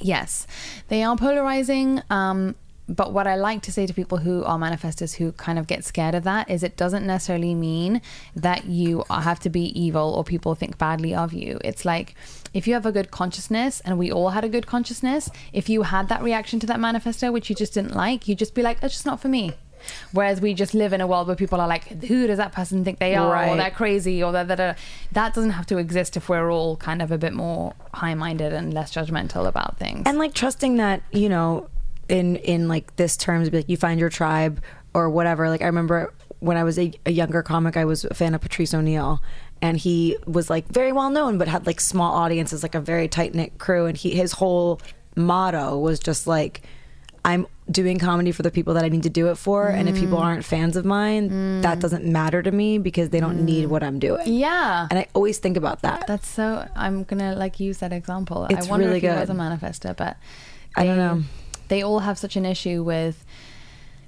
Yes, 0.00 0.46
they 0.88 1.02
are 1.02 1.16
polarizing. 1.16 2.02
Um, 2.10 2.54
but 2.88 3.12
what 3.12 3.26
I 3.26 3.34
like 3.34 3.62
to 3.62 3.72
say 3.72 3.86
to 3.86 3.92
people 3.92 4.18
who 4.18 4.44
are 4.44 4.58
manifestors 4.58 5.16
who 5.16 5.32
kind 5.32 5.58
of 5.58 5.66
get 5.66 5.84
scared 5.84 6.14
of 6.14 6.22
that 6.24 6.48
is 6.48 6.62
it 6.62 6.76
doesn't 6.76 7.04
necessarily 7.04 7.54
mean 7.54 8.00
that 8.36 8.66
you 8.66 9.04
have 9.10 9.40
to 9.40 9.50
be 9.50 9.78
evil 9.78 10.14
or 10.14 10.22
people 10.22 10.54
think 10.54 10.78
badly 10.78 11.14
of 11.14 11.32
you. 11.32 11.58
It's 11.64 11.84
like 11.84 12.14
if 12.56 12.66
you 12.66 12.72
have 12.72 12.86
a 12.86 12.92
good 12.98 13.10
consciousness, 13.10 13.80
and 13.84 13.98
we 13.98 14.10
all 14.10 14.30
had 14.30 14.42
a 14.42 14.48
good 14.48 14.66
consciousness, 14.66 15.28
if 15.52 15.68
you 15.68 15.82
had 15.82 16.08
that 16.08 16.22
reaction 16.22 16.58
to 16.60 16.66
that 16.66 16.78
manifestor, 16.78 17.30
which 17.32 17.50
you 17.50 17.54
just 17.56 17.74
didn't 17.74 17.94
like, 17.94 18.26
you'd 18.26 18.38
just 18.38 18.54
be 18.54 18.62
like, 18.62 18.78
it's 18.82 18.94
just 18.94 19.06
not 19.06 19.20
for 19.20 19.28
me. 19.28 19.52
Whereas 20.12 20.40
we 20.40 20.54
just 20.54 20.72
live 20.72 20.94
in 20.94 21.00
a 21.02 21.06
world 21.06 21.26
where 21.26 21.36
people 21.36 21.60
are 21.60 21.68
like, 21.68 21.84
who 22.04 22.26
does 22.26 22.38
that 22.38 22.52
person 22.52 22.82
think 22.82 22.98
they 22.98 23.14
are? 23.14 23.30
Or 23.52 23.56
they're 23.56 23.70
crazy 23.70 24.22
or 24.24 24.32
that 24.32 24.48
that 24.48 24.78
that 25.12 25.34
doesn't 25.34 25.50
have 25.50 25.66
to 25.66 25.76
exist 25.76 26.16
if 26.16 26.30
we're 26.30 26.50
all 26.50 26.76
kind 26.78 27.02
of 27.02 27.12
a 27.12 27.18
bit 27.18 27.34
more 27.34 27.74
high-minded 27.92 28.52
and 28.54 28.72
less 28.72 28.90
judgmental 28.92 29.46
about 29.46 29.76
things. 29.78 30.02
and 30.06 30.16
like 30.18 30.32
trusting 30.32 30.76
that 30.78 31.02
you 31.12 31.28
know 31.28 31.68
in 32.08 32.36
in 32.36 32.68
like 32.68 32.96
this 32.96 33.16
terms 33.18 33.50
be 33.50 33.58
like 33.58 33.68
you 33.68 33.76
find 33.76 34.00
your 34.00 34.08
tribe 34.08 34.62
or 34.94 35.10
whatever 35.10 35.48
like 35.48 35.60
i 35.62 35.66
remember 35.66 36.12
when 36.40 36.56
i 36.56 36.64
was 36.64 36.78
a, 36.78 36.92
a 37.04 37.10
younger 37.10 37.42
comic 37.42 37.76
i 37.76 37.84
was 37.84 38.04
a 38.04 38.14
fan 38.14 38.34
of 38.34 38.40
Patrice 38.40 38.72
O'Neal 38.72 39.20
and 39.62 39.76
he 39.76 40.16
was 40.26 40.50
like 40.50 40.66
very 40.68 40.92
well 40.92 41.10
known 41.10 41.38
but 41.38 41.48
had 41.48 41.66
like 41.66 41.80
small 41.80 42.14
audiences 42.14 42.62
like 42.62 42.74
a 42.74 42.80
very 42.80 43.08
tight-knit 43.08 43.58
crew 43.58 43.86
and 43.86 43.96
he 43.96 44.10
his 44.10 44.32
whole 44.32 44.80
motto 45.16 45.78
was 45.78 45.98
just 45.98 46.26
like 46.26 46.62
i'm 47.24 47.46
doing 47.70 47.98
comedy 47.98 48.30
for 48.30 48.42
the 48.42 48.50
people 48.50 48.74
that 48.74 48.84
i 48.84 48.88
need 48.88 49.02
to 49.02 49.10
do 49.10 49.28
it 49.28 49.36
for 49.36 49.68
and 49.68 49.88
if 49.88 49.96
mm. 49.96 50.00
people 50.00 50.18
aren't 50.18 50.44
fans 50.44 50.76
of 50.76 50.84
mine 50.84 51.30
mm. 51.30 51.62
that 51.62 51.80
doesn't 51.80 52.04
matter 52.04 52.42
to 52.42 52.52
me 52.52 52.78
because 52.78 53.10
they 53.10 53.18
don't 53.18 53.44
need 53.44 53.66
mm. 53.66 53.68
what 53.68 53.82
i'm 53.82 53.98
doing 53.98 54.22
yeah. 54.26 54.86
and 54.90 54.98
i 54.98 55.06
always 55.14 55.38
think 55.38 55.56
about 55.56 55.82
that 55.82 56.06
That's 56.06 56.28
so. 56.28 56.68
I'm 56.76 57.04
gonna 57.04 57.34
like 57.34 57.58
use 57.60 57.78
that 57.78 57.92
example. 57.92 58.46
It's 58.50 58.66
I 58.66 58.70
wonder 58.70 58.86
really 58.86 58.98
if 58.98 59.02
he 59.02 59.08
was 59.08 59.30
a 59.30 59.34
manifestor, 59.34 59.96
but 59.96 60.16
I 60.76 60.84
don't 60.84 60.98
know. 60.98 61.22
They 61.68 61.82
all 61.82 62.00
have 62.00 62.18
such 62.18 62.36
an 62.36 62.46
issue 62.46 62.82
with 62.82 63.24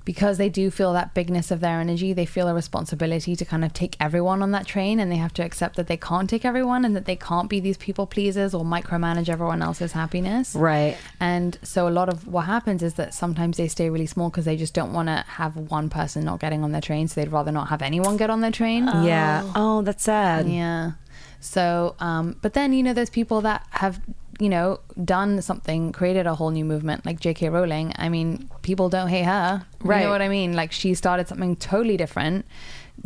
because 0.09 0.39
they 0.39 0.49
do 0.49 0.71
feel 0.71 0.95
that 0.95 1.13
bigness 1.13 1.51
of 1.51 1.61
their 1.61 1.81
energy. 1.81 2.15
They 2.15 2.25
feel 2.25 2.49
a 2.49 2.55
responsibility 2.55 3.37
to 3.37 3.45
kind 3.45 3.63
of 3.63 3.75
take 3.75 3.95
everyone 4.01 4.43
on 4.43 4.53
that 4.53 4.67
train, 4.67 5.01
and 5.01 5.13
they 5.13 5.17
have 5.17 5.35
to 5.35 5.43
accept 5.45 5.77
that 5.77 5.87
they 5.87 5.99
can't 5.99 6.31
take 6.31 6.47
everyone, 6.47 6.87
and 6.87 6.97
that 6.97 7.05
they 7.05 7.15
can't 7.15 7.51
be 7.51 7.61
these 7.61 7.77
people 7.77 8.07
pleasers 8.07 8.55
or 8.55 8.65
micromanage 8.65 9.29
everyone 9.29 9.61
else's 9.61 9.93
happiness. 9.93 10.55
right 10.55 10.97
And 11.21 11.59
so 11.63 11.87
a 11.87 11.91
lot 11.91 12.09
of 12.09 12.27
what 12.27 12.47
happens 12.47 12.83
is 12.83 12.95
that 12.95 13.13
sometimes 13.13 13.59
they 13.59 13.69
stay 13.69 13.91
really 13.91 14.07
small 14.07 14.31
because 14.31 14.47
they 14.47 14.57
just 14.57 14.73
don't 14.73 14.95
want 14.95 15.09
to 15.09 15.27
have 15.29 15.55
one 15.59 15.91
person 15.91 16.25
not 16.25 16.41
getting 16.41 16.65
on 16.65 16.73
their 16.73 16.81
train. 16.81 17.07
So 17.09 17.21
they'd 17.21 17.31
rather 17.31 17.53
not 17.53 17.69
have 17.69 17.83
anyone 17.83 18.17
get 18.17 18.31
on 18.31 18.41
their 18.41 18.51
train. 18.51 18.87
yeah 18.87 19.53
oh 19.55 19.83
that's 19.83 20.05
sad 20.05 20.49
Yeah. 20.49 20.93
So, 21.41 21.95
um, 22.01 22.37
but 22.43 22.55
then, 22.55 22.73
you 22.73 22.83
know, 22.83 22.93
there's 22.93 23.11
people 23.11 23.41
that 23.43 23.65
have, 23.71 24.01
you 24.39 24.49
know, 24.49 24.81
done 25.05 25.43
something, 25.43 25.93
created 25.93 26.27
a 26.27 26.35
whole 26.35 26.51
new 26.51 26.65
movement, 26.65 27.05
like 27.05 27.19
J.K. 27.21 27.49
Rowling. 27.49 27.93
I 27.97 28.09
mean, 28.09 28.49
people 28.63 28.89
don't 28.89 29.09
hate 29.09 29.25
her. 29.25 29.65
Right. 29.83 29.99
You 29.99 30.05
know 30.05 30.11
what 30.11 30.23
I 30.23 30.29
mean? 30.29 30.55
Like, 30.55 30.71
she 30.73 30.95
started 30.95 31.27
something 31.29 31.57
totally 31.57 31.97
different, 31.97 32.47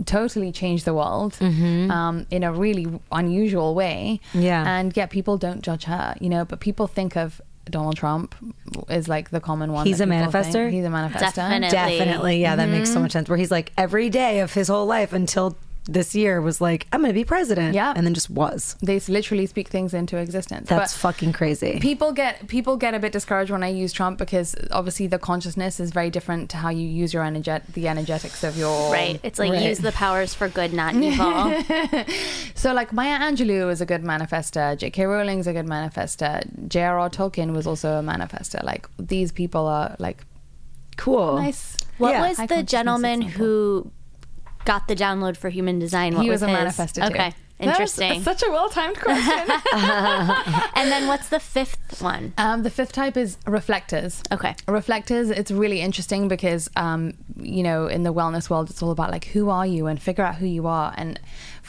totally 0.07 0.53
changed 0.53 0.85
the 0.85 0.95
world 0.95 1.37
um, 1.41 2.27
in 2.31 2.43
a 2.43 2.53
really 2.53 2.87
unusual 3.11 3.75
way. 3.75 4.21
Mm-hmm. 4.31 4.41
Yeah. 4.43 4.65
And 4.79 4.97
yet 4.97 5.11
people 5.11 5.37
don't 5.39 5.63
judge 5.63 5.85
her, 5.85 6.15
you 6.21 6.29
know, 6.29 6.45
but 6.45 6.61
people 6.61 6.87
think 6.87 7.17
of 7.17 7.41
Donald 7.67 7.97
Trump 7.97 8.35
is 8.89 9.09
like 9.09 9.31
the 9.31 9.41
common 9.41 9.73
one. 9.73 9.87
He's 9.87 10.01
a 10.01 10.07
people 10.07 10.31
think. 10.33 10.73
He's 10.73 10.85
a 10.85 10.89
manifestor. 10.89 11.35
Definitely. 11.37 11.69
Definitely. 11.99 12.41
Yeah, 12.41 12.57
that 12.57 12.69
makes 12.69 12.89
so 12.89 12.95
Mm-hmm. 12.97 13.03
much 13.05 13.13
sense. 13.13 13.29
Where 13.29 13.39
he's 13.39 13.51
like, 13.51 13.73
every 13.79 14.11
day 14.11 14.41
of 14.41 14.53
his 14.53 14.69
whole 14.69 14.87
life 14.87 15.13
until 15.13 15.57
this 15.87 16.15
year 16.15 16.41
was 16.41 16.61
like, 16.61 16.87
I'm 16.93 17.01
going 17.01 17.11
to 17.11 17.15
be 17.15 17.25
president. 17.25 17.75
Yeah. 17.75 17.93
And 17.97 18.07
then 18.07 18.15
just 18.15 18.31
was. 18.31 18.77
They 18.83 19.01
literally 19.09 19.47
speak 19.47 19.67
things 19.69 19.93
into 19.93 20.17
existence. 20.17 20.69
That's 20.69 20.93
But- 20.95 20.99
fucking 21.01 21.33
crazy. 21.33 21.81
people 21.81 22.13
get 22.13 22.47
people 22.47 22.77
get 22.77 22.95
a 22.95 23.01
bit 23.01 23.11
discouraged 23.13 23.51
when 23.51 23.65
I 23.65 23.69
use 23.69 23.93
Trump 23.93 24.17
because 24.19 24.55
obviously 24.71 25.09
the 25.09 25.19
consciousness 25.19 25.81
is 25.81 25.91
very 25.91 26.09
different 26.11 26.51
to 26.51 26.57
how 26.59 26.69
you 26.69 26.87
use 26.87 27.13
your 27.13 27.25
energet 27.25 27.63
the 27.75 27.89
energetics 27.89 28.45
of 28.45 28.57
your 28.57 28.93
Right. 28.93 29.19
It's 29.25 29.39
like 29.41 29.51
Right. 29.53 29.63
use 29.63 29.79
the 29.81 29.91
powers 29.93 30.35
for 30.35 30.49
good, 30.49 30.73
not 30.73 30.95
evil. 31.09 31.53
So 32.55 32.73
like 32.73 32.93
Maya 32.93 33.19
Angelou 33.19 33.71
is 33.71 33.81
a 33.81 33.87
good 33.87 34.03
manifestor, 34.03 34.77
J.K. 34.79 35.05
Rowling's 35.07 35.47
a 35.49 35.53
good 35.53 35.67
manifestor, 35.67 36.43
J.R.R. 36.69 37.11
Tolkien 37.11 37.53
was 37.55 37.67
also 37.67 37.99
a 37.99 38.03
manifestor. 38.03 38.63
Like 38.63 38.87
these 38.99 39.33
people 39.33 39.67
are 39.67 39.97
like 39.99 40.25
cool. 40.97 41.39
nice. 41.39 41.77
What 41.99 42.11
Yeah. 42.11 42.29
was 42.29 42.37
High 42.37 42.47
the 42.47 42.63
gentleman 42.63 43.23
example. 43.23 43.45
who 43.47 43.91
got 44.65 44.89
the 44.89 44.97
download 44.97 45.37
for 45.37 45.49
human 45.49 45.79
design? 45.79 46.15
What 46.15 46.25
he 46.25 46.31
was, 46.31 46.43
a 46.43 46.49
his? 46.49 46.57
manifestor. 46.57 47.11
Okay. 47.11 47.33
Interesting. 47.63 48.23
such 48.23 48.43
a 48.43 48.51
well 48.51 48.69
timed 48.69 48.99
question. 48.99 49.49
and 50.75 50.91
then 50.91 51.07
what's 51.07 51.29
the 51.29 51.39
fifth 51.39 52.03
one? 52.03 52.33
um, 52.39 52.63
the 52.65 52.71
fifth 52.71 52.93
type 52.93 53.17
is 53.17 53.39
reflectors. 53.47 54.21
Okay. 54.33 54.57
reflectors 54.67 55.31
it's 55.31 55.51
really 55.51 55.81
interesting 55.81 56.29
because 56.29 56.69
um, 56.77 57.15
you 57.37 57.63
know 57.63 57.87
in 57.87 58.03
the 58.03 58.13
wellness 58.13 58.51
world 58.51 58.69
it's 58.69 58.83
all 58.83 58.91
about 58.91 59.11
like 59.11 59.27
who 59.27 59.49
are 59.51 59.67
you 59.67 59.87
and 59.87 60.03
figure 60.03 60.25
out 60.25 60.37
who 60.37 60.47
you 60.47 60.67
are 60.67 60.93
and 60.97 61.21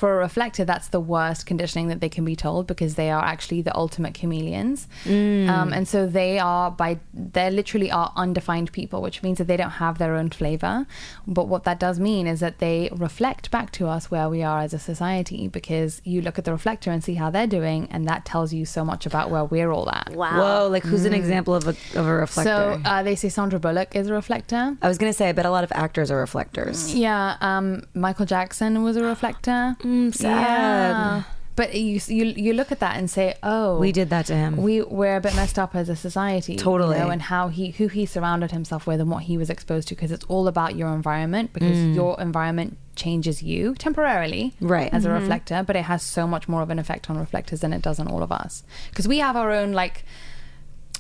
for 0.03 0.15
a 0.15 0.17
reflector, 0.17 0.65
that's 0.65 0.89
the 0.89 0.99
worst 0.99 1.45
conditioning 1.45 1.87
that 1.87 2.01
they 2.01 2.09
can 2.09 2.25
be 2.25 2.35
told 2.35 2.67
because 2.67 2.95
they 2.95 3.09
are 3.09 3.23
actually 3.23 3.61
the 3.61 3.73
ultimate 3.73 4.13
chameleons. 4.13 4.85
Mm. 5.05 5.47
Um, 5.47 5.71
and 5.71 5.87
so 5.87 6.07
they 6.07 6.39
are 6.39 6.69
by 6.69 6.99
they 7.13 7.49
literally 7.49 7.89
are 7.89 8.11
undefined 8.17 8.73
people, 8.73 9.01
which 9.01 9.23
means 9.23 9.37
that 9.37 9.47
they 9.47 9.55
don't 9.55 9.77
have 9.85 9.99
their 9.99 10.15
own 10.15 10.29
flavor. 10.29 10.85
But 11.25 11.47
what 11.47 11.63
that 11.63 11.79
does 11.79 12.01
mean 12.01 12.27
is 12.27 12.41
that 12.41 12.59
they 12.59 12.89
reflect 12.91 13.49
back 13.49 13.71
to 13.79 13.87
us 13.87 14.11
where 14.11 14.27
we 14.27 14.43
are 14.43 14.59
as 14.59 14.73
a 14.73 14.77
society 14.77 15.47
because 15.47 16.01
you 16.03 16.21
look 16.21 16.37
at 16.37 16.43
the 16.43 16.51
reflector 16.51 16.91
and 16.91 17.01
see 17.01 17.13
how 17.13 17.29
they're 17.29 17.47
doing, 17.47 17.87
and 17.89 18.05
that 18.05 18.25
tells 18.25 18.51
you 18.51 18.65
so 18.65 18.83
much 18.83 19.05
about 19.05 19.31
where 19.31 19.45
we're 19.45 19.71
all 19.71 19.89
at. 19.89 20.09
Wow. 20.13 20.37
Whoa, 20.37 20.67
like 20.67 20.83
who's 20.83 21.05
an 21.05 21.13
example 21.13 21.55
of 21.55 21.65
a 21.65 21.75
of 21.97 22.05
a 22.05 22.13
reflector? 22.13 22.81
So 22.83 22.89
uh, 22.89 23.03
they 23.03 23.15
say 23.15 23.29
Sandra 23.29 23.57
Bullock 23.57 23.95
is 23.95 24.09
a 24.09 24.13
reflector. 24.13 24.75
I 24.81 24.87
was 24.89 24.97
gonna 24.97 25.13
say, 25.13 25.29
I 25.29 25.31
bet 25.31 25.45
a 25.45 25.49
lot 25.57 25.63
of 25.63 25.71
actors 25.71 26.11
are 26.11 26.19
reflectors. 26.19 26.93
Yeah, 26.93 27.37
um, 27.39 27.87
Michael 27.93 28.25
Jackson 28.25 28.83
was 28.83 28.97
a 28.97 29.03
reflector. 29.03 29.77
Mm, 29.79 29.92
sad. 30.11 31.25
But 31.55 31.75
you, 31.75 31.99
you 32.07 32.25
you 32.25 32.53
look 32.53 32.71
at 32.71 32.79
that 32.79 32.97
and 32.97 33.07
say, 33.07 33.35
oh, 33.43 33.77
We 33.77 33.91
did 33.91 34.09
that 34.09 34.25
to 34.25 34.35
him. 34.35 34.57
We 34.57 34.81
we're 34.81 35.17
a 35.17 35.21
bit 35.21 35.35
messed 35.35 35.59
up 35.59 35.75
as 35.75 35.87
a 35.87 35.95
society, 35.95 36.55
Totally. 36.55 36.97
you 36.97 37.03
know, 37.03 37.11
and 37.11 37.21
how 37.21 37.49
he 37.49 37.69
who 37.69 37.87
he 37.89 38.07
surrounded 38.07 38.49
himself 38.49 38.87
with 38.87 38.99
and 38.99 39.11
what 39.11 39.21
he 39.23 39.37
was 39.37 39.51
exposed 39.51 39.87
to, 39.89 39.95
because 39.95 40.11
it's 40.11 40.25
all 40.25 40.47
about 40.47 40.75
your 40.75 40.89
environment, 40.95 41.53
because 41.53 41.77
your 41.95 42.19
environment 42.19 42.77
changes 42.95 43.43
you 43.43 43.75
temporarily, 43.75 44.53
Mm. 44.61 44.69
Right. 44.69 44.91
as 44.91 45.05
a 45.05 45.11
reflector, 45.11 45.61
but 45.65 45.75
it 45.75 45.83
has 45.83 46.01
so 46.01 46.25
much 46.27 46.47
more 46.47 46.63
of 46.63 46.71
an 46.71 46.79
effect 46.79 47.07
on 47.11 47.19
reflectors 47.19 47.59
than 47.59 47.71
it 47.71 47.83
does 47.83 47.99
on 47.99 48.07
all 48.07 48.23
of 48.23 48.31
us, 48.31 48.63
because 48.89 49.07
we 49.07 49.19
have 49.19 49.35
our 49.35 49.51
own 49.51 49.73
like 49.73 50.05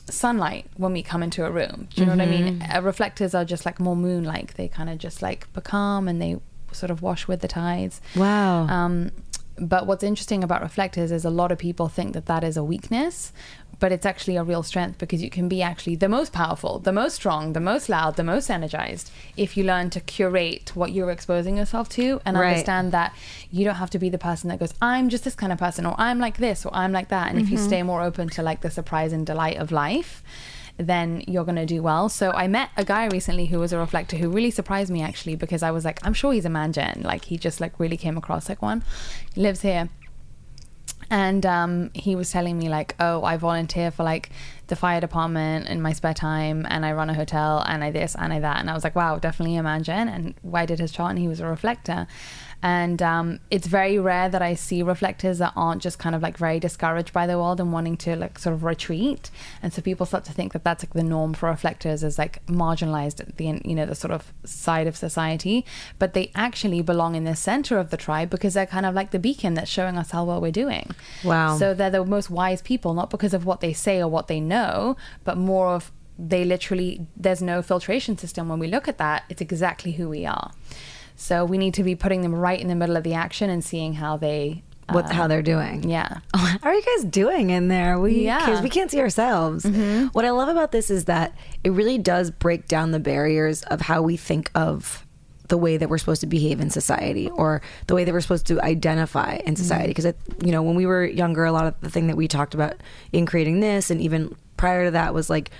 sunlight 0.09 0.65
when 0.77 0.93
we 0.93 1.01
come 1.01 1.23
into 1.23 1.45
a 1.45 1.49
room. 1.51 1.87
Do 1.95 2.01
you 2.01 2.05
know 2.05 2.13
what 2.15 2.21
I 2.21 2.25
mean? 2.27 2.59
Mm-hmm. 2.59 2.77
Uh, 2.77 2.81
reflectors 2.81 3.33
are 3.33 3.45
just 3.45 3.65
like 3.65 3.79
more 3.79 3.95
moon 3.95 4.23
like. 4.23 4.53
They 4.55 4.67
kind 4.67 4.89
of 4.89 4.97
just 4.99 5.21
like 5.23 5.51
become 5.53 6.07
and 6.07 6.21
they 6.21 6.37
sort 6.73 6.89
of 6.91 7.01
wash 7.01 7.27
with 7.27 7.41
the 7.41 7.47
tides. 7.47 8.01
Wow. 8.15 8.67
Um, 8.67 9.11
but 9.59 9.85
what's 9.85 10.03
interesting 10.03 10.43
about 10.43 10.61
reflectors 10.61 11.11
is 11.11 11.25
a 11.25 11.29
lot 11.29 11.51
of 11.51 11.59
people 11.59 11.87
think 11.87 12.13
that 12.13 12.25
that 12.25 12.43
is 12.43 12.57
a 12.57 12.63
weakness, 12.63 13.31
but 13.79 13.91
it's 13.91 14.05
actually 14.05 14.35
a 14.35 14.43
real 14.43 14.63
strength 14.63 14.97
because 14.97 15.21
you 15.21 15.29
can 15.29 15.47
be 15.47 15.61
actually 15.61 15.95
the 15.95 16.09
most 16.09 16.33
powerful, 16.33 16.79
the 16.79 16.91
most 16.91 17.15
strong, 17.15 17.53
the 17.53 17.59
most 17.59 17.87
loud, 17.89 18.15
the 18.15 18.23
most 18.23 18.49
energized 18.49 19.11
if 19.37 19.55
you 19.55 19.63
learn 19.63 19.89
to 19.91 19.99
curate 19.99 20.71
what 20.75 20.91
you're 20.91 21.11
exposing 21.11 21.57
yourself 21.57 21.87
to 21.89 22.19
and 22.25 22.35
Right. 22.37 22.47
understand 22.49 22.91
that 22.93 23.13
you 23.51 23.63
don't 23.65 23.75
have 23.75 23.89
to 23.91 23.99
be 23.99 24.09
the 24.09 24.17
person 24.17 24.49
that 24.49 24.59
goes, 24.59 24.73
I'm 24.81 25.09
just 25.09 25.23
this 25.23 25.35
kind 25.35 25.51
of 25.51 25.59
person, 25.59 25.85
or 25.85 25.93
I'm 25.99 26.17
like 26.17 26.37
this, 26.37 26.65
or 26.65 26.73
I'm 26.73 26.91
like 26.91 27.09
that. 27.09 27.29
And 27.29 27.39
if 27.39 27.49
you 27.51 27.57
stay 27.57 27.83
more 27.83 28.01
open 28.01 28.29
to 28.29 28.41
like 28.41 28.61
the 28.61 28.71
surprise 28.71 29.13
and 29.13 29.23
delight 29.25 29.57
of 29.57 29.71
life, 29.71 30.23
then 30.77 31.23
you're 31.27 31.43
going 31.43 31.55
to 31.55 31.65
do 31.65 31.83
well. 31.83 32.09
So 32.09 32.31
I 32.31 32.47
met 32.47 32.69
a 32.77 32.83
guy 32.83 33.05
recently 33.05 33.45
who 33.45 33.59
was 33.59 33.73
a 33.73 33.77
reflector 33.77 34.17
who 34.17 34.29
really 34.29 34.51
surprised 34.51 34.91
me 34.91 35.01
actually 35.01 35.35
because 35.35 35.63
I 35.63 35.71
was 35.71 35.85
like, 35.85 35.99
I'm 36.05 36.13
sure 36.13 36.33
he's 36.33 36.45
a 36.45 36.49
man 36.49 36.73
gen. 36.73 37.01
Like 37.03 37.25
he 37.25 37.37
just 37.37 37.61
like 37.61 37.79
really 37.79 37.97
came 37.97 38.17
across 38.17 38.49
like 38.49 38.61
one. 38.61 38.83
He 39.33 39.41
lives 39.41 39.61
here. 39.61 39.89
And 41.09 41.45
um, 41.45 41.91
he 41.93 42.15
was 42.15 42.31
telling 42.31 42.57
me 42.57 42.69
like, 42.69 42.95
oh, 42.99 43.23
I 43.23 43.37
volunteer 43.37 43.91
for 43.91 44.03
like 44.03 44.31
the 44.67 44.75
fire 44.75 44.99
department 44.99 45.67
in 45.67 45.81
my 45.81 45.93
spare 45.93 46.13
time, 46.13 46.65
and 46.69 46.85
I 46.85 46.93
run 46.93 47.09
a 47.09 47.13
hotel, 47.13 47.63
and 47.67 47.83
I 47.83 47.91
this 47.91 48.15
and 48.15 48.33
I 48.33 48.39
that, 48.39 48.59
and 48.59 48.69
I 48.69 48.73
was 48.73 48.83
like, 48.83 48.95
wow, 48.95 49.19
definitely 49.19 49.57
a 49.57 49.63
man 49.63 49.83
gen. 49.83 50.07
And 50.07 50.33
I 50.53 50.65
did 50.65 50.79
his 50.79 50.91
chart, 50.91 51.11
and 51.11 51.19
he 51.19 51.27
was 51.27 51.39
a 51.39 51.45
reflector. 51.45 52.07
And 52.63 53.01
um, 53.01 53.41
it's 53.51 53.67
very 53.67 53.99
rare 53.99 54.29
that 54.29 54.41
I 54.41 54.53
see 54.53 54.81
reflectors 54.81 55.37
that 55.39 55.51
aren't 55.53 55.81
just 55.81 55.99
kind 55.99 56.15
of 56.15 56.21
like 56.21 56.37
very 56.37 56.61
discouraged 56.61 57.11
by 57.11 57.27
the 57.27 57.37
world 57.37 57.59
and 57.59 57.73
wanting 57.73 57.97
to 57.97 58.15
like 58.15 58.39
sort 58.39 58.53
of 58.53 58.63
retreat. 58.63 59.29
And 59.61 59.73
so 59.73 59.81
people 59.81 60.05
start 60.05 60.23
to 60.25 60.31
think 60.31 60.53
that 60.53 60.63
that's 60.63 60.81
like 60.81 60.93
the 60.93 61.03
norm 61.03 61.33
for 61.33 61.49
reflectors 61.49 62.03
is 62.03 62.17
like 62.17 62.43
marginalized 62.47 63.35
the 63.35 63.61
you 63.67 63.75
know 63.75 63.85
the 63.85 63.95
sort 63.95 64.11
of 64.11 64.33
side 64.45 64.87
of 64.87 64.95
society, 64.95 65.65
but 65.99 66.13
they 66.13 66.31
actually 66.35 66.81
belong 66.81 67.15
in 67.15 67.25
the 67.25 67.35
center 67.35 67.77
of 67.77 67.89
the 67.89 67.97
tribe 67.97 68.29
because 68.29 68.53
they're 68.53 68.65
kind 68.65 68.85
of 68.85 68.95
like 68.95 69.11
the 69.11 69.19
beacon 69.19 69.55
that's 69.55 69.69
showing 69.69 69.97
us 69.97 70.11
how 70.11 70.23
well 70.23 70.39
we're 70.39 70.49
doing. 70.49 70.89
Wow. 71.25 71.57
So 71.57 71.73
they're 71.73 71.89
the 71.89 72.05
most 72.05 72.29
wise 72.29 72.61
people, 72.61 72.93
not 72.93 73.09
because 73.09 73.33
of 73.33 73.45
what 73.45 73.59
they 73.59 73.73
say 73.73 73.99
or 73.99 74.07
what 74.07 74.29
they 74.29 74.39
know, 74.39 74.95
but 75.25 75.37
more 75.37 75.75
of 75.75 75.91
they 76.17 76.45
literally 76.45 77.07
there's 77.17 77.41
no 77.41 77.61
filtration 77.61 78.17
system 78.17 78.47
when 78.47 78.59
we 78.59 78.67
look 78.67 78.87
at 78.87 78.99
that. 78.99 79.23
It's 79.27 79.41
exactly 79.41 79.93
who 79.93 80.07
we 80.07 80.25
are. 80.25 80.51
So 81.23 81.45
we 81.45 81.57
need 81.57 81.73
to 81.75 81.83
be 81.83 81.95
putting 81.95 82.21
them 82.21 82.35
right 82.35 82.59
in 82.59 82.67
the 82.67 82.75
middle 82.75 82.97
of 82.97 83.03
the 83.03 83.13
action 83.13 83.49
and 83.49 83.63
seeing 83.63 83.93
how 83.93 84.17
they 84.17 84.61
what 84.89 85.09
how 85.09 85.23
um, 85.23 85.29
they're 85.29 85.41
doing. 85.41 85.89
yeah. 85.89 86.17
How 86.35 86.69
are 86.69 86.73
you 86.73 86.81
guys 86.81 87.05
doing 87.05 87.49
in 87.49 87.69
there? 87.69 87.97
We 87.97 88.25
Yeah. 88.25 88.61
we 88.61 88.69
can't 88.69 88.91
see 88.91 88.99
ourselves. 88.99 89.63
Mm-hmm. 89.63 90.07
What 90.07 90.25
I 90.25 90.31
love 90.31 90.49
about 90.49 90.73
this 90.73 90.89
is 90.89 91.05
that 91.05 91.33
it 91.63 91.71
really 91.71 91.97
does 91.97 92.29
break 92.29 92.67
down 92.67 92.91
the 92.91 92.99
barriers 92.99 93.63
of 93.63 93.79
how 93.79 94.01
we 94.01 94.17
think 94.17 94.51
of 94.53 95.05
the 95.47 95.57
way 95.57 95.77
that 95.77 95.89
we're 95.89 95.97
supposed 95.97 96.21
to 96.21 96.27
behave 96.27 96.59
in 96.59 96.69
society 96.69 97.29
or 97.29 97.61
the 97.87 97.95
way 97.95 98.03
that 98.03 98.13
we're 98.13 98.21
supposed 98.21 98.47
to 98.47 98.61
identify 98.61 99.35
in 99.45 99.55
society 99.55 99.93
mm-hmm. 99.93 100.11
because 100.11 100.45
you 100.45 100.51
know 100.51 100.61
when 100.61 100.75
we 100.75 100.85
were 100.85 101.05
younger 101.05 101.45
a 101.45 101.51
lot 101.51 101.65
of 101.65 101.79
the 101.81 101.89
thing 101.89 102.07
that 102.07 102.17
we 102.17 102.27
talked 102.27 102.53
about 102.53 102.75
in 103.11 103.25
creating 103.25 103.61
this 103.61 103.89
and 103.89 104.01
even 104.01 104.35
prior 104.57 104.85
to 104.85 104.91
that 104.91 105.13
was 105.13 105.29
like 105.29 105.51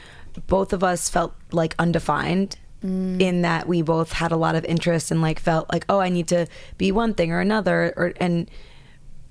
both 0.47 0.74
of 0.74 0.84
us 0.84 1.09
felt 1.09 1.36
like 1.51 1.76
undefined 1.80 2.57
Mm. 2.84 3.22
in 3.22 3.42
that 3.44 3.68
we 3.68 3.82
both 3.82 4.12
had 4.12 4.32
a 4.34 4.36
lot 4.36 4.56
of 4.56 4.66
interest 4.66 5.10
and 5.10 5.22
like 5.22 5.40
felt 5.40 5.72
like 5.72 5.86
oh 5.88 6.00
I 6.00 6.10
need 6.10 6.28
to 6.28 6.48
be 6.78 6.92
one 6.92 7.14
thing 7.14 7.32
or 7.32 7.40
another 7.40 7.94
or 7.96 8.14
and 8.18 8.50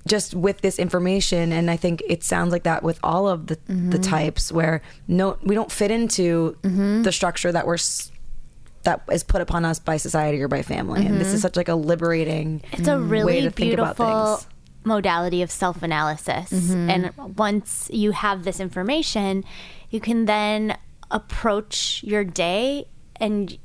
just 0.07 0.33
with 0.33 0.59
this 0.59 0.79
information 0.79 1.53
and 1.53 1.71
i 1.71 1.77
think 1.77 2.03
it 2.09 2.25
sounds 2.25 2.51
like 2.51 2.63
that 2.63 2.83
with 2.83 2.99
all 3.03 3.25
of 3.25 3.47
the 3.47 3.55
the 3.67 3.73
mm-hmm. 3.73 4.01
types 4.01 4.51
where 4.51 4.81
no 5.07 5.37
we 5.43 5.55
don't 5.55 5.71
fit 5.71 5.91
into 5.91 6.57
mm-hmm. 6.61 7.03
the 7.03 7.11
structure 7.13 7.53
that 7.53 7.65
we're 7.65 7.75
s- 7.75 8.11
that 8.83 9.01
is 9.11 9.23
put 9.23 9.41
upon 9.41 9.65
us 9.65 9.79
by 9.79 9.97
society 9.97 10.41
or 10.41 10.47
by 10.47 10.61
family. 10.61 11.05
And 11.05 11.19
this 11.19 11.27
is 11.27 11.35
mm-hmm. 11.35 11.41
such 11.41 11.55
like 11.55 11.69
a 11.69 11.75
liberating 11.75 12.61
It's 12.73 12.87
a 12.87 12.97
way 12.97 13.03
really 13.03 13.41
to 13.43 13.51
think 13.51 13.73
about 13.73 13.97
beautiful 13.97 14.37
things. 14.37 14.47
modality 14.83 15.41
of 15.41 15.49
self 15.49 15.81
analysis. 15.83 16.51
And 16.51 17.11
once 17.37 17.89
you 17.91 18.11
have 18.11 18.43
this 18.43 18.59
information, 18.59 19.43
you 19.89 19.99
can 19.99 20.25
then 20.25 20.77
approach 21.11 22.03
your 22.03 22.23
day 22.23 22.85
and 23.23 23.57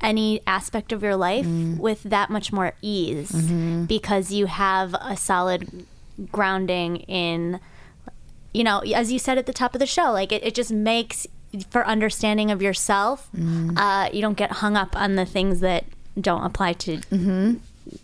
any 0.00 0.42
aspect 0.46 0.92
of 0.92 1.02
your 1.02 1.16
life 1.16 1.46
mm. 1.46 1.78
with 1.78 2.02
that 2.02 2.28
much 2.28 2.52
more 2.52 2.74
ease 2.82 3.30
mm-hmm. 3.30 3.84
because 3.84 4.32
you 4.32 4.46
have 4.46 4.94
a 5.00 5.16
solid 5.16 5.86
grounding 6.32 6.96
in 6.96 7.60
you 8.52 8.64
know 8.64 8.80
as 8.80 9.10
you 9.12 9.18
said 9.18 9.38
at 9.38 9.46
the 9.46 9.52
top 9.52 9.74
of 9.74 9.78
the 9.78 9.86
show 9.86 10.12
like 10.12 10.32
it, 10.32 10.44
it 10.44 10.54
just 10.54 10.70
makes 10.70 11.26
for 11.70 11.86
understanding 11.86 12.50
of 12.50 12.60
yourself 12.60 13.28
mm-hmm. 13.34 13.76
uh, 13.78 14.08
you 14.12 14.20
don't 14.20 14.36
get 14.36 14.52
hung 14.52 14.76
up 14.76 14.94
on 14.96 15.14
the 15.14 15.24
things 15.24 15.60
that 15.60 15.84
don't 16.20 16.44
apply 16.44 16.72
to 16.72 16.96
mm-hmm. 16.98 17.54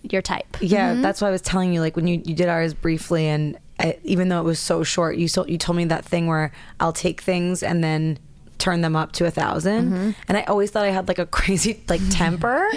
your 0.03 0.23
type. 0.23 0.57
Yeah 0.61 0.95
that's 0.95 1.21
why 1.21 1.29
i 1.29 1.31
was 1.31 1.43
telling 1.43 1.75
you 1.75 1.81
like 1.81 1.97
when 1.97 2.07
you, 2.07 2.23
you 2.25 2.35
did 2.35 2.49
ours 2.49 2.73
briefly 2.73 3.27
and 3.27 3.59
I, 3.79 3.99
even 4.05 4.29
though 4.29 4.41
it 4.41 4.45
was 4.45 4.59
so 4.59 4.83
short 4.83 5.17
you 5.17 5.29
so, 5.29 5.47
you 5.47 5.59
told 5.59 5.77
me 5.77 5.85
that 5.87 6.05
thing 6.05 6.27
where 6.27 6.53
i'll 6.81 6.93
take 6.93 7.21
things 7.21 7.63
and 7.63 7.83
then 7.83 8.19
turn 8.63 8.81
them 8.81 8.95
up 8.95 9.11
to 9.11 9.25
a 9.25 9.27
1000 9.27 9.91
mm-hmm. 9.91 10.11
and 10.29 10.39
i 10.39 10.43
always 10.45 10.71
thought 10.71 10.85
i 10.85 10.91
had 10.91 11.09
like 11.09 11.19
a 11.19 11.27
crazy 11.39 11.83
like 11.89 12.01
temper. 12.11 12.71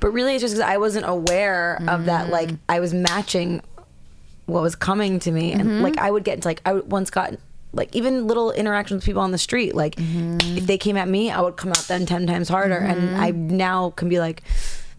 But 0.00 0.10
really 0.10 0.34
it's 0.34 0.42
just 0.42 0.54
because 0.54 0.68
i 0.68 0.76
wasn't 0.76 1.06
aware 1.06 1.80
of 1.86 2.06
that 2.06 2.26
mm. 2.26 2.30
like 2.30 2.50
i 2.68 2.80
was 2.80 2.92
matching 2.92 3.62
what 4.46 4.62
was 4.62 4.74
coming 4.74 5.20
to 5.20 5.30
me. 5.30 5.52
And 5.52 5.62
mm-hmm. 5.62 5.82
like 5.82 5.98
i 5.98 6.10
would 6.10 6.24
get 6.24 6.34
into 6.34 6.48
like 6.48 6.60
i 6.66 6.72
once 6.72 7.10
got 7.10 7.34
like 7.72 7.94
even 7.94 8.26
little 8.26 8.50
interactions 8.50 8.98
with 8.98 9.04
people 9.04 9.22
on 9.22 9.30
the 9.30 9.38
street 9.38 9.76
like 9.76 9.96
if 9.96 10.04
mm-hmm. 10.04 10.64
they 10.64 10.76
came 10.76 10.96
at 10.96 11.06
me 11.06 11.30
i 11.30 11.40
would 11.40 11.56
come 11.56 11.70
at 11.70 11.76
them 11.86 12.04
10 12.06 12.26
times 12.26 12.48
harder. 12.48 12.78
And 12.78 13.16
i 13.16 13.30
now 13.30 13.90
can 13.90 14.08
be 14.08 14.18
like 14.18 14.42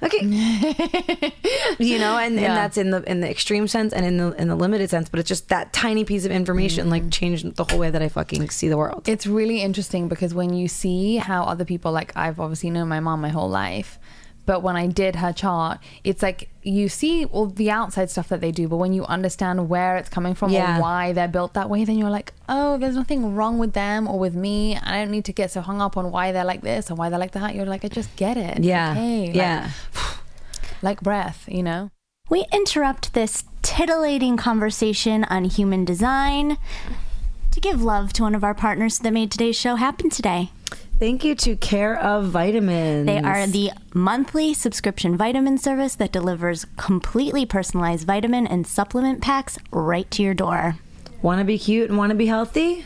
okay. 0.04 0.22
You 1.80 1.99
know 1.99 2.18
and, 2.18 2.38
and 2.39 2.56
that's 2.56 2.78
in 2.78 2.91
the 2.91 3.02
in 3.10 3.22
the 3.22 3.30
extreme 3.30 3.68
sense 3.68 3.93
and 3.93 4.06
in 4.06 4.18
the 4.18 4.32
in 4.34 4.47
the 4.47 4.56
limited 4.56 4.89
sense 4.89 5.10
but 5.10 5.20
it's 5.20 5.28
just 5.28 5.49
that 5.49 5.74
tiny 5.74 6.06
piece 6.06 6.26
of 6.26 6.32
information 6.32 6.89
like 6.89 7.04
mm. 7.04 7.12
changed 7.12 7.56
the 7.56 7.64
whole 7.64 7.80
way 7.80 7.89
that 7.89 8.02
i 8.02 8.08
fucking 8.08 8.49
see 8.49 8.70
the 8.70 8.78
world. 8.78 9.08
It's 9.08 9.26
really 9.28 9.62
interesting 9.62 10.08
because 10.08 10.34
when 10.34 10.54
you 10.54 10.68
see 10.68 11.18
how 11.18 11.43
other 11.43 11.66
people, 11.66 11.91
like 11.91 12.16
I've 12.16 12.39
obviously 12.39 12.70
known 12.70 12.88
my 12.88 12.99
mom 12.99 13.22
my 13.22 13.30
whole 13.30 13.49
life, 13.49 13.99
but 14.46 14.62
when 14.64 14.76
I 14.76 14.88
did 14.88 15.18
her 15.18 15.32
chart, 15.34 15.80
it's 16.04 16.22
like 16.24 16.50
you 16.64 16.89
see 16.89 17.26
all 17.26 17.46
the 17.48 17.70
outside 17.72 18.10
stuff 18.10 18.28
that 18.30 18.42
they 18.42 18.52
do, 18.52 18.68
but 18.68 18.78
when 18.78 18.94
you 18.94 19.04
understand 19.06 19.70
where 19.70 19.98
it's 19.98 20.10
coming 20.10 20.34
from 20.36 20.52
Yeah. 20.52 20.78
or 20.78 20.82
why 20.82 21.14
they're 21.14 21.28
built 21.28 21.54
that 21.54 21.70
way, 21.70 21.86
then 21.86 21.98
you're 21.98 22.10
like, 22.10 22.34
oh, 22.50 22.78
there's 22.78 22.96
nothing 22.96 23.36
wrong 23.36 23.58
with 23.60 23.74
them 23.74 24.08
or 24.08 24.20
with 24.20 24.36
me. 24.36 24.78
I 24.78 25.00
don't 25.00 25.12
need 25.12 25.26
to 25.26 25.34
get 25.34 25.52
so 25.52 25.62
hung 25.62 25.82
up 25.82 25.98
on 25.98 26.12
why 26.12 26.32
they're 26.32 26.46
like 26.46 26.62
this 26.62 26.89
or 26.92 26.96
why 26.96 27.10
they're 27.10 27.20
like 27.20 27.32
that. 27.32 27.56
You're 27.56 27.66
like, 27.66 27.84
I 27.86 27.88
just 27.88 28.16
get 28.16 28.38
it. 28.38 28.64
Yeah. 28.64 28.92
Okay. 28.92 29.28
Like- 29.28 29.36
Yeah. 29.36 29.70
Like 30.84 31.02
breath, 31.02 31.46
you 31.48 31.62
know? 31.62 31.92
We 32.30 32.46
interrupt 32.52 33.14
this 33.14 33.44
titillating 33.62 34.36
conversation 34.38 35.26
on 35.26 35.44
human 35.46 35.86
design 35.86 36.58
to 37.52 37.60
give 37.60 37.84
love 37.84 38.14
to 38.14 38.24
one 38.24 38.34
of 38.34 38.44
our 38.44 38.54
partners 38.56 38.98
that 39.00 39.12
made 39.14 39.30
today's 39.30 39.56
show 39.56 39.76
happen 39.76 40.10
today. 40.10 40.50
Thank 41.02 41.24
you 41.24 41.34
to 41.34 41.56
care 41.56 41.99
of 41.99 42.26
vitamins 42.26 43.08
They 43.08 43.18
are 43.18 43.47
the 43.47 43.72
monthly 43.93 44.54
subscription 44.54 45.18
vitamin 45.18 45.58
service 45.58 45.95
that 45.95 46.12
delivers 46.12 46.66
completely 46.78 47.43
personalized 47.43 48.06
vitamin 48.06 48.45
and 48.45 48.68
supplement 48.68 49.20
packs 49.20 49.58
right 49.72 50.10
to 50.12 50.22
your 50.22 50.36
door. 50.36 50.76
want 51.24 51.39
to 51.39 51.43
be 51.43 51.58
cute 51.58 51.89
and 51.89 51.97
want 51.97 52.12
to 52.12 52.16
be 52.16 52.28
healthy 52.28 52.86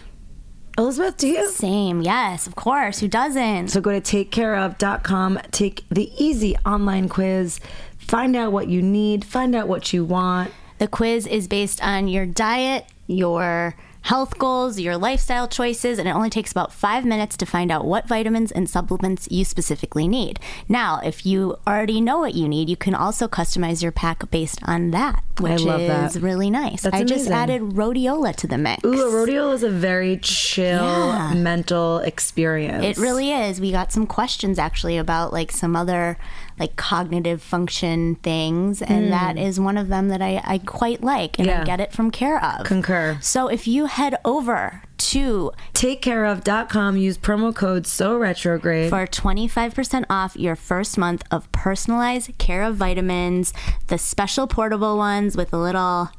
Elizabeth, 0.78 1.18
do 1.18 1.28
you? 1.28 1.50
Same, 1.52 2.02
yes, 2.02 2.48
of 2.48 2.56
course. 2.56 3.00
Who 3.00 3.08
doesn't? 3.08 3.70
So 3.70 3.80
go 3.80 3.98
to 3.98 4.02
takecareof.com, 4.02 5.40
take 5.52 5.86
the 5.90 6.12
easy 6.22 6.58
online 6.66 7.08
quiz, 7.08 7.62
find 7.98 8.36
out 8.36 8.52
what 8.52 8.68
you 8.68 8.82
need, 8.82 9.24
find 9.24 9.56
out 9.56 9.70
what 9.70 9.94
you 9.94 10.04
want. 10.04 10.52
The 10.80 10.90
quiz 10.90 11.28
is 11.28 11.48
based 11.48 11.82
on 11.82 12.10
your 12.10 12.26
diet, 12.26 12.88
your 13.08 13.76
health 14.06 14.38
goals, 14.38 14.80
your 14.80 14.96
lifestyle 14.98 15.48
choices, 15.48 15.98
and 15.98 16.08
it 16.08 16.12
only 16.12 16.30
takes 16.30 16.52
about 16.52 16.72
five 16.72 17.04
minutes 17.04 17.36
to 17.36 17.44
find 17.46 17.72
out 17.72 17.86
what 17.86 18.08
vitamins 18.08 18.52
and 18.52 18.70
supplements 18.70 19.28
you 19.32 19.44
specifically 19.44 20.08
need. 20.08 20.40
Now, 20.70 21.00
if 21.04 21.26
you 21.26 21.58
already 21.68 22.00
know 22.02 22.20
what 22.20 22.36
you 22.36 22.48
need, 22.48 22.70
you 22.70 22.78
can 22.78 22.94
also 22.94 23.28
customize 23.28 23.82
your 23.82 23.92
pack 23.92 24.30
based 24.30 24.60
on 24.64 24.92
that, 24.92 25.24
which 25.40 25.64
love 25.64 25.82
is 25.82 26.14
that. 26.14 26.22
really 26.22 26.52
nice. 26.52 26.84
That's 26.84 26.96
I 26.96 27.04
just 27.04 27.32
added 27.32 27.62
rhodiola 27.64 28.36
to 28.36 28.46
the 28.48 28.60
mix. 28.60 28.86
Ooh, 28.86 29.08
a 29.10 29.12
rodeo 29.12 29.50
is 29.54 29.64
a 29.64 29.72
very 29.72 30.18
chill 30.18 30.84
Yeah. 30.86 31.34
mental 31.34 31.98
experience. 31.98 32.86
It 32.86 33.02
really 33.02 33.32
is. 33.32 33.60
We 33.60 33.72
got 33.72 33.92
some 33.92 34.06
questions 34.06 34.60
actually 34.60 34.98
about 35.00 35.34
like 35.34 35.52
some 35.52 35.76
other 35.76 36.20
like 36.60 36.76
cognitive 36.76 37.42
function 37.42 38.16
things, 38.16 38.82
and 38.82 39.06
hmm. 39.06 39.12
that 39.12 39.38
is 39.38 39.60
one 39.60 39.78
of 39.78 39.88
them 39.88 40.10
that 40.10 40.22
I, 40.22 40.42
I 40.44 40.58
quite 40.60 41.04
like, 41.04 41.38
and. 41.40 41.48
Yeah. 41.48 41.62
I 41.62 41.64
get 41.66 41.80
it 41.80 41.92
from 41.92 42.12
Care 42.12 42.44
of. 42.44 42.66
Concur. 42.66 43.18
So 43.22 43.48
if 43.48 43.68
you 43.68 43.86
head 43.88 44.16
over 44.24 44.84
to 44.98 45.52
Takecareof.com, 45.74 46.98
use 46.98 47.18
promo 47.18 47.56
code 47.56 47.86
so 47.86 48.18
retrograde. 48.18 48.90
for 48.90 49.06
25% 49.06 50.06
off 50.10 50.36
your 50.36 50.56
first 50.56 50.98
month 50.98 51.24
of 51.32 51.52
personalized 51.52 52.38
Care 52.38 52.64
of 52.64 52.76
vitamins, 52.76 53.54
the 53.88 53.98
special 53.98 54.48
portable 54.48 54.98
ones 54.98 55.36
with 55.36 55.54
a 55.54 55.58
little 55.58 56.10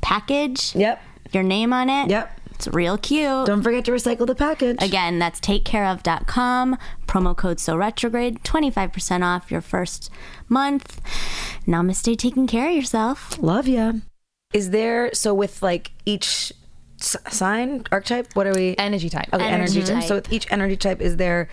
package, 0.00 0.74
Yep. 0.74 1.02
your 1.32 1.42
name 1.42 1.72
on 1.72 1.88
it. 1.88 2.10
Yep. 2.10 2.40
It's 2.64 2.72
real 2.72 2.96
cute. 2.96 3.46
Don't 3.46 3.60
forget 3.62 3.84
to 3.86 3.90
recycle 3.90 4.24
the 4.24 4.36
package. 4.36 4.76
Again, 4.80 5.18
that's 5.18 5.40
takecareof.com. 5.40 6.78
Promo 7.08 7.36
code 7.36 7.58
so 7.58 7.76
retrograde, 7.76 8.40
25% 8.44 9.24
off 9.24 9.50
your 9.50 9.60
first 9.60 10.10
month. 10.48 11.00
Namaste 11.66 12.16
taking 12.18 12.46
care 12.46 12.68
of 12.70 12.76
yourself. 12.76 13.36
Love 13.42 13.66
ya. 13.66 13.94
Is 14.54 14.70
there 14.70 15.12
so 15.12 15.34
with 15.34 15.60
like 15.60 15.90
each 16.06 16.52
s- 17.00 17.16
sign 17.30 17.82
archetype? 17.90 18.28
What 18.34 18.46
are 18.46 18.54
we? 18.54 18.76
Energy 18.78 19.08
type. 19.08 19.28
Okay, 19.32 19.44
energy, 19.44 19.78
Energy 19.80 19.92
type. 19.92 20.00
type. 20.02 20.08
So 20.08 20.14
with 20.14 20.32
each 20.32 20.46
energy 20.52 20.76
type, 20.76 21.00
is 21.00 21.16
there 21.16 21.48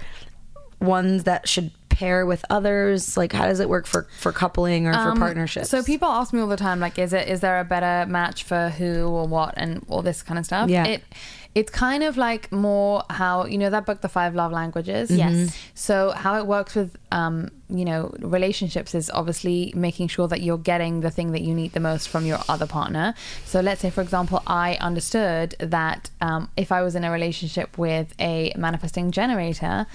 ones 0.80 1.24
that 1.24 1.49
should 1.49 1.72
pair 2.00 2.26
with 2.26 2.43
others? 2.50 3.18
Like, 3.18 3.34
how 3.34 3.45
does 3.45 3.60
it 3.60 3.70
work 3.70 3.86
for 3.86 4.08
for 4.24 4.32
coupling 4.32 4.88
or 4.88 4.93
for 4.93 5.12
Um, 5.12 5.20
partnerships? 5.20 5.70
So 5.70 5.84
people 5.84 6.08
ask 6.08 6.34
me 6.34 6.39
all 6.39 6.47
the 6.47 6.64
time, 6.70 6.80
like, 6.80 6.97
is 6.97 7.12
it 7.14 7.28
is 7.28 7.39
there 7.41 7.60
a 7.60 7.66
better 7.76 8.10
match 8.10 8.43
for 8.43 8.70
who 8.70 9.08
or 9.08 9.28
what 9.28 9.54
and 9.58 9.86
all 9.89 10.02
this 10.02 10.22
kind 10.24 10.39
of 10.39 10.45
stuff? 10.45 10.70
Yeah. 10.70 10.86
It 10.86 11.04
it's 11.56 11.72
kind 11.72 12.04
of 12.04 12.16
like 12.16 12.52
more 12.52 13.04
how 13.10 13.45
you 13.45 13.58
know 13.58 13.72
that 13.72 13.86
book, 13.86 14.02
The 14.02 14.08
Five 14.08 14.36
Love 14.36 14.52
Languages. 14.52 15.10
Yes. 15.10 15.58
So 15.74 16.12
how 16.12 16.38
it 16.38 16.45
works 16.45 16.76
with 16.76 16.95
um, 17.12 17.50
you 17.70 17.86
know 17.86 18.14
relationships 18.20 18.93
is 18.93 19.10
obviously 19.10 19.74
making 19.76 20.08
sure 20.10 20.28
that 20.28 20.41
you're 20.41 20.64
getting 20.74 21.02
the 21.02 21.10
thing 21.10 21.32
that 21.32 21.41
you 21.41 21.54
need 21.56 21.72
the 21.74 21.80
most 21.80 22.08
from 22.08 22.26
your 22.26 22.39
other 22.47 22.68
partner. 22.68 23.14
So 23.45 23.62
let's 23.62 23.82
say, 23.82 23.89
for 23.89 24.02
example, 24.02 24.41
I 24.45 24.78
understood 24.89 25.56
that 25.60 26.12
um, 26.22 26.50
if 26.56 26.72
I 26.72 26.82
was 26.82 26.95
in 26.95 27.04
a 27.04 27.12
relationship 27.12 27.78
with 27.78 28.14
a 28.20 28.54
manifesting 28.56 29.12
generator. 29.12 29.88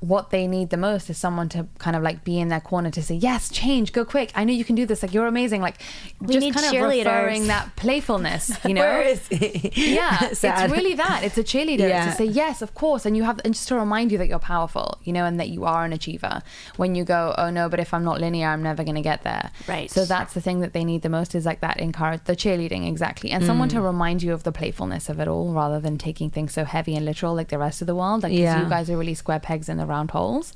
What 0.00 0.30
they 0.30 0.46
need 0.46 0.70
the 0.70 0.76
most 0.76 1.10
is 1.10 1.18
someone 1.18 1.48
to 1.50 1.66
kind 1.78 1.96
of 1.96 2.02
like 2.04 2.22
be 2.22 2.38
in 2.38 2.48
their 2.48 2.60
corner 2.60 2.90
to 2.90 3.02
say, 3.02 3.16
Yes, 3.16 3.48
change, 3.48 3.92
go 3.92 4.04
quick. 4.04 4.30
I 4.36 4.44
know 4.44 4.52
you 4.52 4.64
can 4.64 4.76
do 4.76 4.86
this. 4.86 5.02
Like, 5.02 5.12
you're 5.12 5.26
amazing. 5.26 5.60
Like, 5.60 5.78
just 6.26 6.38
need 6.38 6.54
kind 6.54 6.66
of 6.66 6.88
referring 6.88 7.48
that 7.48 7.74
playfulness, 7.74 8.52
you 8.64 8.74
know? 8.74 8.82
Where 8.82 9.02
is 9.02 9.26
he? 9.28 9.72
yeah, 9.94 10.28
Sad. 10.32 10.70
it's 10.70 10.78
really 10.78 10.94
that. 10.94 11.24
It's 11.24 11.36
a 11.36 11.42
cheerleader 11.42 11.88
Yeah. 11.88 12.06
to 12.10 12.12
say 12.12 12.24
yes, 12.26 12.62
of 12.62 12.74
course, 12.74 13.06
and 13.06 13.16
you 13.16 13.24
have, 13.24 13.40
and 13.44 13.54
just 13.54 13.66
to 13.68 13.74
remind 13.76 14.12
you 14.12 14.18
that 14.18 14.28
you're 14.28 14.38
powerful, 14.38 14.98
you 15.02 15.12
know, 15.12 15.24
and 15.24 15.40
that 15.40 15.48
you 15.48 15.64
are 15.64 15.84
an 15.84 15.92
achiever. 15.92 16.42
When 16.76 16.94
you 16.94 17.02
go, 17.04 17.34
oh 17.36 17.50
no, 17.50 17.68
but 17.68 17.80
if 17.80 17.92
I'm 17.92 18.04
not 18.04 18.20
linear, 18.20 18.48
I'm 18.48 18.62
never 18.62 18.84
going 18.84 18.94
to 18.94 19.00
get 19.02 19.24
there. 19.24 19.50
Right. 19.66 19.90
So 19.90 20.04
that's 20.04 20.32
the 20.34 20.40
thing 20.40 20.60
that 20.60 20.74
they 20.74 20.84
need 20.84 21.02
the 21.02 21.08
most 21.08 21.34
is 21.34 21.44
like 21.44 21.60
that 21.60 21.80
encourage 21.80 22.22
the 22.24 22.36
cheerleading 22.36 22.86
exactly, 22.86 23.30
and 23.30 23.44
someone 23.44 23.68
Mm. 23.68 23.72
to 23.72 23.80
remind 23.80 24.22
you 24.22 24.32
of 24.32 24.44
the 24.44 24.52
playfulness 24.52 25.08
of 25.08 25.18
it 25.18 25.26
all, 25.26 25.52
rather 25.52 25.80
than 25.80 25.98
taking 25.98 26.30
things 26.30 26.52
so 26.52 26.64
heavy 26.64 26.94
and 26.94 27.04
literal 27.04 27.34
like 27.34 27.48
the 27.48 27.58
rest 27.58 27.80
of 27.80 27.86
the 27.88 27.94
world. 27.96 28.22
Like 28.22 28.32
Yeah. 28.32 28.62
you 28.62 28.68
guys 28.68 28.88
are 28.88 28.96
really 28.96 29.14
square 29.14 29.40
pegs 29.40 29.68
in 29.68 29.76
the 29.76 29.86
round 29.88 30.10
holes. 30.12 30.52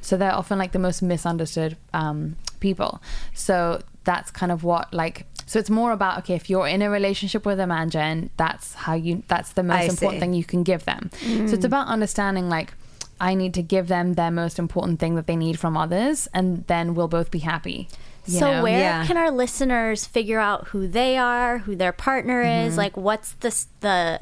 So 0.00 0.16
they're 0.16 0.34
often 0.34 0.58
like 0.58 0.72
the 0.72 0.78
most 0.80 1.02
misunderstood 1.02 1.76
um, 1.94 2.36
people. 2.60 3.00
So 3.34 3.80
that's 4.04 4.30
kind 4.30 4.50
of 4.50 4.64
what 4.64 4.92
like. 4.92 5.26
So 5.46 5.58
it's 5.58 5.70
more 5.70 5.92
about 5.92 6.18
okay, 6.20 6.34
if 6.34 6.48
you're 6.50 6.66
in 6.66 6.82
a 6.82 6.90
relationship 6.90 7.44
with 7.46 7.60
a 7.60 7.66
man, 7.66 7.90
Jen, 7.90 8.30
that's 8.36 8.74
how 8.74 8.94
you. 8.94 9.22
That's 9.28 9.52
the 9.52 9.62
most 9.62 9.76
I 9.76 9.82
important 9.84 10.16
see. 10.16 10.20
thing 10.20 10.34
you 10.34 10.44
can 10.44 10.62
give 10.64 10.84
them. 10.86 11.10
So 11.20 11.54
it's 11.54 11.64
about 11.64 11.86
understanding 11.88 12.48
like. 12.48 12.72
I 13.20 13.34
need 13.36 13.54
to 13.54 13.62
give 13.62 13.86
them 13.86 14.14
their 14.14 14.32
most 14.32 14.58
important 14.58 14.98
thing 14.98 15.14
that 15.14 15.28
they 15.28 15.36
need 15.36 15.56
from 15.56 15.76
others, 15.76 16.26
and 16.34 16.66
then 16.66 16.96
we'll 16.96 17.06
both 17.06 17.30
be 17.30 17.38
happy. 17.38 17.86
you 18.26 18.40
so 18.40 18.50
know? 18.54 18.62
where 18.64 18.80
Yeah. 18.80 19.06
can 19.06 19.16
our 19.16 19.30
listeners 19.30 20.04
figure 20.06 20.40
out 20.40 20.68
who 20.68 20.88
they 20.88 21.16
are, 21.16 21.58
who 21.58 21.76
their 21.76 21.92
partner 21.92 22.42
Mm-hmm. 22.42 22.66
is? 22.66 22.76
Like 22.76 22.96
what's 22.96 23.34
the 23.34 23.50
the 23.78 24.20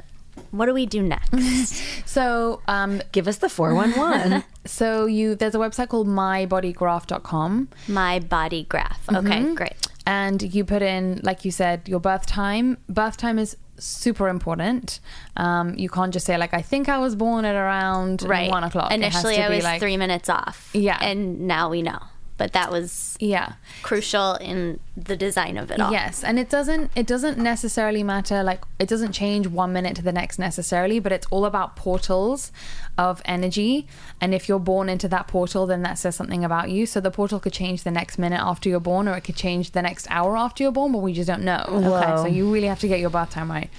what 0.51 0.65
do 0.65 0.73
we 0.73 0.85
do 0.85 1.01
next? 1.01 1.81
So 2.05 2.61
um, 2.67 3.01
Give 3.13 3.27
us 3.27 3.37
the 3.37 3.47
four 3.49 3.73
one 3.73 3.91
one. 3.97 4.43
so 4.65 5.05
you 5.05 5.35
there's 5.35 5.55
a 5.55 5.59
website 5.59 5.87
called 5.89 6.07
mybodygraph.com. 6.07 7.69
My 7.87 8.19
body 8.19 8.63
graph. 8.69 9.01
Okay, 9.09 9.19
Mm-hmm. 9.41 9.53
great. 9.55 9.87
and 10.05 10.41
you 10.55 10.65
put 10.65 10.81
in 10.81 11.19
like 11.23 11.45
you 11.45 11.51
said 11.51 11.87
your 11.87 11.99
birth 11.99 12.25
time 12.25 12.77
birth 12.89 13.17
time 13.17 13.37
is 13.39 13.55
super 13.77 14.27
important 14.27 14.99
um, 15.37 15.73
you 15.77 15.89
can't 15.89 16.11
just 16.13 16.25
say 16.25 16.37
like 16.37 16.53
i 16.53 16.61
think 16.61 16.87
i 16.89 16.97
was 16.97 17.15
born 17.15 17.45
at 17.45 17.55
around 17.55 18.21
Right. 18.23 18.49
one 18.49 18.63
o'clock 18.63 18.91
It 18.91 19.01
has 19.01 19.13
Initially, 19.13 19.35
to 19.37 19.45
I 19.45 19.49
be, 19.49 19.55
was 19.55 19.63
like- 19.63 19.79
three 19.79 19.97
minutes 19.97 20.29
off. 20.29 20.69
Yeah. 20.73 20.97
and 21.01 21.41
now 21.47 21.69
we 21.69 21.81
know. 21.81 21.99
But 22.41 22.53
that 22.53 22.71
was 22.71 23.15
yeah 23.19 23.53
crucial 23.83 24.33
in 24.33 24.79
the 24.97 25.15
design 25.15 25.59
of 25.59 25.69
it 25.69 25.79
all. 25.79 25.91
Yes, 25.91 26.23
and 26.23 26.39
it 26.39 26.49
doesn't 26.49 26.89
it 26.95 27.05
doesn't 27.05 27.37
necessarily 27.37 28.01
matter 28.01 28.41
like 28.41 28.63
it 28.79 28.89
doesn't 28.89 29.11
change 29.11 29.45
one 29.45 29.71
minute 29.71 29.95
to 29.97 30.01
the 30.01 30.11
next 30.11 30.39
necessarily, 30.39 30.99
but 30.99 31.11
it's 31.11 31.27
all 31.29 31.45
about 31.45 31.75
portals 31.75 32.51
of 32.97 33.21
energy. 33.25 33.85
And 34.19 34.33
if 34.33 34.49
you're 34.49 34.57
born 34.57 34.89
into 34.89 35.07
that 35.09 35.27
portal, 35.27 35.67
then 35.67 35.83
that 35.83 35.99
says 35.99 36.15
something 36.15 36.43
about 36.43 36.71
you. 36.71 36.87
So 36.87 36.99
the 36.99 37.11
portal 37.11 37.39
could 37.39 37.53
change 37.53 37.83
the 37.83 37.91
next 37.91 38.17
minute 38.17 38.41
after 38.41 38.69
you're 38.69 38.79
born, 38.79 39.07
or 39.07 39.15
it 39.15 39.21
could 39.21 39.35
change 39.35 39.69
the 39.69 39.83
next 39.83 40.07
hour 40.09 40.35
after 40.35 40.63
you're 40.63 40.71
born, 40.71 40.91
but 40.91 41.03
we 41.03 41.13
just 41.13 41.27
don't 41.27 41.43
know. 41.43 41.63
Okay, 41.67 42.15
so 42.17 42.25
you 42.25 42.51
really 42.51 42.67
have 42.73 42.79
to 42.79 42.87
get 42.87 42.99
your 42.99 43.11
birth 43.11 43.29
time 43.29 43.51
right. 43.51 43.69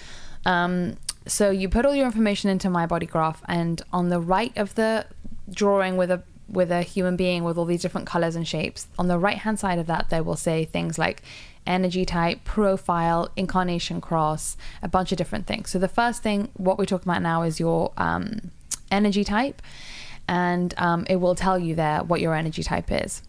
Um, 0.47 0.99
so 1.27 1.51
you 1.51 1.69
put 1.69 1.85
all 1.85 1.97
your 1.97 2.07
information 2.07 2.49
into 2.49 2.71
my 2.71 2.87
body 2.87 3.07
graph, 3.07 3.43
and 3.49 3.83
on 3.93 4.09
the 4.09 4.21
right 4.21 4.57
of 4.57 4.77
the 4.77 5.07
drawing 5.51 5.97
with 5.97 6.13
a 6.13 6.23
with 6.53 6.71
a 6.71 6.83
human 6.83 7.17
being 7.17 7.43
with 7.43 7.57
all 7.57 7.65
these 7.65 7.83
different 7.83 8.07
colors 8.07 8.37
and 8.37 8.47
shapes. 8.47 8.87
On 8.99 9.09
the 9.09 9.19
right 9.19 9.39
hand 9.39 9.59
side 9.59 9.79
of 9.79 9.87
that, 9.87 10.11
they 10.11 10.21
will 10.21 10.37
say 10.37 10.65
things 10.67 10.99
like 10.99 11.23
energy 11.67 12.05
type, 12.05 12.45
profile, 12.45 13.31
incarnation 13.37 14.01
cross, 14.01 14.57
a 14.83 14.89
bunch 14.89 15.13
of 15.13 15.19
different 15.19 15.47
things. 15.47 15.71
So 15.71 15.79
the 15.79 15.89
first 15.89 16.23
thing, 16.23 16.51
what 16.55 16.79
we're 16.79 16.85
talking 16.85 17.11
about 17.11 17.23
now, 17.23 17.43
is 17.43 17.59
your 17.59 17.93
um, 17.97 18.51
energy 18.91 19.25
type, 19.25 19.63
and 20.29 20.75
um, 20.77 21.07
it 21.09 21.17
will 21.17 21.35
tell 21.35 21.59
you 21.59 21.75
there 21.75 22.03
what 22.03 22.21
your 22.21 22.35
energy 22.35 22.63
type 22.63 22.93
is. 22.93 23.23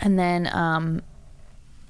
And 0.00 0.18
then 0.18 0.48
um, 0.52 1.02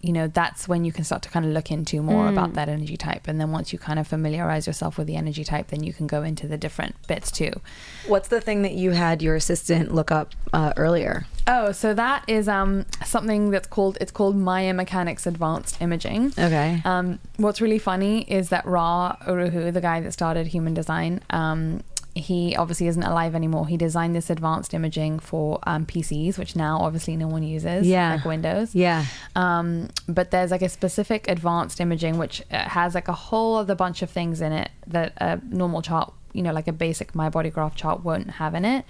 you 0.07 0.13
know 0.13 0.27
that's 0.41 0.63
when 0.71 0.85
you 0.87 0.93
can 0.97 1.05
start 1.05 1.23
to 1.23 1.31
kind 1.35 1.45
of 1.47 1.53
look 1.53 1.71
into 1.77 2.03
more 2.03 2.29
about 2.29 2.51
that 2.59 2.69
energy 2.69 2.97
type 3.09 3.27
and 3.29 3.37
then 3.41 3.51
once 3.59 3.73
you 3.73 3.79
kind 3.79 3.99
of 3.99 4.07
familiarize 4.07 4.67
yourself 4.67 4.99
with 4.99 5.07
the 5.07 5.17
energy 5.17 5.45
type 5.53 5.67
then 5.69 5.83
you 5.83 5.93
can 5.99 6.07
go 6.07 6.23
into 6.23 6.47
the 6.47 6.59
different 6.59 6.95
bits 7.09 7.31
too 7.31 7.53
What's 8.07 8.29
the 8.29 8.41
thing 8.41 8.63
that 8.63 8.73
you 8.83 8.91
had 9.05 9.23
your 9.23 9.35
assistant 9.43 9.95
look 9.95 10.11
up 10.21 10.29
uh, 10.53 10.73
earlier? 10.77 11.15
oh 11.47 11.73
so 11.73 11.93
that 11.95 12.21
is 12.29 12.49
um 12.49 12.85
something 13.05 13.51
that's 13.51 13.69
called 13.77 13.97
it's 14.01 14.13
called 14.19 14.37
Maia 14.37 14.73
Mechanics 14.75 15.27
advanced 15.27 15.81
imaging 15.81 16.33
Okay. 16.39 16.81
um 16.85 17.19
what's 17.37 17.61
really 17.61 17.79
funny 17.79 18.23
is 18.39 18.49
that 18.51 18.65
ra 18.67 19.17
uruhu 19.27 19.73
the 19.73 19.81
guy 19.91 20.01
that 20.01 20.13
started 20.13 20.47
human 20.49 20.75
design 20.75 21.21
um 21.31 21.83
he 22.15 22.55
obviously 22.57 22.87
isn't 22.87 23.03
alive 23.03 23.35
anymore. 23.35 23.67
He 23.67 23.77
designed 23.77 24.15
this 24.15 24.31
advanced 24.31 24.73
imaging 24.75 25.19
for 25.19 25.59
um, 25.67 25.85
PCs, 25.85 26.39
which 26.39 26.55
now 26.55 26.79
obviously 26.81 27.17
no 27.17 27.27
one 27.27 27.43
uses, 27.43 27.87
Yeah. 27.87 28.15
like 28.15 28.25
Windows. 28.25 28.75
Yeah. 28.75 29.05
Um, 29.35 29.89
but 30.09 30.31
there's 30.31 30.51
like 30.51 30.63
a 30.63 30.69
specific 30.69 31.29
advanced 31.29 31.81
imaging 31.81 32.17
which 32.19 32.43
uh, 32.51 32.69
has 32.69 32.95
like 32.95 33.09
a 33.09 33.13
whole 33.13 33.57
other 33.57 33.75
bunch 33.75 34.03
of 34.03 34.11
things 34.11 34.41
in 34.41 34.53
it 34.53 34.71
that 34.87 35.13
a 35.17 35.41
normal 35.49 35.83
chart, 35.83 36.13
you 36.33 36.43
know, 36.43 36.53
like 36.53 36.69
a 36.69 36.73
basic 36.73 37.15
My 37.15 37.29
Body 37.29 37.51
Graph 37.51 37.75
chart 37.75 38.05
won't 38.05 38.31
have 38.33 38.55
in 38.55 38.65
it. 38.65 38.85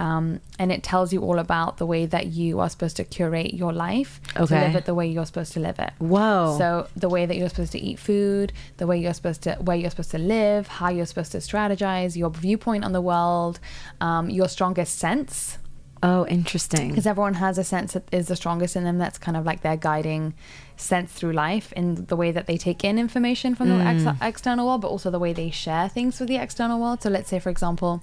Um, 0.00 0.40
and 0.58 0.72
it 0.72 0.82
tells 0.82 1.12
you 1.12 1.20
all 1.20 1.38
about 1.38 1.76
the 1.76 1.84
way 1.84 2.06
that 2.06 2.26
you 2.28 2.58
are 2.58 2.70
supposed 2.70 2.96
to 2.96 3.04
curate 3.04 3.52
your 3.52 3.72
life 3.72 4.18
to 4.34 4.40
live 4.66 4.74
it 4.76 4.86
the 4.86 4.94
way 4.94 5.06
you're 5.06 5.26
supposed 5.26 5.52
to 5.52 5.60
live 5.60 5.78
it. 5.78 5.92
Whoa. 5.98 6.56
So 6.58 6.88
the 6.96 7.10
way 7.10 7.26
that 7.26 7.36
you're 7.36 7.50
supposed 7.50 7.72
to 7.72 7.78
eat 7.78 7.98
food, 7.98 8.52
the 8.78 8.86
way 8.86 8.98
you're 8.98 9.12
supposed 9.12 9.42
to 9.42 9.52
where 9.56 9.76
you're 9.76 9.90
supposed 9.90 10.10
to 10.12 10.18
live, 10.18 10.66
how 10.68 10.88
you're 10.88 11.04
supposed 11.04 11.32
to 11.32 11.38
strategize, 11.38 12.16
your 12.16 12.30
viewpoint 12.30 12.82
on 12.84 12.92
the 12.92 13.02
world, 13.02 13.60
um, 14.00 14.30
your 14.30 14.48
strongest 14.48 14.98
sense 14.98 15.58
Oh, 16.02 16.26
interesting. 16.28 16.88
because 16.88 17.06
everyone 17.06 17.34
has 17.34 17.58
a 17.58 17.64
sense 17.64 17.92
that 17.92 18.04
is 18.10 18.28
the 18.28 18.36
strongest 18.36 18.74
in 18.76 18.84
them 18.84 18.96
that's 18.96 19.18
kind 19.18 19.36
of 19.36 19.44
like 19.44 19.60
their 19.60 19.76
guiding 19.76 20.32
sense 20.80 21.12
through 21.12 21.32
life 21.32 21.72
in 21.72 22.06
the 22.06 22.16
way 22.16 22.30
that 22.32 22.46
they 22.46 22.56
take 22.56 22.84
in 22.84 22.98
information 22.98 23.54
from 23.54 23.68
the 23.68 23.84
ex- 23.84 24.18
external 24.22 24.66
world 24.66 24.80
but 24.80 24.88
also 24.88 25.10
the 25.10 25.18
way 25.18 25.32
they 25.32 25.50
share 25.50 25.88
things 25.88 26.18
with 26.20 26.28
the 26.28 26.36
external 26.36 26.80
world. 26.80 27.02
So 27.02 27.10
let's 27.10 27.28
say 27.28 27.38
for 27.38 27.50
example 27.50 28.02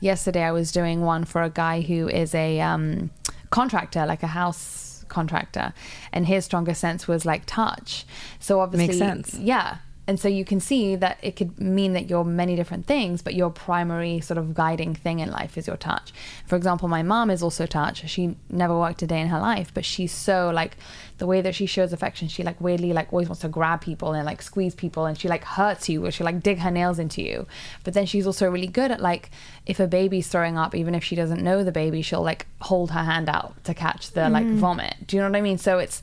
yesterday 0.00 0.42
i 0.42 0.52
was 0.52 0.72
doing 0.72 1.00
one 1.00 1.24
for 1.24 1.42
a 1.42 1.50
guy 1.50 1.80
who 1.80 2.08
is 2.08 2.34
a 2.34 2.60
um, 2.60 3.10
contractor 3.50 4.06
like 4.06 4.22
a 4.22 4.28
house 4.28 5.04
contractor 5.08 5.72
and 6.12 6.26
his 6.26 6.44
stronger 6.44 6.74
sense 6.74 7.08
was 7.08 7.24
like 7.24 7.42
touch. 7.46 8.04
So 8.40 8.60
obviously 8.60 8.98
sense. 8.98 9.34
yeah 9.34 9.78
and 10.08 10.18
so 10.18 10.26
you 10.26 10.42
can 10.42 10.58
see 10.58 10.96
that 10.96 11.18
it 11.20 11.36
could 11.36 11.60
mean 11.60 11.92
that 11.92 12.08
you're 12.08 12.24
many 12.24 12.56
different 12.56 12.86
things, 12.86 13.20
but 13.20 13.34
your 13.34 13.50
primary 13.50 14.20
sort 14.20 14.38
of 14.38 14.54
guiding 14.54 14.94
thing 14.94 15.18
in 15.18 15.30
life 15.30 15.58
is 15.58 15.66
your 15.66 15.76
touch. 15.76 16.14
For 16.46 16.56
example, 16.56 16.88
my 16.88 17.02
mom 17.02 17.30
is 17.30 17.42
also 17.42 17.66
touch. 17.66 18.08
She 18.08 18.34
never 18.48 18.76
worked 18.76 19.02
a 19.02 19.06
day 19.06 19.20
in 19.20 19.28
her 19.28 19.38
life, 19.38 19.70
but 19.74 19.84
she's 19.84 20.10
so 20.10 20.50
like 20.50 20.78
the 21.18 21.26
way 21.26 21.42
that 21.42 21.54
she 21.54 21.66
shows 21.66 21.92
affection. 21.92 22.26
She 22.28 22.42
like 22.42 22.58
weirdly 22.58 22.94
like 22.94 23.12
always 23.12 23.28
wants 23.28 23.42
to 23.42 23.48
grab 23.48 23.82
people 23.82 24.14
and 24.14 24.24
like 24.24 24.40
squeeze 24.40 24.74
people, 24.74 25.04
and 25.04 25.18
she 25.18 25.28
like 25.28 25.44
hurts 25.44 25.90
you, 25.90 26.06
or 26.06 26.10
she 26.10 26.24
like 26.24 26.42
dig 26.42 26.60
her 26.60 26.70
nails 26.70 26.98
into 26.98 27.20
you. 27.20 27.46
But 27.84 27.92
then 27.92 28.06
she's 28.06 28.26
also 28.26 28.50
really 28.50 28.66
good 28.66 28.90
at 28.90 29.02
like 29.02 29.30
if 29.66 29.78
a 29.78 29.86
baby's 29.86 30.28
throwing 30.28 30.56
up, 30.56 30.74
even 30.74 30.94
if 30.94 31.04
she 31.04 31.16
doesn't 31.16 31.44
know 31.44 31.62
the 31.62 31.70
baby, 31.70 32.00
she'll 32.00 32.22
like 32.22 32.46
hold 32.62 32.92
her 32.92 33.04
hand 33.04 33.28
out 33.28 33.62
to 33.64 33.74
catch 33.74 34.12
the 34.12 34.30
like 34.30 34.46
mm. 34.46 34.54
vomit. 34.54 34.94
Do 35.06 35.16
you 35.16 35.22
know 35.22 35.28
what 35.28 35.36
I 35.36 35.42
mean? 35.42 35.58
So 35.58 35.78
it's 35.78 36.02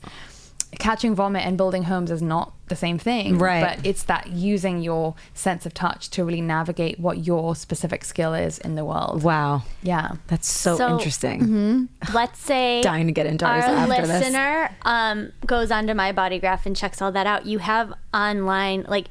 catching 0.78 1.14
vomit 1.14 1.44
and 1.46 1.56
building 1.56 1.84
homes 1.84 2.10
is 2.10 2.20
not 2.20 2.52
the 2.68 2.76
same 2.76 2.98
thing 2.98 3.38
Right. 3.38 3.76
but 3.78 3.86
it's 3.86 4.02
that 4.04 4.28
using 4.30 4.82
your 4.82 5.14
sense 5.34 5.64
of 5.66 5.72
touch 5.74 6.10
to 6.10 6.24
really 6.24 6.40
navigate 6.40 6.98
what 6.98 7.24
your 7.26 7.54
specific 7.54 8.04
skill 8.04 8.34
is 8.34 8.58
in 8.58 8.74
the 8.74 8.84
world 8.84 9.22
Wow. 9.22 9.62
yeah 9.82 10.12
That's 10.26 10.48
so, 10.48 10.76
So- 10.76 10.96
interesting. 10.96 11.88
Let's 12.12 12.38
say 12.40 12.82
Dying 12.90 13.06
to 13.06 13.12
get 13.12 13.26
into 13.26 13.44
our 13.46 13.52
after 13.58 14.02
this. 14.06 14.20
listener 14.20 14.70
um, 14.82 15.32
goes 15.46 15.70
onto 15.70 15.94
my 15.94 16.12
body 16.12 16.38
graph 16.38 16.66
and 16.66 16.76
checks 16.76 17.00
all 17.00 17.12
that 17.12 17.26
out. 17.26 17.46
You 17.46 17.58
have 17.58 17.92
online 18.12 18.84
like 18.88 19.06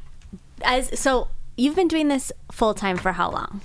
as 0.61 0.99
so 0.99 1.29
you've 1.57 1.75
been 1.75 1.87
doing 1.87 2.09
this 2.09 2.31
full 2.51 2.73
time 2.73 2.97
for 2.97 3.13
how 3.13 3.31
long? 3.31 3.61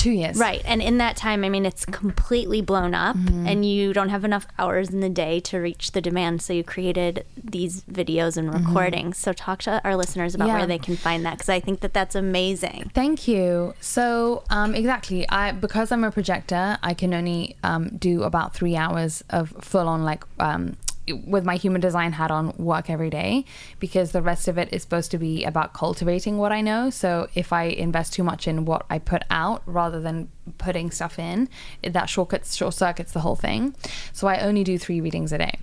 Two 0.00 0.10
years 0.10 0.36
Right. 0.38 0.62
And 0.64 0.80
in 0.80 0.98
that 0.98 1.14
time, 1.16 1.44
I 1.44 1.48
mean, 1.48 1.66
it's 1.66 1.84
completely 1.86 2.60
blown 2.62 2.94
up 2.94 3.16
Mm-hmm. 3.16 3.46
and 3.46 3.64
you 3.64 3.92
don't 3.92 4.08
have 4.08 4.24
enough 4.24 4.46
hours 4.58 4.90
in 4.90 5.00
the 5.00 5.08
day 5.24 5.40
to 5.40 5.58
reach 5.58 5.92
the 5.92 6.00
demand. 6.00 6.40
So 6.42 6.52
you 6.52 6.64
created 6.64 7.24
these 7.56 7.82
videos 7.84 8.36
and 8.36 8.46
recordings. 8.52 9.18
So 9.18 9.32
talk 9.32 9.58
to 9.62 9.80
our 9.84 9.96
listeners 9.96 10.34
about 10.34 10.44
Mm-hmm. 10.44 10.50
Yeah. 10.56 10.58
where 10.60 10.66
they 10.66 10.78
can 10.78 10.96
find 10.96 11.24
that 11.26 11.34
because 11.34 11.48
I 11.48 11.60
think 11.60 11.80
that 11.80 11.92
that's 11.92 12.14
amazing. 12.14 12.90
Thank 12.94 13.28
you. 13.28 13.74
So, 13.80 14.42
um, 14.50 14.74
exactly, 14.74 15.28
I 15.28 15.52
because 15.52 15.92
I'm 15.92 16.04
a 16.04 16.10
projector, 16.10 16.78
I 16.82 16.94
can 16.94 17.12
only 17.14 17.56
um, 17.62 17.88
do 17.98 18.22
about 18.22 18.54
three 18.54 18.76
hours 18.76 19.22
of 19.30 19.50
full 19.60 19.86
on 19.88 20.04
like 20.04 20.24
um, 20.38 20.76
with 21.12 21.44
my 21.44 21.56
human 21.56 21.80
design 21.80 22.12
hat 22.12 22.30
on 22.30 22.54
work 22.56 22.90
every 22.90 23.10
day 23.10 23.44
because 23.78 24.12
the 24.12 24.22
rest 24.22 24.48
of 24.48 24.58
it 24.58 24.68
is 24.72 24.82
supposed 24.82 25.10
to 25.10 25.18
be 25.18 25.44
about 25.44 25.72
cultivating 25.72 26.38
what 26.38 26.52
I 26.52 26.60
know. 26.60 26.90
So 26.90 27.28
if 27.34 27.52
I 27.52 27.64
invest 27.64 28.12
too 28.12 28.22
much 28.22 28.46
in 28.48 28.64
what 28.64 28.86
I 28.90 28.98
put 28.98 29.22
out 29.30 29.62
rather 29.66 30.00
than 30.00 30.30
putting 30.58 30.90
stuff 30.90 31.18
in, 31.18 31.48
that 31.82 32.08
shortcuts 32.08 32.54
short 32.56 32.74
circuits 32.74 33.12
the 33.12 33.20
whole 33.20 33.36
thing. 33.36 33.74
So 34.12 34.26
I 34.28 34.40
only 34.40 34.64
do 34.64 34.78
three 34.78 35.00
readings 35.00 35.32
a 35.32 35.38
day. 35.38 35.58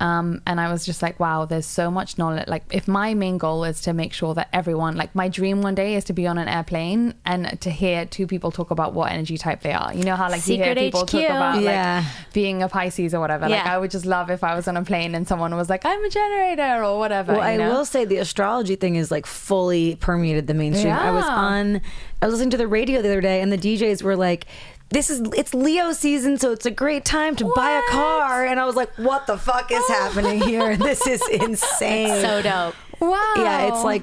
Um, 0.00 0.42
and 0.48 0.60
I 0.60 0.72
was 0.72 0.84
just 0.84 1.00
like, 1.00 1.20
wow, 1.20 1.44
there's 1.44 1.66
so 1.66 1.88
much 1.88 2.18
knowledge. 2.18 2.48
Like, 2.48 2.64
if 2.72 2.88
my 2.88 3.14
main 3.14 3.38
goal 3.38 3.62
is 3.62 3.80
to 3.82 3.92
make 3.92 4.12
sure 4.12 4.34
that 4.34 4.48
everyone, 4.52 4.96
like, 4.96 5.14
my 5.14 5.28
dream 5.28 5.62
one 5.62 5.76
day 5.76 5.94
is 5.94 6.02
to 6.04 6.12
be 6.12 6.26
on 6.26 6.38
an 6.38 6.48
airplane 6.48 7.14
and 7.24 7.60
to 7.60 7.70
hear 7.70 8.04
two 8.04 8.26
people 8.26 8.50
talk 8.50 8.72
about 8.72 8.94
what 8.94 9.12
energy 9.12 9.38
type 9.38 9.60
they 9.60 9.72
are. 9.72 9.94
You 9.94 10.02
know 10.02 10.16
how, 10.16 10.28
like, 10.28 10.44
you 10.48 10.56
hear 10.56 10.74
people 10.74 11.02
HQ. 11.02 11.06
talk 11.10 11.24
about, 11.30 11.60
Yeah. 11.62 12.02
like, 12.04 12.32
being 12.32 12.64
a 12.64 12.68
Pisces 12.68 13.14
or 13.14 13.20
whatever. 13.20 13.48
Like, 13.48 13.64
I 13.64 13.78
would 13.78 13.92
just 13.92 14.04
love 14.04 14.28
if 14.28 14.42
I 14.42 14.56
was 14.56 14.66
on 14.66 14.76
a 14.76 14.82
plane 14.82 15.14
and 15.14 15.28
someone 15.28 15.54
was 15.54 15.70
like, 15.70 15.86
I'm 15.86 16.04
a 16.04 16.10
generator 16.10 16.82
or 16.82 16.98
whatever. 16.98 17.34
Well, 17.34 17.42
I 17.42 17.52
you 17.52 17.58
know? 17.58 17.70
will 17.70 17.84
say 17.84 18.04
the 18.04 18.16
astrology 18.16 18.74
thing 18.74 18.96
is 18.96 19.12
like 19.12 19.26
fully 19.26 19.94
permeated 19.96 20.48
the 20.48 20.54
mainstream. 20.54 20.94
I 20.94 21.12
was 21.12 21.24
on, 21.26 21.80
I 22.20 22.26
was 22.26 22.34
listening 22.34 22.50
to 22.50 22.56
the 22.56 22.66
radio 22.66 23.02
the 23.02 23.08
other 23.08 23.20
day, 23.20 23.40
and 23.40 23.52
the 23.52 23.58
DJs 23.58 24.02
were 24.02 24.11
like, 24.16 24.46
"This 24.90 25.10
is 25.10 25.20
it's 25.36 25.54
Leo 25.54 25.92
season, 25.92 26.38
so 26.38 26.52
it's 26.52 26.66
a 26.66 26.70
great 26.70 27.04
time 27.04 27.36
to 27.36 27.52
buy 27.54 27.70
a 27.70 27.90
car." 27.90 28.44
And 28.46 28.58
I 28.60 28.64
was 28.64 28.76
like, 28.76 28.90
"What 28.96 29.26
the 29.26 29.38
fuck 29.38 29.70
is 29.70 29.82
oh. 29.88 29.92
happening 29.92 30.40
here? 30.40 30.76
This 30.88 31.06
is 31.06 31.22
insane." 31.28 32.20
So 32.22 32.42
dope. 32.42 32.74
Wow. 33.00 33.34
yeah, 33.36 33.68
it's 33.68 33.84
like 33.84 34.02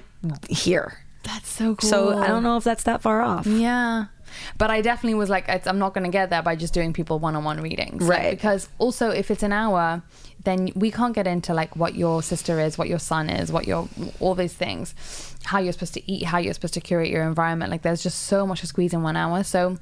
here. 0.50 1.00
that's 1.24 1.50
so 1.50 1.76
cool. 1.76 1.90
So 1.90 2.18
I 2.18 2.28
don't 2.28 2.44
know 2.44 2.58
if 2.58 2.64
that's 2.64 2.84
that 2.84 3.02
far 3.02 3.22
off. 3.22 3.46
Yeah. 3.48 4.06
But 4.58 4.72
I 4.72 4.82
definitely 4.82 5.16
was 5.16 5.30
like, 5.30 5.46
it's, 5.48 5.66
I'm 5.68 5.80
not 5.80 5.94
going 5.94 6.04
to 6.04 6.10
get 6.12 6.30
there 6.30 6.42
by 6.44 6.56
just 6.56 6.74
doing 6.74 6.94
people 6.94 7.18
one 7.20 7.36
on 7.36 7.44
one 7.44 7.62
readings. 7.62 8.08
Like, 8.08 8.20
Right. 8.20 8.32
because 8.32 8.70
also, 8.78 9.10
if 9.10 9.32
it's 9.32 9.42
an 9.44 9.54
hour, 9.54 10.04
then 10.44 10.70
we 10.76 10.92
can't 10.92 11.16
get 11.16 11.28
into 11.28 11.54
like 11.54 11.76
what 11.76 11.96
your 11.96 12.22
sister 12.22 12.60
is, 12.60 12.78
what 12.78 12.88
your 12.88 13.00
son 13.00 13.30
is, 13.30 13.52
what 13.52 13.68
your, 13.68 13.88
all 14.20 14.36
these 14.36 14.54
things, 14.54 14.94
how 15.46 15.60
you're 15.60 15.74
supposed 15.74 15.94
to 15.96 16.12
eat, 16.12 16.26
how 16.26 16.38
you're 16.38 16.54
supposed 16.54 16.76
to 16.76 16.82
curate 16.82 17.10
your 17.10 17.24
environment. 17.24 17.72
Like, 17.72 17.82
there's 17.82 18.04
just 18.04 18.20
so 18.24 18.46
much 18.46 18.62
to 18.62 18.68
squeeze 18.68 18.94
in 18.94 19.02
one 19.02 19.16
hour. 19.16 19.44
So, 19.44 19.78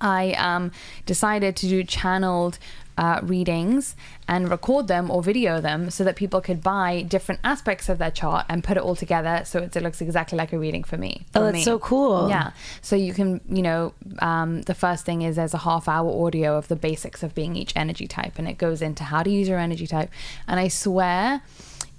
I 0.00 0.32
um, 0.32 0.72
decided 1.06 1.56
to 1.56 1.68
do 1.68 1.84
channeled 1.84 2.58
uh, 2.98 3.20
readings 3.22 3.94
and 4.26 4.50
record 4.50 4.88
them 4.88 5.08
or 5.08 5.22
video 5.22 5.60
them 5.60 5.88
so 5.88 6.02
that 6.02 6.16
people 6.16 6.40
could 6.40 6.60
buy 6.60 7.02
different 7.02 7.40
aspects 7.44 7.88
of 7.88 7.98
their 7.98 8.10
chart 8.10 8.44
and 8.48 8.64
put 8.64 8.76
it 8.76 8.82
all 8.82 8.96
together 8.96 9.42
so 9.44 9.60
it, 9.60 9.76
it 9.76 9.82
looks 9.84 10.00
exactly 10.00 10.36
like 10.36 10.52
a 10.52 10.58
reading 10.58 10.82
for 10.82 10.96
me. 10.96 11.24
Oh, 11.28 11.38
for 11.40 11.44
that's 11.44 11.54
me. 11.54 11.62
so 11.62 11.78
cool. 11.78 12.28
Yeah. 12.28 12.50
So 12.82 12.96
you 12.96 13.14
can, 13.14 13.40
you 13.48 13.62
know, 13.62 13.94
um, 14.18 14.62
the 14.62 14.74
first 14.74 15.04
thing 15.04 15.22
is 15.22 15.36
there's 15.36 15.54
a 15.54 15.58
half 15.58 15.88
hour 15.88 16.26
audio 16.26 16.58
of 16.58 16.66
the 16.66 16.76
basics 16.76 17.22
of 17.22 17.36
being 17.36 17.54
each 17.54 17.72
energy 17.76 18.08
type 18.08 18.36
and 18.36 18.48
it 18.48 18.58
goes 18.58 18.82
into 18.82 19.04
how 19.04 19.22
to 19.22 19.30
use 19.30 19.48
your 19.48 19.60
energy 19.60 19.86
type. 19.86 20.10
And 20.48 20.58
I 20.58 20.66
swear, 20.66 21.42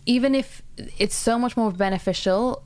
even 0.05 0.35
if 0.35 0.61
it's 0.97 1.15
so 1.15 1.39
much 1.39 1.55
more 1.55 1.71
beneficial 1.71 2.63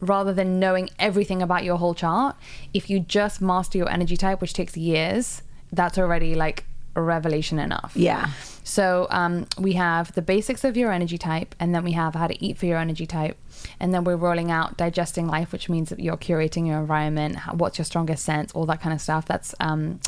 rather 0.00 0.32
than 0.32 0.58
knowing 0.58 0.90
everything 0.98 1.42
about 1.42 1.64
your 1.64 1.76
whole 1.76 1.94
chart, 1.94 2.36
if 2.72 2.90
you 2.90 3.00
just 3.00 3.40
master 3.40 3.78
your 3.78 3.90
energy 3.90 4.16
type, 4.16 4.40
which 4.40 4.52
takes 4.52 4.76
years, 4.76 5.42
that's 5.72 5.98
already 5.98 6.34
like 6.34 6.64
a 6.96 7.02
revelation 7.02 7.58
enough. 7.58 7.92
Yeah. 7.94 8.30
So 8.64 9.06
um, 9.10 9.46
we 9.58 9.74
have 9.74 10.12
the 10.14 10.22
basics 10.22 10.64
of 10.64 10.76
your 10.76 10.92
energy 10.92 11.18
type, 11.18 11.54
and 11.58 11.74
then 11.74 11.84
we 11.84 11.92
have 11.92 12.14
how 12.14 12.26
to 12.26 12.44
eat 12.44 12.58
for 12.58 12.66
your 12.66 12.78
energy 12.78 13.06
type, 13.06 13.36
and 13.78 13.92
then 13.92 14.04
we're 14.04 14.16
rolling 14.16 14.50
out 14.50 14.76
digesting 14.76 15.26
life, 15.26 15.52
which 15.52 15.68
means 15.68 15.88
that 15.90 16.00
you're 16.00 16.16
curating 16.16 16.66
your 16.66 16.78
environment, 16.78 17.36
how, 17.36 17.54
what's 17.54 17.78
your 17.78 17.84
strongest 17.84 18.24
sense, 18.24 18.52
all 18.52 18.66
that 18.66 18.80
kind 18.80 18.94
of 18.94 19.00
stuff. 19.00 19.26
That's 19.26 19.54
um, 19.60 20.00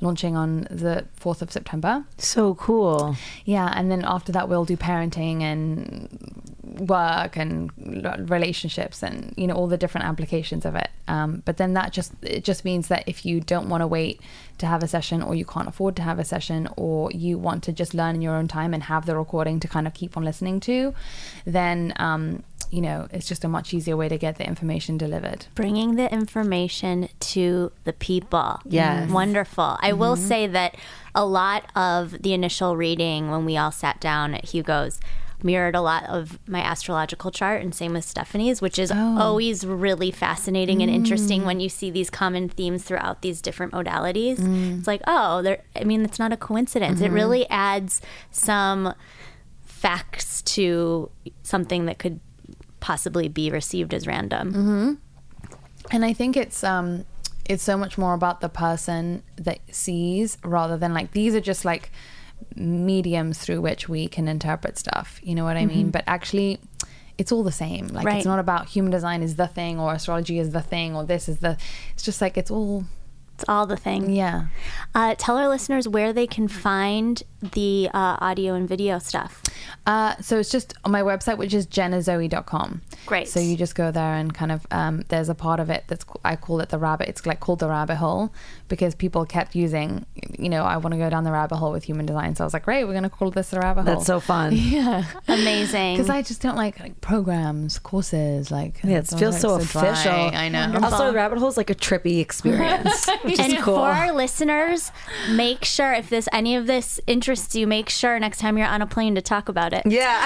launching 0.00 0.36
on 0.36 0.66
the 0.70 1.06
fourth 1.14 1.42
of 1.42 1.52
September. 1.52 2.04
So 2.18 2.54
cool. 2.54 3.16
Yeah, 3.44 3.72
and 3.74 3.90
then 3.90 4.04
after 4.04 4.32
that 4.32 4.48
we'll 4.48 4.64
do 4.64 4.76
parenting 4.76 5.42
and 5.42 6.40
work 6.62 7.36
and 7.36 7.70
relationships 8.30 9.02
and 9.02 9.34
you 9.36 9.46
know 9.46 9.54
all 9.54 9.66
the 9.66 9.76
different 9.76 10.06
applications 10.06 10.64
of 10.64 10.74
it. 10.74 10.88
Um, 11.08 11.42
but 11.44 11.56
then 11.56 11.74
that 11.74 11.92
just 11.92 12.12
it 12.22 12.44
just 12.44 12.64
means 12.64 12.88
that 12.88 13.04
if 13.06 13.26
you 13.26 13.40
don't 13.40 13.68
want 13.68 13.82
to 13.82 13.86
wait 13.86 14.20
to 14.58 14.66
have 14.66 14.82
a 14.82 14.88
session 14.88 15.22
or 15.22 15.34
you 15.34 15.44
can't 15.44 15.68
afford 15.68 15.96
to 15.96 16.02
have 16.02 16.18
a 16.18 16.24
session 16.24 16.68
or 16.76 17.10
you 17.12 17.38
want 17.38 17.62
to 17.64 17.72
just 17.72 17.94
learn 17.94 18.14
in 18.14 18.22
your 18.22 18.34
own 18.34 18.46
time 18.46 18.72
and 18.74 18.84
have 18.84 19.06
the 19.06 19.16
recording 19.16 19.58
to 19.60 19.68
kind 19.68 19.86
of 19.86 19.94
keep 19.94 20.16
on 20.16 20.22
listening 20.22 20.60
to, 20.60 20.94
then 21.44 21.92
um, 21.96 22.42
you 22.70 22.80
know 22.80 23.08
it's 23.10 23.26
just 23.26 23.44
a 23.44 23.48
much 23.48 23.74
easier 23.74 23.96
way 23.96 24.08
to 24.08 24.16
get 24.16 24.36
the 24.36 24.46
information 24.46 24.96
delivered. 24.96 25.46
bringing 25.54 25.96
the 25.96 26.12
information 26.12 27.08
to 27.18 27.72
the 27.84 27.92
people. 27.92 28.60
Yes. 28.64 29.04
Mm-hmm. 29.04 29.12
Wonderful. 29.12 29.76
I 29.80 29.92
will 29.92 30.16
mm-hmm. 30.16 30.28
say 30.28 30.46
that 30.46 30.76
a 31.14 31.26
lot 31.26 31.70
of 31.74 32.22
the 32.22 32.32
initial 32.32 32.76
reading 32.76 33.30
when 33.30 33.44
we 33.44 33.56
all 33.56 33.72
sat 33.72 34.00
down 34.00 34.34
at 34.34 34.46
Hugo's 34.46 35.00
mirrored 35.42 35.74
a 35.74 35.80
lot 35.80 36.04
of 36.04 36.38
my 36.46 36.60
astrological 36.60 37.30
chart 37.30 37.62
and 37.62 37.74
same 37.74 37.92
with 37.92 38.04
Stephanie's, 38.04 38.60
which 38.60 38.78
is 38.78 38.92
oh. 38.94 39.18
always 39.18 39.66
really 39.66 40.10
fascinating 40.10 40.82
and 40.82 40.90
interesting 40.90 41.42
mm. 41.42 41.46
when 41.46 41.60
you 41.60 41.68
see 41.68 41.90
these 41.90 42.10
common 42.10 42.48
themes 42.48 42.84
throughout 42.84 43.22
these 43.22 43.40
different 43.40 43.72
modalities. 43.72 44.36
Mm. 44.36 44.78
It's 44.78 44.86
like, 44.86 45.02
oh, 45.06 45.42
there 45.42 45.62
I 45.74 45.84
mean, 45.84 46.04
it's 46.04 46.18
not 46.18 46.32
a 46.32 46.36
coincidence. 46.36 47.00
It 47.00 47.04
mm-hmm. 47.04 47.14
really 47.14 47.48
adds 47.48 48.02
some 48.30 48.94
facts 49.64 50.42
to 50.42 51.10
something 51.42 51.86
that 51.86 51.98
could 51.98 52.20
possibly 52.80 53.28
be 53.28 53.50
received 53.50 53.92
as 53.94 54.06
random. 54.06 54.98
And 55.90 56.04
I 56.04 56.12
think 56.12 56.36
it's 56.36 56.62
um 56.64 57.04
it's 57.48 57.62
so 57.62 57.76
much 57.76 57.98
more 57.98 58.14
about 58.14 58.40
the 58.40 58.48
person 58.48 59.22
that 59.36 59.58
sees 59.70 60.38
rather 60.44 60.76
than 60.76 60.94
like 60.94 61.12
these 61.12 61.34
are 61.34 61.40
just 61.40 61.64
like 61.64 61.90
mediums 62.54 63.38
through 63.38 63.60
which 63.60 63.88
we 63.88 64.08
can 64.08 64.28
interpret 64.28 64.78
stuff. 64.78 65.20
You 65.22 65.34
know 65.34 65.44
what 65.44 65.56
I 65.56 65.66
mean? 65.66 65.90
But 65.90 66.04
actually 66.06 66.58
it's 67.18 67.32
all 67.32 67.42
the 67.42 67.52
same. 67.52 67.88
Like 67.88 68.06
Right. 68.06 68.16
it's 68.16 68.26
not 68.26 68.38
about 68.38 68.68
human 68.68 68.90
design 68.90 69.22
is 69.22 69.36
the 69.36 69.46
thing 69.46 69.78
or 69.78 69.92
astrology 69.92 70.38
is 70.38 70.50
the 70.52 70.62
thing 70.62 70.94
or 70.96 71.04
this 71.04 71.28
is 71.28 71.38
the 71.38 71.56
it's 71.92 72.02
just 72.02 72.20
like 72.20 72.36
it's 72.38 72.50
all 72.50 72.84
It's 73.40 73.48
all 73.48 73.66
the 73.66 73.76
thing. 73.76 74.10
yeah. 74.10 74.48
Uh, 74.94 75.14
tell 75.16 75.38
our 75.38 75.48
listeners 75.48 75.88
where 75.88 76.12
they 76.12 76.26
can 76.26 76.46
find 76.46 77.22
the 77.40 77.88
uh, 77.94 78.18
audio 78.20 78.52
and 78.52 78.68
video 78.68 78.98
stuff. 78.98 79.42
Uh, 79.86 80.14
so 80.20 80.38
it's 80.38 80.50
just 80.50 80.74
on 80.84 80.92
my 80.92 81.00
website, 81.00 81.38
which 81.38 81.54
is 81.54 81.66
jennazoe.com. 81.66 82.82
Great. 83.06 83.28
So 83.28 83.40
you 83.40 83.56
just 83.56 83.74
go 83.74 83.90
there 83.90 84.14
and 84.14 84.32
kind 84.32 84.52
of 84.52 84.66
um, 84.70 85.02
there's 85.08 85.28
a 85.28 85.34
part 85.34 85.60
of 85.60 85.70
it 85.70 85.84
that's 85.88 86.04
I 86.24 86.36
call 86.36 86.60
it 86.60 86.68
the 86.68 86.78
rabbit. 86.78 87.08
It's 87.08 87.24
like 87.26 87.40
called 87.40 87.58
the 87.60 87.68
rabbit 87.68 87.96
hole 87.96 88.32
because 88.68 88.94
people 88.94 89.24
kept 89.26 89.54
using, 89.54 90.06
you 90.38 90.48
know, 90.48 90.64
I 90.64 90.76
want 90.76 90.92
to 90.92 90.98
go 90.98 91.10
down 91.10 91.24
the 91.24 91.32
rabbit 91.32 91.56
hole 91.56 91.72
with 91.72 91.84
human 91.84 92.06
design. 92.06 92.36
So 92.36 92.44
I 92.44 92.46
was 92.46 92.52
like, 92.54 92.64
great, 92.64 92.84
we're 92.84 92.94
gonna 92.94 93.10
call 93.10 93.30
this 93.30 93.50
the 93.50 93.58
rabbit 93.60 93.82
hole. 93.84 93.94
That's 93.94 94.06
so 94.06 94.20
fun. 94.20 94.52
yeah. 94.56 95.04
Amazing. 95.28 95.96
Because 95.96 96.10
I 96.10 96.22
just 96.22 96.40
don't 96.42 96.56
like, 96.56 96.78
like 96.80 97.00
programs, 97.00 97.78
courses, 97.78 98.50
like 98.50 98.80
Yeah, 98.84 98.98
it 98.98 99.08
feels 99.08 99.36
are, 99.36 99.38
so 99.40 99.54
like, 99.56 99.68
dry. 99.68 99.86
official. 99.88 100.12
I 100.12 100.48
know. 100.48 100.78
Also, 100.82 101.06
the 101.06 101.12
rabbit 101.12 101.38
hole 101.38 101.48
is 101.48 101.56
like 101.56 101.70
a 101.70 101.74
trippy 101.74 102.20
experience, 102.20 103.06
which 103.22 103.34
is 103.34 103.40
and 103.40 103.58
cool. 103.58 103.76
for 103.76 103.88
our 103.90 104.12
listeners, 104.12 104.92
make 105.30 105.64
sure 105.64 105.92
if 105.92 106.08
this 106.10 106.28
any 106.32 106.54
of 106.56 106.66
this 106.66 107.00
interests 107.06 107.54
you, 107.54 107.66
make 107.66 107.88
sure 107.88 108.18
next 108.20 108.38
time 108.38 108.56
you're 108.58 108.66
on 108.66 108.82
a 108.82 108.86
plane 108.86 109.14
to 109.16 109.22
talk 109.22 109.48
about 109.48 109.72
it. 109.72 109.82
yeah. 109.86 110.18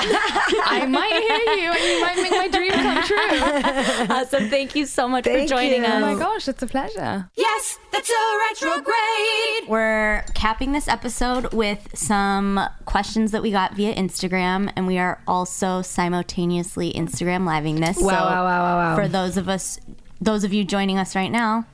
I 0.66 0.87
might 0.89 1.12
hear 1.12 1.64
you 1.64 1.70
and 1.72 1.83
you 1.83 2.01
might 2.01 2.16
make 2.16 2.31
my 2.33 2.49
dream 2.49 2.64
come 2.71 3.03
true. 3.05 3.17
Awesome. 4.15 4.49
Thank 4.49 4.75
you 4.75 4.87
so 4.87 5.09
much 5.09 5.25
Thank 5.25 5.49
for 5.49 5.55
joining 5.57 5.83
you. 5.83 5.89
Oh 5.91 6.01
my 6.01 6.15
gosh, 6.15 6.49
it's 6.49 6.62
a 6.62 6.67
pleasure. 6.67 7.29
Yes, 7.37 7.79
that's 7.93 8.11
a 8.11 8.71
retrograde. 8.71 9.69
We're 9.69 10.25
capping 10.35 10.73
this 10.73 10.89
episode 10.89 11.53
with 11.53 11.89
some 11.95 12.61
questions 12.85 13.31
that 13.33 13.43
we 13.43 13.51
got 13.51 13.75
via 13.75 13.95
Instagram, 13.95 14.73
and 14.77 14.87
we 14.87 14.99
are 14.99 15.21
also 15.27 15.83
simultaneously 15.83 16.93
Instagram 16.93 17.47
living 17.47 17.77
this. 17.81 17.97
Wow, 17.99 18.09
So 18.09 18.15
wow, 18.15 18.45
wow, 18.45 18.62
wow, 18.62 18.77
wow. 18.77 18.97
For 18.97 19.09
those 19.09 19.37
of 19.37 19.49
us, 19.49 19.79
those 20.21 20.45
of 20.45 20.53
you 20.53 20.65
joining 20.65 20.99
us 20.99 21.17
right 21.17 21.31
now, 21.31 21.67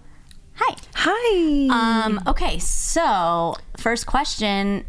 hi. 0.54 0.76
Hi. 0.94 2.04
Um, 2.04 2.20
okay, 2.26 2.58
so 2.58 3.56
first 3.76 4.06
question 4.06 4.84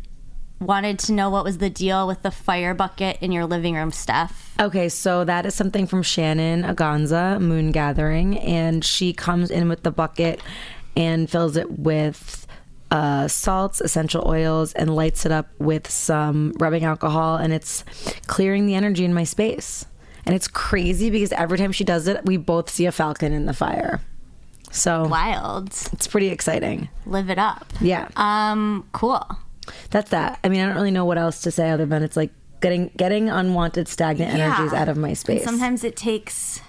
wanted 0.59 0.99
to 0.99 1.11
know 1.11 1.29
what 1.29 1.43
was 1.43 1.57
the 1.57 1.69
deal 1.69 2.05
with 2.07 2.21
the 2.21 2.29
fire 2.31 2.73
bucket 2.75 3.17
in 3.21 3.31
your 3.31 3.45
living 3.45 3.75
room, 3.75 3.91
Steph. 3.91 4.50
Okay, 4.61 4.89
so 4.89 5.23
that 5.25 5.45
is 5.47 5.55
something 5.55 5.87
from 5.87 6.03
Shannon 6.03 6.61
Aganza, 6.63 7.41
Moon 7.41 7.71
Gathering, 7.71 8.37
and 8.37 8.85
she 8.85 9.11
comes 9.11 9.49
in 9.49 9.67
with 9.67 9.81
the 9.81 9.89
bucket 9.91 10.39
and 10.95 11.27
fills 11.27 11.57
it 11.57 11.79
with 11.79 12.45
uh, 12.91 13.27
salts, 13.27 13.81
essential 13.81 14.23
oils, 14.27 14.71
and 14.73 14.95
lights 14.95 15.25
it 15.25 15.31
up 15.31 15.47
with 15.57 15.89
some 15.89 16.53
rubbing 16.59 16.83
alcohol, 16.83 17.37
and 17.37 17.53
it's 17.53 17.83
clearing 18.27 18.67
the 18.67 18.75
energy 18.75 19.03
in 19.03 19.13
my 19.15 19.23
space. 19.23 19.85
And 20.27 20.35
it's 20.35 20.47
crazy 20.47 21.09
because 21.09 21.31
every 21.31 21.57
time 21.57 21.71
she 21.71 21.83
does 21.83 22.07
it, 22.07 22.23
we 22.25 22.37
both 22.37 22.69
see 22.69 22.85
a 22.85 22.91
falcon 22.91 23.33
in 23.33 23.47
the 23.47 23.53
fire. 23.53 23.99
So 24.69 25.07
Wild. 25.07 25.69
it's 25.91 26.05
pretty 26.05 26.27
exciting. 26.27 26.87
Live 27.07 27.31
it 27.31 27.39
up. 27.39 27.65
Yeah, 27.81 28.09
Um, 28.15 28.87
cool. 28.91 29.25
that's 29.89 30.11
that. 30.11 30.37
I 30.43 30.49
mean, 30.49 30.61
I 30.61 30.67
don't 30.67 30.75
really 30.75 30.91
know 30.91 31.05
what 31.05 31.17
else 31.17 31.41
to 31.41 31.51
say 31.51 31.71
other 31.71 31.87
than 31.87 32.03
it's 32.03 32.15
like 32.15 32.29
getting 32.61 32.91
getting 32.95 33.29
unwanted 33.29 33.87
stagnant 33.87 34.35
Yeah. 34.37 34.53
energies 34.55 34.73
out 34.73 34.87
of 34.89 34.97
my 34.97 35.13
space. 35.13 35.43
Sometimes 35.43 35.83
it 35.83 35.95
takes 35.95 36.61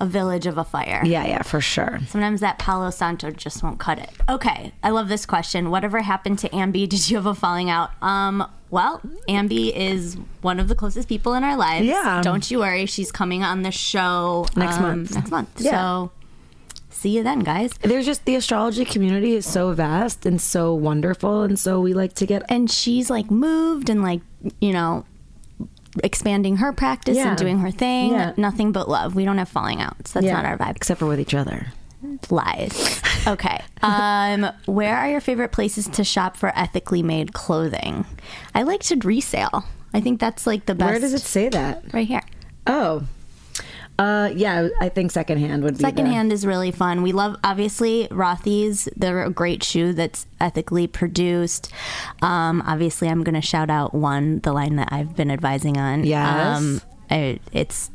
a 0.00 0.06
village 0.06 0.46
of 0.46 0.56
a 0.56 0.62
fire. 0.64 1.02
yeah, 1.04 1.26
yeah, 1.26 1.42
for 1.42 1.60
sure. 1.60 1.98
Sometimes 2.06 2.40
that 2.40 2.58
Palo 2.60 2.90
Santo 2.90 3.32
just 3.32 3.64
won't 3.64 3.80
cut 3.80 3.98
it. 3.98 4.10
Okay, 4.28 4.72
I 4.82 4.90
love 4.90 5.08
this 5.08 5.26
question. 5.26 5.70
Whatever 5.70 6.02
happened 6.02 6.38
to 6.40 6.48
Ambi? 6.50 6.88
Did 6.88 7.10
you 7.10 7.16
have 7.16 7.26
a 7.26 7.34
falling 7.34 7.68
out? 7.68 7.90
Um, 8.00 8.48
well, 8.70 9.00
Ambi 9.28 9.74
is 9.74 10.16
one 10.42 10.60
of 10.60 10.68
the 10.68 10.76
closest 10.76 11.08
people 11.08 11.34
in 11.34 11.42
our 11.42 11.56
lives. 11.56 11.86
Yeah. 11.86 12.20
Don't 12.22 12.48
you 12.48 12.58
worry. 12.60 12.86
She's 12.86 13.10
coming 13.10 13.42
on 13.42 13.62
the 13.62 13.72
show 13.72 14.46
Next 14.54 14.76
um, 14.76 14.82
month. 14.82 15.14
Next 15.16 15.30
month. 15.32 15.50
Yeah. 15.58 15.70
So 15.70 16.10
see 16.90 17.16
you 17.16 17.22
then, 17.24 17.40
guys. 17.40 17.72
There's 17.80 18.06
just 18.06 18.24
the 18.24 18.36
astrology 18.36 18.84
community 18.84 19.32
is 19.34 19.46
so 19.46 19.72
vast 19.72 20.26
and 20.26 20.40
so 20.40 20.74
wonderful, 20.74 21.42
and 21.42 21.58
so 21.58 21.80
we 21.80 21.92
like 21.92 22.12
to 22.14 22.26
get. 22.26 22.42
And 22.48 22.70
she's 22.70 23.08
like 23.10 23.30
moved 23.32 23.88
and 23.88 24.02
like, 24.02 24.20
you 24.60 24.72
know, 24.72 25.06
expanding 26.04 26.56
her 26.58 26.72
practice 26.72 27.16
Yeah. 27.16 27.28
and 27.30 27.38
doing 27.38 27.58
her 27.60 27.70
thing. 27.70 28.12
Yeah. 28.12 28.32
Nothing 28.36 28.72
but 28.72 28.88
love. 28.88 29.14
We 29.14 29.24
don't 29.24 29.38
have 29.38 29.48
falling 29.48 29.80
outs. 29.80 30.12
That's 30.12 30.26
not 30.26 30.44
our 30.44 30.56
vibe. 30.58 30.76
except 30.76 31.00
for 31.00 31.06
with 31.06 31.20
each 31.20 31.34
other. 31.34 31.66
Lies. 32.30 33.02
Okay. 33.26 33.60
Um, 33.82 34.46
where 34.64 34.96
are 34.96 35.10
your 35.10 35.20
favorite 35.20 35.52
places 35.52 35.86
to 35.88 36.04
shop 36.04 36.36
for 36.36 36.50
ethically 36.56 37.02
made 37.02 37.34
clothing? 37.34 38.06
I 38.54 38.62
like 38.62 38.80
to 38.84 38.96
resale. 38.96 39.64
I 39.92 40.00
think 40.00 40.18
that's 40.18 40.46
like 40.46 40.64
the 40.64 40.74
best. 40.74 40.90
Where 40.92 41.00
does 41.00 41.12
it 41.12 41.20
say 41.20 41.50
that? 41.50 41.92
Right 41.92 42.06
here. 42.08 42.22
Oh, 42.66 43.02
uh, 43.98 44.30
yeah, 44.34 44.68
I 44.80 44.88
think 44.88 45.10
secondhand 45.10 45.62
would 45.64 45.74
be 45.74 45.78
the- 45.78 45.88
Secondhand 45.88 46.32
is 46.32 46.46
really 46.46 46.70
fun. 46.70 47.02
We 47.02 47.12
love 47.12 47.36
obviously 47.42 48.06
Rothy's. 48.10 48.88
They're 48.96 49.24
a 49.24 49.30
great 49.30 49.62
shoe 49.64 49.92
that's 49.92 50.26
ethically 50.40 50.86
produced. 50.86 51.72
Um, 52.22 52.62
obviously, 52.66 53.08
I'm 53.08 53.24
going 53.24 53.34
to 53.34 53.40
shout 53.40 53.70
out 53.70 53.94
one, 53.94 54.38
the 54.40 54.52
line 54.52 54.76
that 54.76 54.88
I've 54.92 55.16
been 55.16 55.30
advising 55.30 55.76
on. 55.76 56.04
Yes. 56.04 56.58
Um, 56.58 56.80
I, 57.10 57.40
it's 57.52 57.90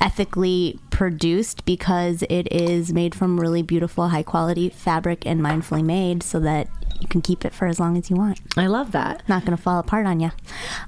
ethically 0.00 0.78
produced 0.90 1.64
because 1.64 2.22
it 2.28 2.52
is 2.52 2.92
made 2.92 3.14
from 3.14 3.40
really 3.40 3.62
beautiful, 3.62 4.08
high 4.08 4.22
quality 4.22 4.68
fabric 4.68 5.26
and 5.26 5.40
mindfully 5.40 5.82
made, 5.82 6.22
so 6.22 6.38
that 6.40 6.68
you 7.00 7.08
can 7.08 7.22
keep 7.22 7.44
it 7.46 7.54
for 7.54 7.66
as 7.66 7.80
long 7.80 7.96
as 7.96 8.10
you 8.10 8.16
want. 8.16 8.38
I 8.58 8.66
love 8.66 8.92
that. 8.92 9.26
Not 9.28 9.46
going 9.46 9.56
to 9.56 9.62
fall 9.62 9.78
apart 9.78 10.06
on 10.06 10.20
you. 10.20 10.30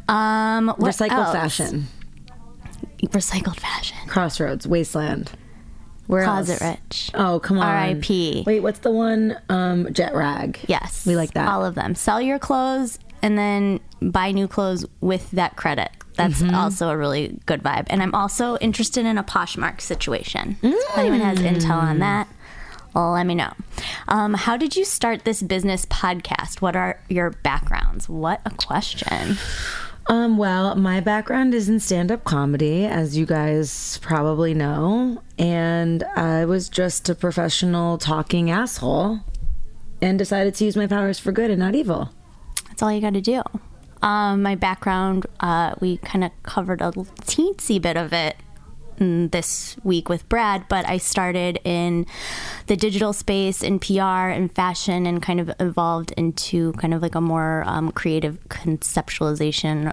Um, 0.06 0.68
what 0.68 0.88
else? 1.00 1.32
fashion, 1.32 1.86
Recycled 3.02 3.58
fashion. 3.60 3.96
Crossroads, 4.08 4.66
Wasteland. 4.66 5.32
Where 6.06 6.24
Closet 6.24 6.60
else? 6.62 6.76
Rich. 6.90 7.10
Oh, 7.14 7.38
come 7.40 7.58
on. 7.58 7.66
R.I.P.. 7.66 8.44
Wait, 8.46 8.60
what's 8.60 8.80
the 8.80 8.90
one? 8.90 9.38
Um, 9.48 9.92
Jet 9.92 10.14
Rag. 10.14 10.58
Yes. 10.68 11.06
We 11.06 11.16
like 11.16 11.32
that. 11.34 11.48
All 11.48 11.64
of 11.64 11.74
them. 11.74 11.94
Sell 11.94 12.20
your 12.20 12.38
clothes 12.38 12.98
and 13.22 13.38
then 13.38 13.80
buy 14.00 14.32
new 14.32 14.48
clothes 14.48 14.84
with 15.00 15.30
that 15.32 15.56
credit. 15.56 15.90
That's 16.16 16.42
Mm-hmm. 16.42 16.54
also 16.54 16.90
a 16.90 16.96
really 16.96 17.38
good 17.46 17.62
vibe. 17.62 17.86
And 17.88 18.02
I'm 18.02 18.14
also 18.14 18.56
interested 18.58 19.06
in 19.06 19.16
a 19.16 19.22
Poshmark 19.24 19.80
situation. 19.80 20.56
So 20.60 20.68
If 20.68 20.98
anyone 20.98 21.20
has 21.20 21.38
intel 21.38 21.80
Mm. 21.80 21.82
on 21.82 21.98
that, 22.00 22.28
let 22.94 23.24
me 23.24 23.34
know. 23.34 23.52
Um, 24.08 24.34
how 24.34 24.56
did 24.58 24.76
you 24.76 24.84
start 24.84 25.24
this 25.24 25.40
business 25.42 25.86
podcast? 25.86 26.60
What 26.60 26.76
are 26.76 27.00
your 27.08 27.30
backgrounds? 27.30 28.08
What 28.08 28.40
a 28.44 28.50
question. 28.50 29.38
Um, 30.06 30.36
well, 30.36 30.74
my 30.74 31.00
background 31.00 31.54
is 31.54 31.68
in 31.68 31.80
stand 31.80 32.10
up 32.10 32.24
comedy, 32.24 32.86
as 32.86 33.16
you 33.16 33.24
guys 33.24 33.98
probably 34.02 34.52
know. 34.52 35.22
And 35.38 36.02
I 36.16 36.44
was 36.44 36.68
just 36.68 37.08
a 37.08 37.14
professional 37.14 37.98
talking 37.98 38.50
asshole 38.50 39.20
and 40.00 40.18
decided 40.18 40.54
to 40.56 40.64
use 40.64 40.76
my 40.76 40.86
powers 40.86 41.18
for 41.18 41.32
good 41.32 41.50
and 41.50 41.60
not 41.60 41.74
evil. 41.74 42.10
That's 42.68 42.82
all 42.82 42.92
you 42.92 43.00
got 43.00 43.14
to 43.14 43.20
do. 43.20 43.42
Um, 44.02 44.42
my 44.42 44.56
background, 44.56 45.26
uh, 45.40 45.74
we 45.80 45.98
kind 45.98 46.24
of 46.24 46.32
covered 46.42 46.80
a 46.80 46.90
teensy 46.90 47.80
bit 47.80 47.96
of 47.96 48.12
it 48.12 48.36
this 48.98 49.76
week 49.82 50.08
with 50.08 50.28
Brad, 50.28 50.64
but 50.68 50.88
I 50.88 50.98
started 50.98 51.58
in 51.64 52.06
the 52.66 52.76
digital 52.76 53.12
space 53.12 53.62
in 53.62 53.78
PR 53.78 54.30
and 54.30 54.52
fashion 54.54 55.06
and 55.06 55.22
kind 55.22 55.40
of 55.40 55.50
evolved 55.60 56.12
into 56.16 56.72
kind 56.74 56.94
of 56.94 57.02
like 57.02 57.14
a 57.14 57.20
more 57.20 57.64
um, 57.66 57.92
creative 57.92 58.38
conceptualization 58.48 59.92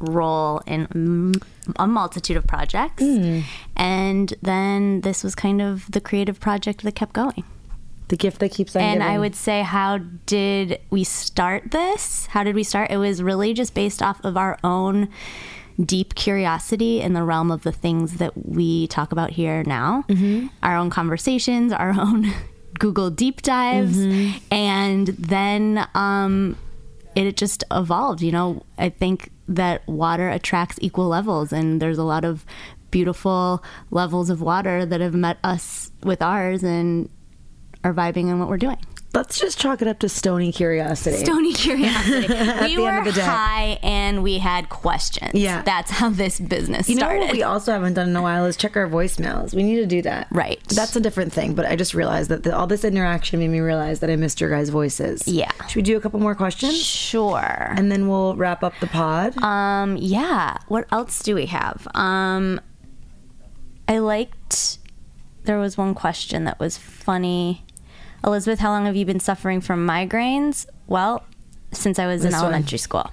role 0.00 0.62
in 0.66 0.86
mm, 0.88 1.42
a 1.76 1.86
multitude 1.86 2.36
of 2.36 2.46
projects. 2.46 3.02
And 3.76 4.34
then 4.42 5.00
this 5.02 5.24
was 5.24 5.34
kind 5.34 5.60
of 5.60 5.90
the 5.90 6.00
creative 6.00 6.40
project 6.40 6.82
that 6.82 6.94
kept 6.94 7.12
going. 7.12 7.44
The 8.08 8.16
gift 8.16 8.38
that 8.38 8.50
keeps 8.50 8.74
on 8.74 8.80
And 8.80 9.00
giving. 9.00 9.14
I 9.14 9.18
would 9.18 9.34
say, 9.34 9.62
how 9.62 9.98
did 9.98 10.80
we 10.88 11.04
start 11.04 11.72
this? 11.72 12.26
How 12.26 12.42
did 12.42 12.54
we 12.54 12.62
start? 12.62 12.90
It 12.90 12.96
was 12.96 13.22
really 13.22 13.52
just 13.52 13.74
based 13.74 14.02
off 14.02 14.24
of 14.24 14.36
our 14.36 14.58
own 14.64 15.08
deep 15.84 16.14
curiosity 16.14 17.00
in 17.00 17.12
the 17.12 17.22
realm 17.22 17.50
of 17.50 17.62
the 17.62 17.72
things 17.72 18.14
that 18.18 18.32
we 18.36 18.86
talk 18.88 19.12
about 19.12 19.30
here 19.30 19.62
now 19.64 20.04
our 20.62 20.76
own 20.76 20.90
conversations, 20.90 21.72
our 21.72 21.90
own 22.00 22.32
Google 22.78 23.10
deep 23.10 23.42
dives. 23.42 23.96
And 24.50 25.06
then 25.08 25.86
um, 25.94 26.56
it 27.14 27.36
just 27.36 27.64
evolved. 27.70 28.22
You 28.22 28.32
know, 28.32 28.62
I 28.78 28.88
think 28.90 29.30
that 29.48 29.86
water 29.88 30.28
attracts 30.28 30.78
equal 30.80 31.08
levels, 31.08 31.52
and 31.52 31.80
there's 31.80 31.98
a 31.98 32.04
lot 32.04 32.24
of 32.24 32.44
beautiful 32.90 33.62
levels 33.90 34.30
of 34.30 34.40
water 34.40 34.86
that 34.86 35.00
have 35.00 35.14
met 35.14 35.38
us 35.44 35.90
with 36.02 36.22
ours 36.22 36.62
and 36.62 37.08
are 37.84 37.92
vibing 37.92 38.26
on 38.26 38.38
what 38.38 38.48
we're 38.48 38.56
doing. 38.56 38.78
Let's 39.18 39.40
just 39.40 39.58
chalk 39.58 39.82
it 39.82 39.88
up 39.88 39.98
to 39.98 40.08
stony 40.08 40.52
curiosity. 40.52 41.16
Stony 41.16 41.52
curiosity. 41.52 42.28
we 42.62 42.78
were 42.80 42.88
end 42.88 42.98
of 42.98 43.14
the 43.14 43.20
day. 43.20 43.26
high 43.26 43.78
and 43.82 44.22
we 44.22 44.38
had 44.38 44.68
questions. 44.68 45.34
Yeah. 45.34 45.62
That's 45.62 45.90
how 45.90 46.10
this 46.10 46.38
business 46.38 46.88
you 46.88 46.94
know 46.94 47.00
started. 47.00 47.20
what 47.22 47.32
we 47.32 47.42
also 47.42 47.72
haven't 47.72 47.94
done 47.94 48.10
in 48.10 48.14
a 48.14 48.22
while 48.22 48.46
is 48.46 48.56
check 48.56 48.76
our 48.76 48.88
voicemails. 48.88 49.54
We 49.54 49.64
need 49.64 49.74
to 49.78 49.86
do 49.86 50.02
that. 50.02 50.28
Right. 50.30 50.62
That's 50.68 50.94
a 50.94 51.00
different 51.00 51.32
thing, 51.32 51.54
but 51.54 51.66
I 51.66 51.74
just 51.74 51.94
realized 51.94 52.30
that 52.30 52.44
the, 52.44 52.56
all 52.56 52.68
this 52.68 52.84
interaction 52.84 53.40
made 53.40 53.48
me 53.48 53.58
realize 53.58 53.98
that 54.00 54.08
I 54.08 54.14
missed 54.14 54.40
your 54.40 54.50
guys' 54.50 54.68
voices. 54.68 55.26
Yeah. 55.26 55.50
Should 55.66 55.74
we 55.74 55.82
do 55.82 55.96
a 55.96 56.00
couple 56.00 56.20
more 56.20 56.36
questions? 56.36 56.80
sure. 56.80 57.72
And 57.76 57.90
then 57.90 58.06
we'll 58.06 58.36
wrap 58.36 58.62
up 58.62 58.74
the 58.78 58.86
pod. 58.86 59.36
Um, 59.42 59.96
yeah. 59.96 60.58
What 60.68 60.86
else 60.92 61.24
do 61.24 61.34
we 61.34 61.46
have? 61.46 61.88
Um, 61.92 62.60
I 63.88 63.98
liked. 63.98 64.78
There 65.42 65.58
was 65.58 65.76
one 65.76 65.96
question 65.96 66.44
that 66.44 66.60
was 66.60 66.78
funny. 66.78 67.64
Elizabeth, 68.24 68.58
how 68.58 68.70
long 68.70 68.86
have 68.86 68.96
you 68.96 69.04
been 69.04 69.20
suffering 69.20 69.60
from 69.60 69.86
migraines? 69.86 70.66
Well, 70.86 71.24
since 71.70 71.98
I 71.98 72.06
was 72.06 72.24
in 72.24 72.30
This 72.30 72.34
one. 72.40 72.44
elementary 72.44 72.78
school. 72.78 73.10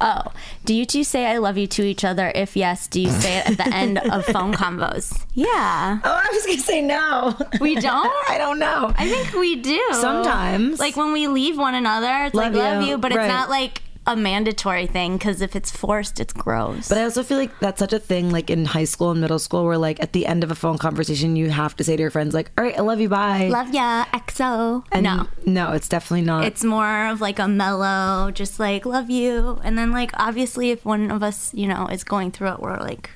Oh, 0.00 0.22
do 0.64 0.74
you 0.74 0.86
two 0.86 1.04
say 1.04 1.26
I 1.26 1.36
love 1.38 1.58
you 1.58 1.66
to 1.66 1.82
each 1.84 2.04
other? 2.04 2.32
If 2.34 2.56
yes, 2.56 2.86
do 2.88 3.02
you 3.02 3.10
say 3.10 3.38
it 3.38 3.50
at 3.50 3.56
the 3.58 3.68
end 3.74 3.98
of 3.98 4.24
phone 4.26 4.54
combos? 4.54 5.24
Yeah. 5.34 6.00
Oh, 6.02 6.20
I 6.24 6.28
was 6.32 6.46
gonna 6.46 6.58
say 6.58 6.80
no. 6.80 7.36
We 7.60 7.74
don't? 7.74 8.10
I 8.28 8.38
don't 8.38 8.58
know. 8.58 8.92
I 8.96 9.08
think 9.10 9.34
we 9.34 9.56
do. 9.56 9.80
Sometimes. 9.92 10.78
Like 10.80 10.96
when 10.96 11.12
we 11.12 11.28
leave 11.28 11.58
one 11.58 11.74
another, 11.74 12.24
it's 12.26 12.34
Love 12.34 12.54
like 12.54 12.62
love 12.62 12.82
you. 12.82 12.88
you, 12.92 12.98
but 12.98 13.12
it's 13.12 13.28
not 13.28 13.50
like 13.50 13.82
a 14.08 14.16
mandatory 14.16 14.86
thing 14.86 15.18
because 15.18 15.42
if 15.42 15.54
it's 15.54 15.70
forced, 15.70 16.18
it's 16.18 16.32
gross. 16.32 16.88
But 16.88 16.98
I 16.98 17.04
also 17.04 17.22
feel 17.22 17.36
like 17.36 17.56
that's 17.60 17.78
such 17.78 17.92
a 17.92 17.98
thing, 17.98 18.30
like 18.30 18.48
in 18.48 18.64
high 18.64 18.84
school 18.84 19.10
and 19.10 19.20
middle 19.20 19.38
school, 19.38 19.64
where 19.64 19.76
like 19.78 20.02
at 20.02 20.14
the 20.14 20.26
end 20.26 20.42
of 20.42 20.50
a 20.50 20.54
phone 20.54 20.78
conversation, 20.78 21.36
you 21.36 21.50
have 21.50 21.76
to 21.76 21.84
say 21.84 21.94
to 21.94 22.00
your 22.00 22.10
friends, 22.10 22.32
like, 22.32 22.50
"All 22.56 22.64
right, 22.64 22.76
I 22.76 22.80
love 22.80 23.00
you, 23.00 23.10
bye." 23.10 23.48
love 23.48 23.72
ya, 23.72 24.06
XO. 24.14 24.82
And 24.90 25.04
no. 25.04 25.28
no, 25.44 25.72
it's 25.72 25.88
definitely 25.88 26.24
not. 26.24 26.44
It's 26.44 26.64
more 26.64 27.06
of 27.06 27.20
like 27.20 27.38
a 27.38 27.46
mellow, 27.46 28.30
just 28.30 28.58
like 28.58 28.86
love 28.86 29.10
you. 29.10 29.60
And 29.62 29.76
then 29.76 29.92
like 29.92 30.10
obviously 30.14 30.70
if 30.70 30.84
one 30.84 31.10
of 31.10 31.22
us, 31.22 31.52
you 31.52 31.68
know, 31.68 31.86
is 31.86 32.02
going 32.02 32.30
through 32.30 32.52
it, 32.52 32.60
we're 32.60 32.78
like 32.78 33.10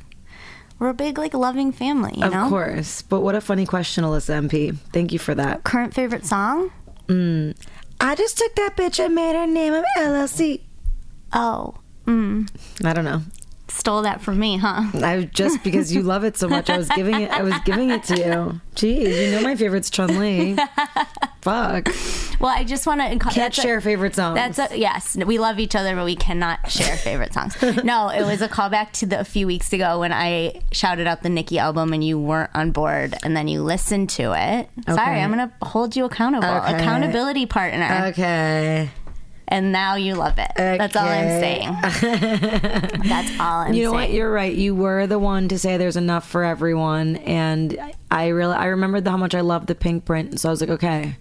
we're 0.78 0.90
a 0.90 0.94
big 0.94 1.16
like 1.16 1.32
loving 1.32 1.72
family, 1.72 2.12
you 2.18 2.26
of 2.26 2.32
know? 2.32 2.48
course. 2.50 3.00
But 3.02 3.20
what 3.20 3.34
a 3.34 3.40
funny 3.40 3.64
question, 3.64 4.04
Alyssa 4.04 4.46
MP. 4.46 4.76
Thank 4.92 5.12
you 5.12 5.18
for 5.18 5.34
that. 5.34 5.64
Current 5.64 5.94
favorite 5.94 6.26
song? 6.26 6.70
Mm. 7.06 7.56
I 8.00 8.14
just 8.16 8.36
took 8.36 8.54
that 8.56 8.76
bitch 8.76 9.02
and 9.02 9.14
made 9.14 9.34
her 9.36 9.46
name 9.46 9.74
of 9.74 9.84
LLC. 9.96 10.60
Oh. 11.32 11.74
Mm. 12.06 12.48
I 12.84 12.92
don't 12.92 13.04
know. 13.04 13.22
Stole 13.68 14.02
that 14.02 14.20
from 14.20 14.38
me, 14.38 14.58
huh? 14.58 14.82
I 15.02 15.30
just 15.32 15.64
because 15.64 15.94
you 15.94 16.02
love 16.02 16.24
it 16.24 16.36
so 16.36 16.46
much, 16.46 16.68
I 16.68 16.76
was 16.76 16.88
giving 16.90 17.20
it. 17.22 17.30
I 17.30 17.42
was 17.42 17.54
giving 17.64 17.88
it 17.90 18.04
to 18.04 18.18
you. 18.18 18.60
Geez, 18.74 19.18
you 19.18 19.30
know 19.32 19.40
my 19.40 19.56
favorite's 19.56 19.88
Chun 19.88 20.18
Li. 20.18 20.56
Fuck. 21.40 21.88
Well, 22.38 22.54
I 22.54 22.64
just 22.64 22.86
want 22.86 23.00
to 23.00 23.30
Can't 23.30 23.54
share 23.54 23.78
a, 23.78 23.82
favorite 23.82 24.14
songs. 24.14 24.34
That's 24.36 24.58
a, 24.58 24.78
yes. 24.78 25.16
We 25.16 25.38
love 25.38 25.58
each 25.58 25.74
other, 25.74 25.94
but 25.96 26.04
we 26.04 26.16
cannot 26.16 26.70
share 26.70 26.96
favorite 26.96 27.32
songs. 27.32 27.56
No, 27.82 28.10
it 28.10 28.22
was 28.24 28.42
a 28.42 28.48
callback 28.48 28.92
to 28.92 29.06
the 29.06 29.20
a 29.20 29.24
few 29.24 29.46
weeks 29.46 29.72
ago 29.72 30.00
when 30.00 30.12
I 30.12 30.60
shouted 30.70 31.06
out 31.06 31.22
the 31.22 31.30
Nicki 31.30 31.58
album 31.58 31.92
and 31.92 32.04
you 32.04 32.18
weren't 32.18 32.50
on 32.54 32.70
board, 32.72 33.14
and 33.24 33.34
then 33.36 33.48
you 33.48 33.62
listened 33.62 34.10
to 34.10 34.34
it. 34.36 34.68
Sorry, 34.86 35.20
I'm 35.20 35.30
gonna 35.30 35.52
hold 35.62 35.96
you 35.96 36.04
accountable, 36.04 36.46
Okay. 36.46 36.74
accountability 36.74 37.46
partner, 37.46 38.06
okay. 38.08 38.90
And 39.52 39.70
now 39.70 39.96
you 39.96 40.14
love 40.14 40.38
it. 40.38 40.50
That's 40.56 40.96
all 40.96 41.04
I'm 41.06 41.28
saying. 41.28 41.68
That's 43.06 43.38
all 43.38 43.60
I'm 43.60 43.74
You 43.74 43.84
know 43.84 43.90
saying. 43.92 44.08
what? 44.08 44.10
You're 44.10 44.32
right. 44.32 44.54
You 44.54 44.74
were 44.74 45.06
the 45.06 45.18
one 45.18 45.48
to 45.48 45.58
say 45.58 45.76
there's 45.76 45.96
enough 45.96 46.26
for 46.26 46.42
everyone, 46.42 47.16
and 47.16 47.78
I- 48.10 48.28
really 48.28 48.54
I 48.54 48.66
remembered 48.66 49.06
how 49.06 49.16
much 49.18 49.34
I 49.34 49.40
loved 49.42 49.66
the 49.66 49.74
Pinkprint, 49.74 50.40
so 50.40 50.48
I 50.48 50.52
was 50.52 50.60
like, 50.62 50.70
okay, 50.70 51.16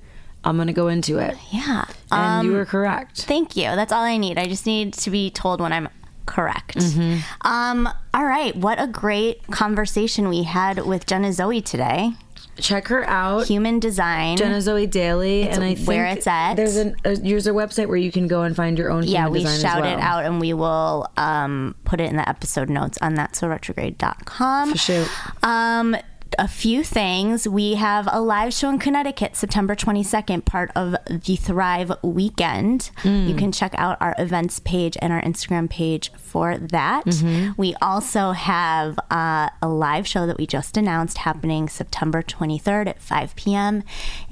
I'm 0.46 0.58
gonna 0.58 0.72
go 0.74 0.88
into 0.88 1.18
it. 1.20 1.36
yeah. 1.52 1.84
And 2.12 2.40
Um, 2.40 2.46
you 2.46 2.54
were 2.54 2.66
correct. 2.66 3.24
Thank 3.24 3.56
you. 3.58 3.64
That's 3.64 3.92
all 3.92 4.04
I 4.04 4.18
need. 4.18 4.38
I 4.38 4.48
just 4.48 4.66
need 4.66 4.94
to 4.96 5.10
be 5.12 5.30
told 5.30 5.60
when 5.62 5.74
I'm 5.74 5.90
correct. 6.26 6.78
Mm-hmm. 6.78 7.20
Um, 7.48 7.90
all 8.14 8.26
right. 8.26 8.56
What 8.56 8.82
a 8.82 8.88
great 8.88 9.46
conversation 9.52 10.30
we 10.30 10.44
had 10.44 10.86
with 10.86 11.06
Jenna 11.06 11.34
Zoe 11.34 11.62
today. 11.62 12.14
Check 12.62 12.88
her 12.88 13.08
out. 13.08 13.48
Human 13.48 13.80
design. 13.80 14.38
Jenna 14.38 14.62
Zoe 14.62 14.88
Daily, 14.88 15.50
and 15.50 15.64
I 15.64 15.76
think 15.76 15.88
where 15.88 16.06
it's 16.06 16.28
at. 16.28 16.56
There's 16.56 16.76
an 16.76 16.96
a, 17.04 17.16
there's 17.16 17.48
a 17.48 17.52
website 17.52 17.88
where 17.88 17.98
you 17.98 18.12
can 18.12 18.28
go 18.28 18.44
and 18.44 18.56
find 18.56 18.78
your 18.78 18.92
own. 18.92 19.04
yeah, 19.04 19.22
human 19.22 19.34
we 19.34 19.40
design 19.40 19.56
as 19.56 19.62
shout 19.62 19.86
it 19.86 20.00
out 20.00 20.26
and 20.26 20.40
we 20.40 20.54
will 20.54 21.08
um, 21.18 21.76
put 21.84 22.00
it 22.00 22.10
in 22.10 22.16
the 22.16 22.28
episode 22.28 22.70
notes 22.70 22.98
on 23.02 23.16
that 23.16 23.36
so 23.36 23.48
retrograde.com. 23.48 24.72
For 24.72 24.78
sure. 24.78 25.06
Um, 25.44 25.96
a 26.40 26.48
few 26.48 26.84
things. 26.84 27.48
We 27.48 27.76
have 27.76 28.08
a 28.12 28.22
live 28.22 28.54
show 28.54 28.70
in 28.70 28.80
Connecticut, 28.80 29.36
September 29.36 29.76
22nd, 29.76 30.46
part 30.46 30.72
of 30.76 30.96
the 31.10 31.36
Thrive 31.36 31.92
Weekend. 32.04 32.90
Mm. 33.04 33.28
You 33.28 33.36
can 33.36 33.52
check 33.52 33.74
out 33.78 33.98
our 34.00 34.16
events 34.18 34.60
page 34.60 34.98
and 35.02 35.12
our 35.12 35.22
Instagram 35.22 35.70
page 35.70 36.12
for 36.14 36.58
that. 36.58 37.06
Mm-hmm. 37.06 37.52
We 37.58 37.76
also 37.82 38.32
have 38.32 38.98
uh, 39.12 39.50
a 39.62 39.68
live 39.68 40.08
show 40.08 40.26
that 40.26 40.38
we 40.38 40.48
just 40.48 40.78
announced 40.78 41.20
happening 41.20 41.68
September 41.68 42.22
23rd 42.22 42.88
at 42.88 43.02
5 43.02 43.36
p.m. 43.36 43.84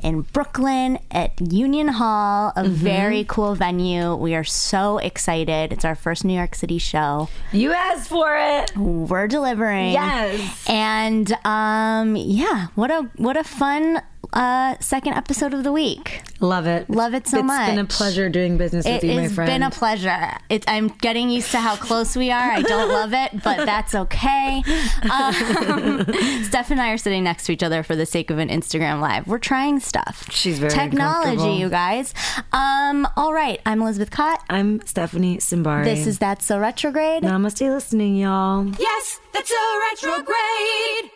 in 0.01 0.21
Brooklyn 0.21 0.99
at 1.11 1.39
Union 1.41 1.89
Hall, 1.89 2.53
Mm-hmm. 2.55 2.59
a 2.65 2.69
very 2.69 3.23
cool 3.27 3.55
venue. 3.55 4.15
We 4.15 4.35
are 4.35 4.43
so 4.43 4.97
excited. 4.99 5.73
It's 5.73 5.83
our 5.85 5.95
first 5.95 6.23
New 6.25 6.33
York 6.33 6.55
City 6.55 6.77
show 6.77 7.29
You 7.51 7.73
asked 7.73 8.09
for 8.09 8.35
it. 8.37 8.75
we're 8.77 9.27
delivering. 9.27 9.91
Yes. 9.91 10.65
And 10.69 11.31
um 11.45 11.88
yeah, 12.15 12.67
what 12.75 12.91
a 12.91 13.09
what 13.17 13.37
a 13.37 13.43
fun 13.43 14.01
uh 14.33 14.75
second 14.79 15.13
episode 15.13 15.53
of 15.53 15.63
the 15.63 15.71
week. 15.71 16.21
Love 16.39 16.67
it. 16.67 16.89
Love 16.89 17.13
it 17.13 17.27
so 17.27 17.41
much. 17.41 17.61
It's 17.67 17.71
been 17.71 17.79
a 17.79 17.85
pleasure 17.85 18.29
doing 18.29 18.57
business 18.57 18.85
with 18.85 19.03
you, 19.03 19.15
my 19.15 19.27
friend. 19.27 19.49
It's 19.49 19.55
been 19.55 19.63
a 19.63 19.71
pleasure. 19.71 20.37
It, 20.49 20.63
I'm 20.67 20.87
getting 20.87 21.29
used 21.29 21.51
to 21.51 21.59
how 21.59 21.75
close 21.75 22.15
we 22.15 22.31
are. 22.31 22.51
I 22.51 22.61
don't 22.61 22.89
love 22.89 23.13
it, 23.13 23.43
but 23.43 23.65
that's 23.65 23.95
okay. 23.95 24.63
Um, 25.11 26.05
Steph 26.43 26.71
and 26.71 26.79
I 26.79 26.91
are 26.91 26.97
sitting 26.97 27.23
next 27.23 27.45
to 27.47 27.51
each 27.53 27.63
other 27.63 27.81
for 27.83 27.95
the 27.95 28.05
sake 28.05 28.29
of 28.29 28.37
an 28.37 28.49
Instagram 28.49 29.01
live. 29.01 29.27
We're 29.27 29.37
trying 29.39 29.79
stuff. 29.79 30.27
She's 30.31 30.59
very 30.59 30.71
technology, 30.71 31.53
you 31.59 31.69
guys. 31.69 32.13
Um, 32.53 33.07
all 33.17 33.33
right, 33.33 33.59
I'm 33.65 33.81
Elizabeth 33.81 34.11
Kott. 34.11 34.39
I'm 34.49 34.79
Stephanie 34.85 35.37
Simbari. 35.37 35.83
This 35.83 36.07
is 36.07 36.19
that's 36.19 36.45
so 36.45 36.59
retrograde. 36.59 37.23
Namaste, 37.23 37.69
listening, 37.69 38.15
y'all. 38.15 38.65
Yes, 38.79 39.19
that's 39.33 39.51
a 39.51 39.79
retrograde. 39.91 41.11